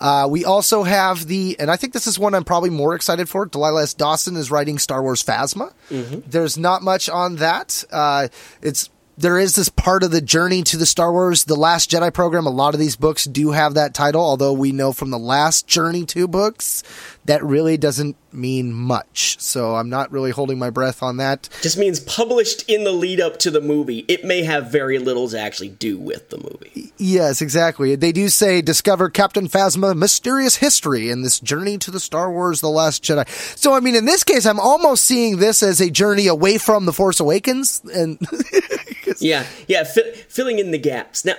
[0.00, 3.28] Uh, we also have the, and I think this is one I'm probably more excited
[3.28, 3.46] for.
[3.46, 3.94] Delilah S.
[3.94, 5.72] Dawson is writing Star Wars Phasma.
[5.90, 6.20] Mm-hmm.
[6.26, 7.84] There's not much on that.
[7.90, 8.28] Uh,
[8.62, 12.14] it's there is this part of the journey to the Star Wars, the Last Jedi
[12.14, 12.46] program.
[12.46, 15.66] A lot of these books do have that title, although we know from the last
[15.66, 16.84] Journey 2 books
[17.28, 19.38] that really doesn't mean much.
[19.38, 21.48] So I'm not really holding my breath on that.
[21.60, 24.06] Just means published in the lead up to the movie.
[24.08, 26.92] It may have very little to actually do with the movie.
[26.96, 27.96] Yes, exactly.
[27.96, 32.62] They do say discover Captain Phasma mysterious history in this journey to the Star Wars
[32.62, 33.28] The Last Jedi.
[33.58, 36.86] So I mean in this case I'm almost seeing this as a journey away from
[36.86, 38.18] The Force Awakens and
[39.20, 41.24] Yeah, yeah, fi- filling in the gaps.
[41.24, 41.34] Now,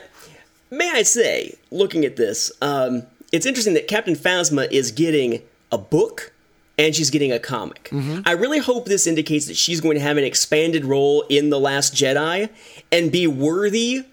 [0.69, 5.41] may I say, looking at this, um, it's interesting that Captain Phasma is getting
[5.71, 6.31] a book
[6.77, 7.89] and she's getting a comic.
[7.91, 8.21] Mm-hmm.
[8.25, 11.59] I really hope this indicates that she's going to have an expanded role in The
[11.59, 12.49] Last Jedi
[12.91, 14.05] and be worthy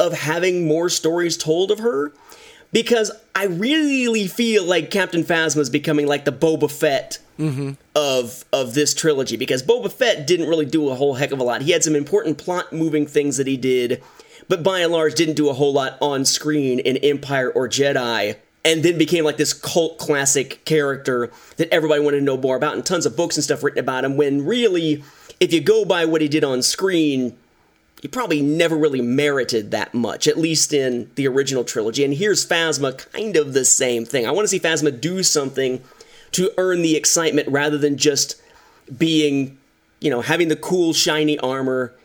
[0.00, 2.12] of having more stories told of her.
[2.72, 7.72] Because I really feel like Captain Phasma is becoming like the Boba Fett mm-hmm.
[7.94, 9.36] of of this trilogy.
[9.36, 11.62] Because Boba Fett didn't really do a whole heck of a lot.
[11.62, 14.02] He had some important plot moving things that he did,
[14.48, 18.36] but by and large didn't do a whole lot on screen in Empire or Jedi
[18.66, 22.74] and then became like this cult classic character that everybody wanted to know more about,
[22.74, 24.16] and tons of books and stuff written about him.
[24.16, 25.04] When really,
[25.38, 27.38] if you go by what he did on screen,
[28.06, 32.04] he probably never really merited that much, at least in the original trilogy.
[32.04, 34.28] And here's Phasma, kind of the same thing.
[34.28, 35.82] I want to see Phasma do something
[36.30, 38.40] to earn the excitement rather than just
[38.96, 39.58] being,
[39.98, 41.96] you know, having the cool, shiny armor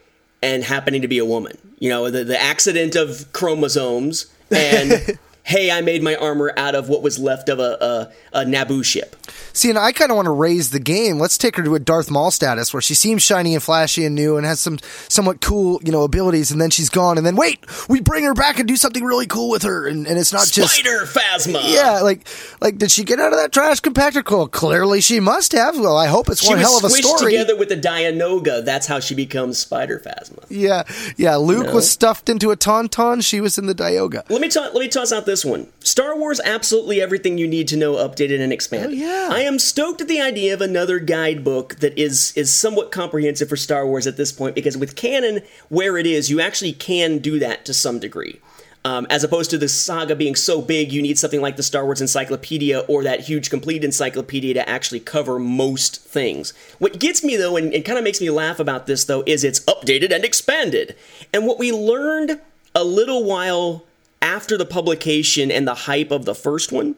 [0.42, 1.56] and happening to be a woman.
[1.78, 5.20] You know, the, the accident of chromosomes and.
[5.44, 8.84] hey, I made my armor out of what was left of a, a, a Naboo
[8.84, 9.16] ship.
[9.54, 11.20] See, and I kind of want to raise the game.
[11.20, 14.16] Let's take her to a Darth Maul status where she seems shiny and flashy and
[14.16, 17.18] new and has some somewhat cool, you know, abilities, and then she's gone.
[17.18, 20.08] And then wait, we bring her back and do something really cool with her, and,
[20.08, 21.62] and it's not Spider just Spider Phasma.
[21.74, 22.28] Yeah, like
[22.62, 24.24] like did she get out of that trash compactor?
[24.24, 24.48] Cool.
[24.48, 25.78] Clearly, she must have.
[25.78, 27.34] Well, I hope it's she one hell of a story.
[27.34, 28.64] together with the Dianoga.
[28.64, 30.46] That's how she becomes Spider Phasma.
[30.50, 30.84] Yeah,
[31.18, 31.36] yeah.
[31.36, 31.76] Luke no.
[31.76, 33.24] was stuffed into a tauntaun.
[33.24, 34.30] She was in the Dianoga.
[34.30, 35.68] Let me ta- let me toss out this one.
[35.80, 38.92] Star Wars, absolutely everything you need to know, updated and expanded.
[38.92, 39.30] Oh, yeah.
[39.32, 43.58] I am stoked at the idea of another guidebook that is is somewhat comprehensive for
[43.58, 47.40] Star Wars at this point, because with canon where it is, you actually can do
[47.40, 48.40] that to some degree.
[48.84, 51.86] Um, as opposed to the saga being so big, you need something like the Star
[51.86, 56.54] Wars Encyclopedia or that huge complete encyclopedia to actually cover most things.
[56.80, 59.44] What gets me though, and it kind of makes me laugh about this though, is
[59.44, 60.96] it's updated and expanded.
[61.32, 62.40] And what we learned
[62.74, 63.84] a little while
[64.22, 66.96] after the publication and the hype of the first one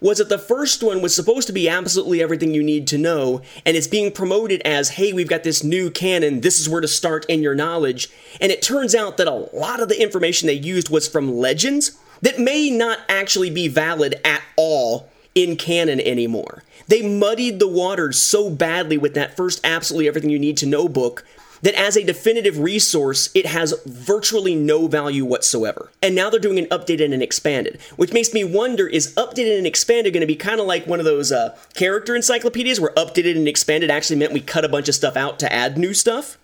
[0.00, 3.42] was that the first one was supposed to be absolutely everything you need to know,
[3.64, 6.88] and it's being promoted as, hey, we've got this new canon, this is where to
[6.88, 8.08] start in your knowledge.
[8.40, 11.98] And it turns out that a lot of the information they used was from legends
[12.22, 16.62] that may not actually be valid at all in canon anymore.
[16.86, 20.88] They muddied the waters so badly with that first absolutely everything you need to know
[20.88, 21.24] book
[21.64, 25.90] that as a definitive resource, it has virtually no value whatsoever.
[26.02, 29.66] And now they're doing an updated and expanded, which makes me wonder is updated and
[29.66, 33.36] expanded going to be kind of like one of those uh, character encyclopedias where updated
[33.36, 36.36] and expanded actually meant we cut a bunch of stuff out to add new stuff?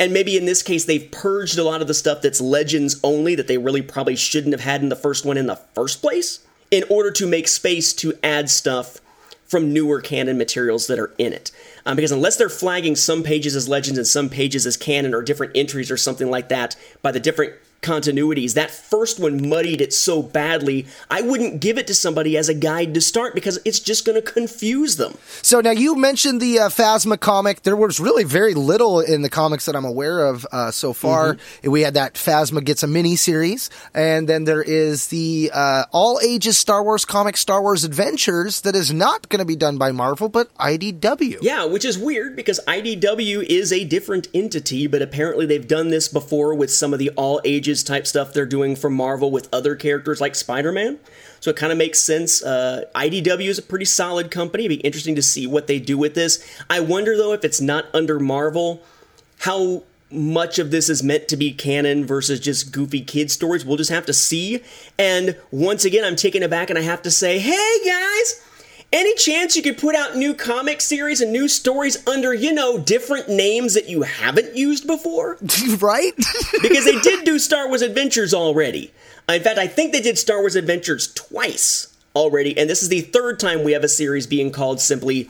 [0.00, 3.34] And maybe in this case, they've purged a lot of the stuff that's legends only
[3.34, 6.40] that they really probably shouldn't have had in the first one in the first place
[6.70, 8.98] in order to make space to add stuff
[9.46, 11.50] from newer canon materials that are in it
[11.86, 15.22] um, because unless they're flagging some pages as legends and some pages as canon or
[15.22, 17.54] different entries or something like that by the different
[17.84, 18.54] continuities.
[18.54, 20.86] That first one muddied it so badly.
[21.10, 24.20] I wouldn't give it to somebody as a guide to start because it's just going
[24.20, 25.16] to confuse them.
[25.42, 27.62] So now you mentioned the uh, Phasma comic.
[27.62, 31.34] There was really very little in the comics that I'm aware of uh, so far.
[31.34, 31.70] Mm-hmm.
[31.70, 36.18] We had that Phasma gets a mini series, and then there is the uh, all
[36.24, 39.92] ages Star Wars comic, Star Wars Adventures, that is not going to be done by
[39.92, 41.38] Marvel but IDW.
[41.42, 46.08] Yeah, which is weird because IDW is a different entity, but apparently they've done this
[46.08, 49.74] before with some of the all ages type stuff they're doing for Marvel with other
[49.74, 50.98] characters like Spider Man.
[51.40, 52.42] So it kind of makes sense.
[52.42, 54.64] Uh, IDW is a pretty solid company.
[54.64, 56.44] It'd be interesting to see what they do with this.
[56.70, 58.82] I wonder, though, if it's not under Marvel,
[59.40, 63.64] how much of this is meant to be canon versus just goofy kid stories.
[63.64, 64.62] We'll just have to see.
[64.98, 68.42] And once again, I'm taken aback and I have to say, hey guys,
[68.94, 72.78] any chance you could put out new comic series and new stories under, you know,
[72.78, 75.36] different names that you haven't used before?
[75.80, 76.14] right?
[76.62, 78.92] because they did do Star Wars Adventures already.
[79.28, 83.00] In fact, I think they did Star Wars Adventures twice already, and this is the
[83.00, 85.28] third time we have a series being called simply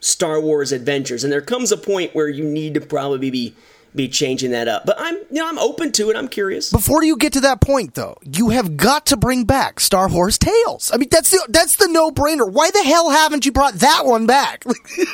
[0.00, 1.22] Star Wars Adventures.
[1.22, 3.54] And there comes a point where you need to probably be
[3.96, 4.84] be changing that up.
[4.86, 6.16] But I'm, you know, I'm open to it.
[6.16, 6.70] I'm curious.
[6.70, 10.38] Before you get to that point, though, you have got to bring back Star Wars
[10.38, 10.90] Tales.
[10.92, 12.50] I mean, that's the that's the no brainer.
[12.50, 14.64] Why the hell haven't you brought that one back?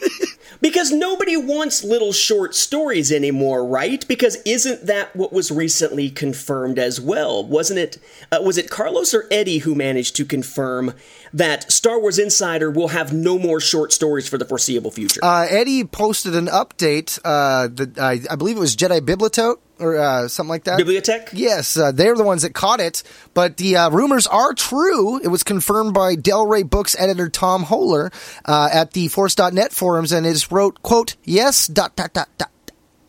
[0.61, 4.07] because nobody wants little short stories anymore, right?
[4.09, 7.45] Because isn't that what was recently confirmed as well?
[7.45, 7.99] Wasn't it?
[8.31, 10.95] Uh, was it Carlos or Eddie who managed to confirm
[11.35, 15.21] that Star Wars Insider will have no more short stories for the foreseeable future?
[15.23, 17.19] Uh, Eddie posted an update.
[17.25, 20.79] Uh, that I, I believe it was Jedi Bibliotote or uh, something like that.
[20.79, 21.31] Bibliotech?
[21.33, 23.03] Yes, uh, they're the ones that caught it.
[23.35, 25.19] But the uh, rumors are true.
[25.19, 28.13] It was confirmed by Del Rey Books editor Tom Hoeler
[28.45, 32.49] uh, at the Force.net forums, and it wrote, quote, yes, dot, dot, dot, dot.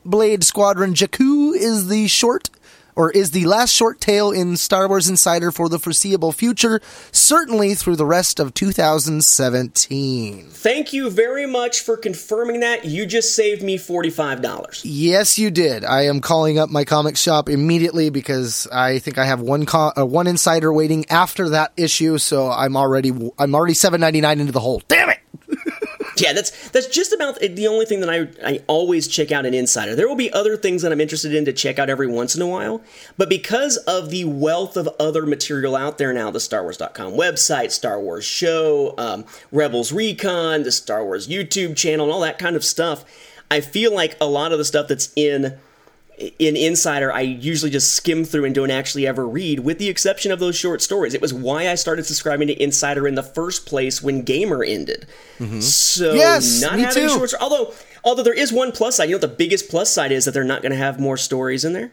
[0.05, 2.49] Blade Squadron Jakku is the short
[2.95, 7.75] or is the last short tale in Star Wars Insider for the foreseeable future, certainly
[7.75, 10.47] through the rest of 2017.
[10.49, 12.85] Thank you very much for confirming that.
[12.85, 14.81] You just saved me $45.
[14.83, 15.83] Yes, you did.
[15.83, 19.91] I am calling up my comic shop immediately because I think I have one co-
[19.97, 24.59] uh, one insider waiting after that issue, so I'm already I'm already 7.99 into the
[24.59, 24.81] hole.
[24.87, 25.22] Damn it.
[26.17, 29.53] Yeah, that's that's just about the only thing that I I always check out an
[29.53, 29.95] insider.
[29.95, 32.41] There will be other things that I'm interested in to check out every once in
[32.41, 32.81] a while,
[33.17, 37.99] but because of the wealth of other material out there now, the StarWars.com website, Star
[37.99, 42.63] Wars show, um, Rebels Recon, the Star Wars YouTube channel, and all that kind of
[42.63, 43.05] stuff,
[43.49, 45.57] I feel like a lot of the stuff that's in
[46.39, 50.31] in Insider, I usually just skim through and don't actually ever read, with the exception
[50.31, 51.13] of those short stories.
[51.13, 55.07] It was why I started subscribing to Insider in the first place when Gamer ended.
[55.39, 55.59] Mm-hmm.
[55.61, 57.09] So yes, not me having too.
[57.09, 57.73] short although
[58.03, 59.05] although there is one plus side.
[59.05, 61.17] You know what the biggest plus side is that they're not going to have more
[61.17, 61.91] stories in there.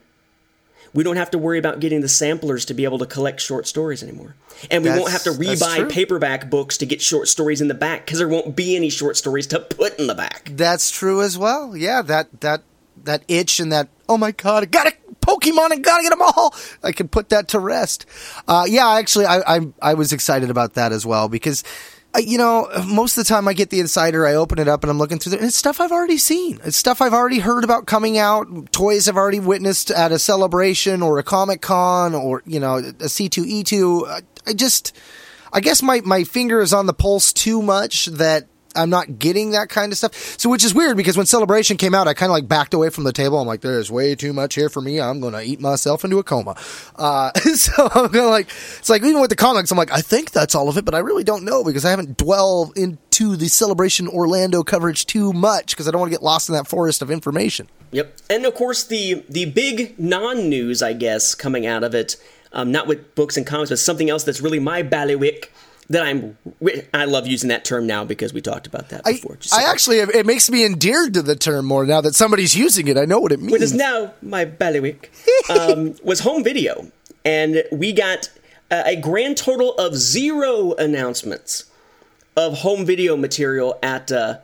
[0.93, 3.69] We don't have to worry about getting the samplers to be able to collect short
[3.69, 4.35] stories anymore.
[4.73, 5.89] And we That's- won't have to that's rebuy true.
[5.89, 9.17] paperback books to get short stories in the back because there won't be any short
[9.17, 10.51] stories to put in the back.
[10.53, 11.77] That's true as well.
[11.77, 12.63] Yeah, that that
[13.05, 16.23] that itch and that oh my god, I got a Pokemon, I gotta get them
[16.23, 16.55] all.
[16.83, 18.07] I can put that to rest.
[18.49, 21.65] Uh, yeah, actually, I, I I was excited about that as well because.
[22.13, 24.83] I, you know, most of the time I get the insider, I open it up
[24.83, 26.59] and I'm looking through there, and it's stuff I've already seen.
[26.65, 31.03] It's stuff I've already heard about coming out, toys I've already witnessed at a celebration
[31.03, 34.09] or a Comic Con or, you know, a C2E2.
[34.09, 34.93] I, I just,
[35.53, 39.51] I guess my, my finger is on the pulse too much that I'm not getting
[39.51, 40.15] that kind of stuff.
[40.39, 42.91] So, which is weird because when Celebration came out, I kind of like backed away
[42.91, 43.39] from the table.
[43.39, 45.01] I'm like, there's way too much here for me.
[45.01, 46.57] I'm going to eat myself into a coma.
[46.97, 48.49] Uh, so I'm going to like,
[48.79, 50.95] it's like, even with the comics, I'm like, I think that's all of it, but
[50.95, 55.71] I really don't know because I haven't dwelled into the Celebration Orlando coverage too much
[55.71, 57.69] because I don't want to get lost in that forest of information.
[57.93, 62.17] Yep, and of course the the big non-news, I guess, coming out of it,
[62.53, 65.49] um, not with books and comics, but something else that's really my ballywick
[65.91, 66.39] that I'm.
[66.95, 69.37] I love using that term now because we talked about that before.
[69.37, 72.89] Just I actually, it makes me endeared to the term more now that somebody's using
[72.89, 72.97] it.
[72.97, 73.53] I know what it means.
[73.53, 75.09] What is now my ballywick
[75.51, 76.91] um, was home video,
[77.25, 78.31] and we got
[78.71, 81.65] uh, a grand total of zero announcements
[82.37, 84.39] of home video material at uh,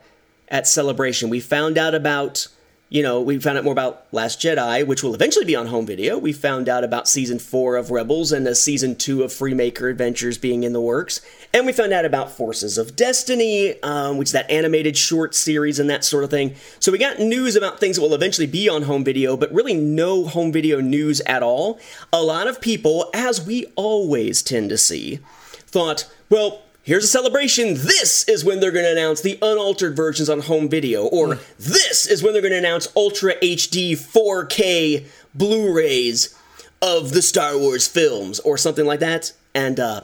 [0.49, 1.29] at Celebration.
[1.29, 2.47] We found out about
[2.89, 5.85] you know we found out more about Last Jedi, which will eventually be on home
[5.85, 6.17] video.
[6.17, 10.37] We found out about season four of Rebels and a season two of Freemaker Adventures
[10.37, 11.21] being in the works,
[11.53, 15.79] and we found out about Forces of Destiny, um, which is that animated short series
[15.79, 16.55] and that sort of thing.
[16.79, 19.73] So we got news about things that will eventually be on home video, but really
[19.73, 21.79] no home video news at all.
[22.13, 25.19] A lot of people, as we always tend to see,
[25.67, 27.73] thought, well, here's a celebration.
[27.75, 32.07] This is when they're going to announce the unaltered versions on home video, or this
[32.07, 35.05] is when they're going to announce Ultra HD 4K
[35.35, 36.33] Blu rays.
[36.81, 39.33] of the Star Wars films or something like that.
[39.53, 40.01] And uh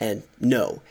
[0.00, 0.82] and no.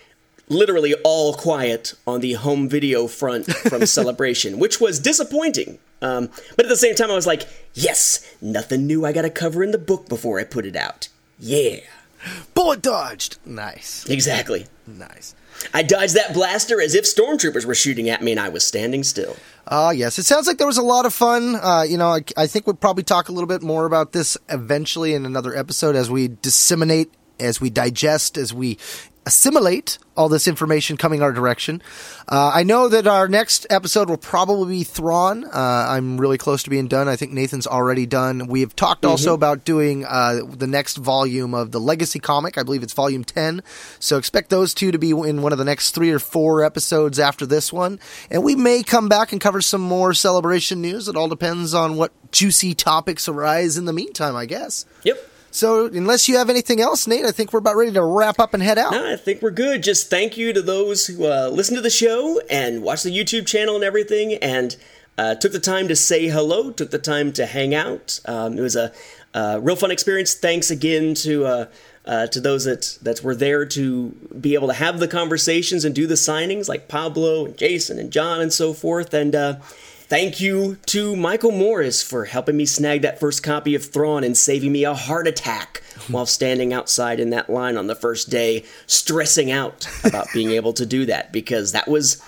[0.49, 5.79] Literally all quiet on the home video front from Celebration, which was disappointing.
[6.01, 7.43] Um, but at the same time, I was like,
[7.73, 11.09] yes, nothing new I gotta cover in the book before I put it out.
[11.39, 11.79] Yeah.
[12.53, 13.37] Bullet dodged.
[13.45, 14.05] Nice.
[14.09, 14.65] Exactly.
[14.85, 15.35] Nice.
[15.73, 19.03] I dodged that blaster as if stormtroopers were shooting at me and I was standing
[19.03, 19.35] still.
[19.67, 20.17] Ah, uh, yes.
[20.17, 21.55] It sounds like there was a lot of fun.
[21.55, 24.37] Uh, you know, I, I, think we'll probably talk a little bit more about this
[24.49, 28.77] eventually in another episode as we disseminate, as we digest, as we
[29.27, 31.81] assimilate all this information coming our direction.
[32.29, 35.43] Uh, I know that our next episode will probably be Thrawn.
[35.43, 37.09] Uh, I'm really close to being done.
[37.09, 38.47] I think Nathan's already done.
[38.47, 39.11] We have talked mm-hmm.
[39.11, 42.57] also about doing uh, the next volume of the Legacy comic.
[42.57, 43.61] I believe it's volume 10.
[43.99, 47.19] So expect those two to be in one of the next three or four episodes
[47.19, 47.99] after this one.
[48.31, 51.09] And we may come back and cover some more celebration news.
[51.09, 54.85] It all depends on what juicy topics arise in the meantime, I guess.
[55.03, 55.17] Yep.
[55.57, 58.53] So, unless you have anything else, Nate, I think we're about ready to wrap up
[58.53, 58.91] and head out.
[58.91, 59.81] No, I think we're good.
[59.81, 63.47] Just thank you to those who uh, listen to the show and watch the YouTube
[63.47, 64.75] channel and everything, and
[65.17, 68.19] uh, took the time to say hello, took the time to hang out.
[68.25, 68.93] Um, it was a,
[69.33, 70.35] a, real fun experience.
[70.35, 71.45] Thanks again to.
[71.45, 71.65] Uh,
[72.05, 75.93] uh, to those that, that were there to be able to have the conversations and
[75.93, 79.13] do the signings, like Pablo and Jason and John and so forth.
[79.13, 79.57] And uh,
[80.09, 84.37] Thank you to Michael Morris for helping me snag that first copy of Thrawn and
[84.37, 88.63] saving me a heart attack while standing outside in that line on the first day,
[88.85, 92.23] stressing out about being able to do that because that was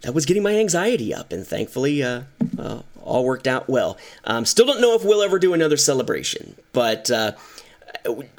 [0.00, 2.22] that was getting my anxiety up, and thankfully, uh,
[2.58, 3.98] uh, all worked out well.
[4.24, 7.32] Um, still don't know if we'll ever do another celebration, but uh,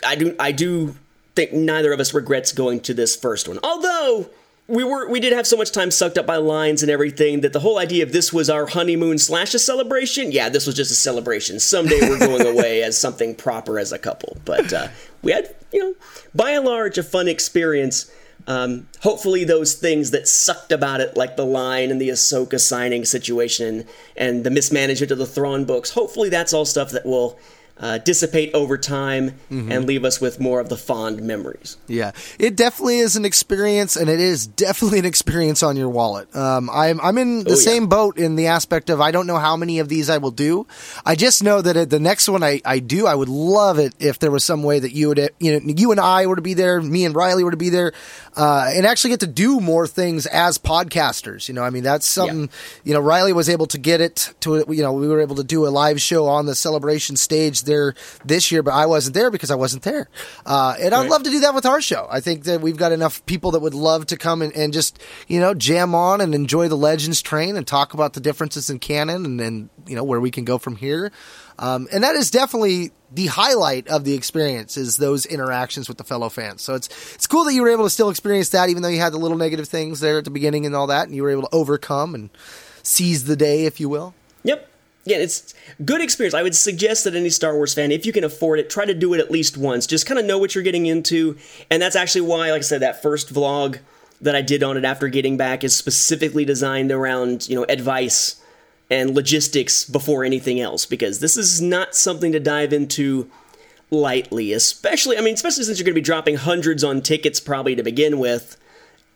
[0.03, 0.95] I do I do
[1.35, 4.31] think neither of us regrets going to this first one, although
[4.71, 7.51] we were we did have so much time sucked up by lines and everything that
[7.51, 10.31] the whole idea of this was our honeymoon slash a celebration.
[10.31, 11.59] Yeah, this was just a celebration.
[11.59, 14.37] Someday we're going away as something proper as a couple.
[14.45, 14.87] But uh,
[15.21, 15.93] we had, you know,
[16.33, 18.09] by and large, a fun experience.
[18.47, 23.03] Um, hopefully, those things that sucked about it, like the line and the Ahsoka signing
[23.03, 23.85] situation
[24.15, 27.37] and the mismanagement of the Thrawn books, hopefully that's all stuff that will
[27.81, 29.71] uh, dissipate over time mm-hmm.
[29.71, 31.77] and leave us with more of the fond memories.
[31.87, 36.33] Yeah, it definitely is an experience, and it is definitely an experience on your wallet.
[36.35, 37.89] Um, I'm I'm in the oh, same yeah.
[37.89, 40.67] boat in the aspect of I don't know how many of these I will do.
[41.05, 44.19] I just know that the next one I, I do, I would love it if
[44.19, 46.53] there was some way that you would you know you and I were to be
[46.53, 47.93] there, me and Riley were to be there,
[48.37, 51.47] uh, and actually get to do more things as podcasters.
[51.47, 52.41] You know, I mean that's something.
[52.41, 52.81] Yeah.
[52.83, 55.43] You know, Riley was able to get it to you know we were able to
[55.43, 57.93] do a live show on the celebration stage there
[58.25, 60.09] this year, but I wasn't there because I wasn't there.
[60.45, 62.07] Uh, and I'd love to do that with our show.
[62.09, 65.01] I think that we've got enough people that would love to come and, and just,
[65.27, 68.79] you know, jam on and enjoy the Legends train and talk about the differences in
[68.79, 71.11] canon and, and you know, where we can go from here.
[71.59, 76.03] Um, and that is definitely the highlight of the experience is those interactions with the
[76.03, 76.61] fellow fans.
[76.61, 78.99] So it's it's cool that you were able to still experience that, even though you
[78.99, 81.29] had the little negative things there at the beginning and all that, and you were
[81.29, 82.29] able to overcome and
[82.83, 84.13] seize the day, if you will.
[85.03, 85.53] Yeah, it's
[85.83, 86.35] good experience.
[86.35, 88.93] I would suggest that any Star Wars fan, if you can afford it, try to
[88.93, 89.87] do it at least once.
[89.87, 91.37] Just kind of know what you're getting into.
[91.71, 93.79] And that's actually why, like I said, that first vlog
[94.21, 98.39] that I did on it after getting back is specifically designed around, you know, advice
[98.91, 100.85] and logistics before anything else.
[100.85, 103.31] Because this is not something to dive into
[103.89, 107.75] lightly, especially, I mean, especially since you're going to be dropping hundreds on tickets probably
[107.75, 108.55] to begin with,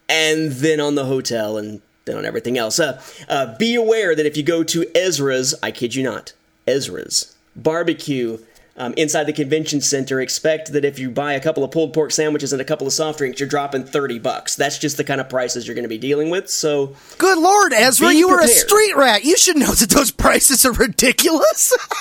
[0.10, 2.80] and then on the hotel and than on everything else.
[2.80, 6.34] Uh, uh, be aware that if you go to Ezra's, I kid you not,
[6.68, 8.38] Ezra's barbecue
[8.77, 12.11] um, inside the convention center, expect that if you buy a couple of pulled pork
[12.11, 14.56] sandwiches and a couple of soft drinks, you're dropping 30 bucks.
[14.56, 16.49] That's just the kind of prices you're going to be dealing with.
[16.49, 18.49] So, good lord, Ezra, you prepared.
[18.49, 19.23] were a street rat.
[19.23, 21.73] You should know that those prices are ridiculous.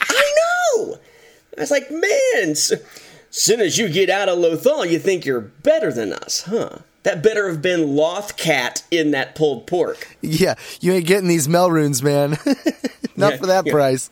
[0.00, 0.34] I
[0.76, 0.98] know.
[1.58, 2.76] I was like, man, so,
[3.30, 6.78] soon as you get out of Lothal, you think you're better than us, huh?
[7.02, 10.16] That better have been Lothcat in that pulled pork.
[10.20, 12.30] Yeah, you ain't getting these meilooruns, man.
[13.16, 13.72] Not yeah, for that yeah.
[13.72, 14.10] price.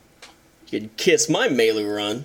[0.67, 2.23] You'd kiss my meiloorun.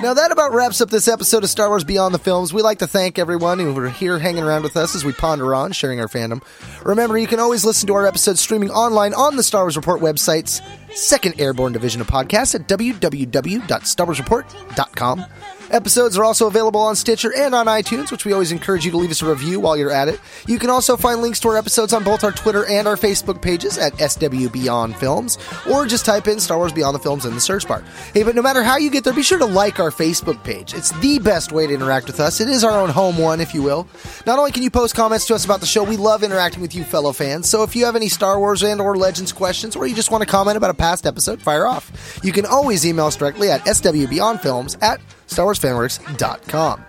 [0.00, 2.54] Now that about wraps up this episode of Star Wars Beyond the Films.
[2.54, 5.56] We'd like to thank everyone who were here hanging around with us as we ponder
[5.56, 6.42] on sharing our fandom.
[6.84, 10.00] Remember, you can always listen to our episodes streaming online on the Star Wars Report
[10.00, 10.60] websites
[10.90, 15.24] 2nd Airborne Division of Podcasts at www.starwarsreport.com.
[15.70, 18.96] Episodes are also available on Stitcher and on iTunes, which we always encourage you to
[18.96, 20.18] leave us a review while you're at it.
[20.46, 23.42] You can also find links to our episodes on both our Twitter and our Facebook
[23.42, 25.36] pages at SW Beyond Films,
[25.70, 27.84] or just type in Star Wars Beyond the Films in the search bar.
[28.14, 30.72] Hey, but no matter how you get there, be sure to like our Facebook page.
[30.72, 32.40] It's the best way to interact with us.
[32.40, 33.86] It is our own home one, if you will.
[34.24, 36.74] Not only can you post comments to us about the show, we love interacting with
[36.74, 37.46] you fellow fans.
[37.46, 40.22] So if you have any Star Wars and or Legends questions, or you just want
[40.22, 42.20] to comment about a past episode, fire off.
[42.22, 46.84] You can always email us directly at swbeyondfilms at StarWarsFanWorks.com.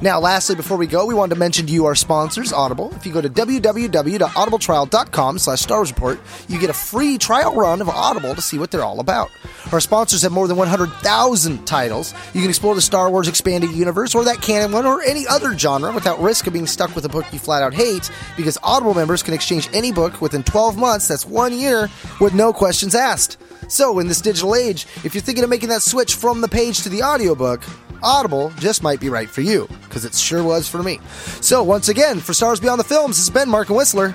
[0.00, 2.92] Now, lastly, before we go, we wanted to mention to you our sponsors, Audible.
[2.96, 7.80] If you go to www.audibletrial.com slash Star Wars Report, you get a free trial run
[7.80, 9.30] of Audible to see what they're all about.
[9.70, 12.12] Our sponsors have more than 100,000 titles.
[12.34, 15.56] You can explore the Star Wars expanded universe or that canon one or any other
[15.56, 18.94] genre without risk of being stuck with a book you flat out hate because Audible
[18.94, 21.88] members can exchange any book within 12 months, that's one year,
[22.20, 23.38] with no questions asked.
[23.68, 26.82] So, in this digital age, if you're thinking of making that switch from the page
[26.82, 27.62] to the audiobook,
[28.02, 31.00] Audible just might be right for you, because it sure was for me.
[31.40, 34.14] So, once again, for Stars Beyond the Films, this has been Mark and Whistler.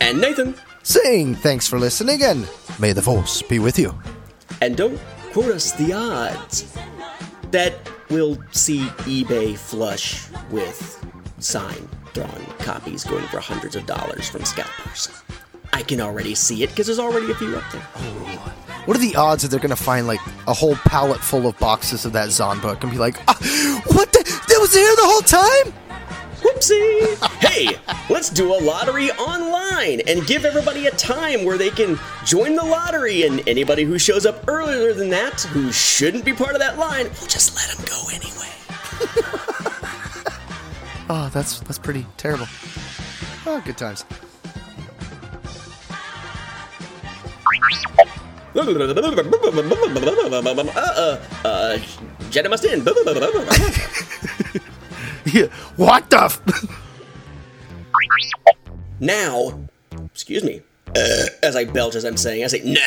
[0.00, 0.54] And Nathan.
[0.82, 2.48] Saying thanks for listening, and
[2.78, 3.94] may the Force be with you.
[4.60, 5.00] And don't
[5.32, 6.76] quote us the odds
[7.50, 7.74] that
[8.08, 11.04] we'll see eBay flush with
[11.38, 15.10] signed, Thrawn copies going for hundreds of dollars from scalpers.
[15.76, 17.82] I can already see it because there's already a few up there.
[18.86, 21.58] What are the odds that they're going to find like a whole pallet full of
[21.58, 24.10] boxes of that Thrawn book and be like, ah, "What?
[24.10, 25.74] The, that was here the whole time."
[26.40, 27.42] Whoopsie!
[27.42, 27.78] hey,
[28.08, 32.64] let's do a lottery online and give everybody a time where they can join the
[32.64, 33.26] lottery.
[33.26, 37.04] And anybody who shows up earlier than that, who shouldn't be part of that line,
[37.04, 38.52] we'll just let them go anyway.
[41.10, 42.46] oh, that's that's pretty terrible.
[43.44, 44.06] Oh, good times.
[50.76, 51.78] Uh, uh, uh,
[52.30, 52.80] Jenna must in.
[55.26, 55.46] yeah,
[55.76, 56.22] what the?
[56.24, 56.40] F-
[59.00, 59.68] now,
[60.06, 60.62] excuse me,
[60.96, 62.80] uh, as I belch as I'm saying, I say, nah.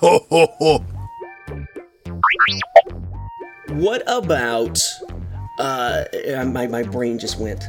[0.00, 0.84] ho, ho, ho.
[3.70, 4.80] What about,
[5.58, 6.04] uh,
[6.46, 7.64] my, my brain just went,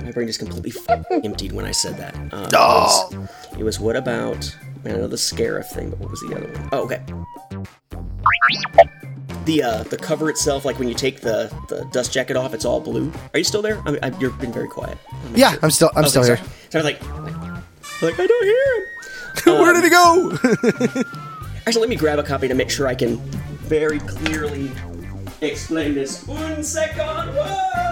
[0.00, 0.72] my brain just completely
[1.24, 2.14] emptied when I said that.
[2.32, 3.08] Um, oh.
[3.10, 6.20] it, was, it was what about, man, I know the Scarif thing, but what was
[6.20, 6.68] the other one?
[6.72, 7.02] Oh, okay.
[9.44, 12.64] The uh, the cover itself, like when you take the, the dust jacket off, it's
[12.64, 13.12] all blue.
[13.34, 13.80] Are you still there?
[13.84, 14.96] I mean, I, you've been very quiet.
[15.10, 15.58] I'm yeah, sure.
[15.62, 16.38] I'm still I'm okay, still sorry.
[16.38, 16.48] here.
[16.70, 17.02] So I was like,
[18.02, 18.82] like I don't hear him.
[19.60, 21.02] Where did he go?
[21.66, 23.16] actually, let me grab a copy to make sure I can
[23.66, 24.70] very clearly
[25.40, 26.24] explain this.
[26.26, 27.34] One second.
[27.34, 27.91] Whoa!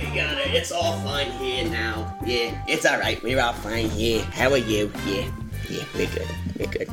[0.00, 0.54] We got it.
[0.54, 2.16] It's all fine here now.
[2.24, 3.22] Yeah, it's all right.
[3.22, 4.22] We're all fine here.
[4.22, 4.90] How are you?
[5.04, 5.30] Yeah,
[5.68, 6.28] yeah, we're good.
[6.58, 6.88] We're good.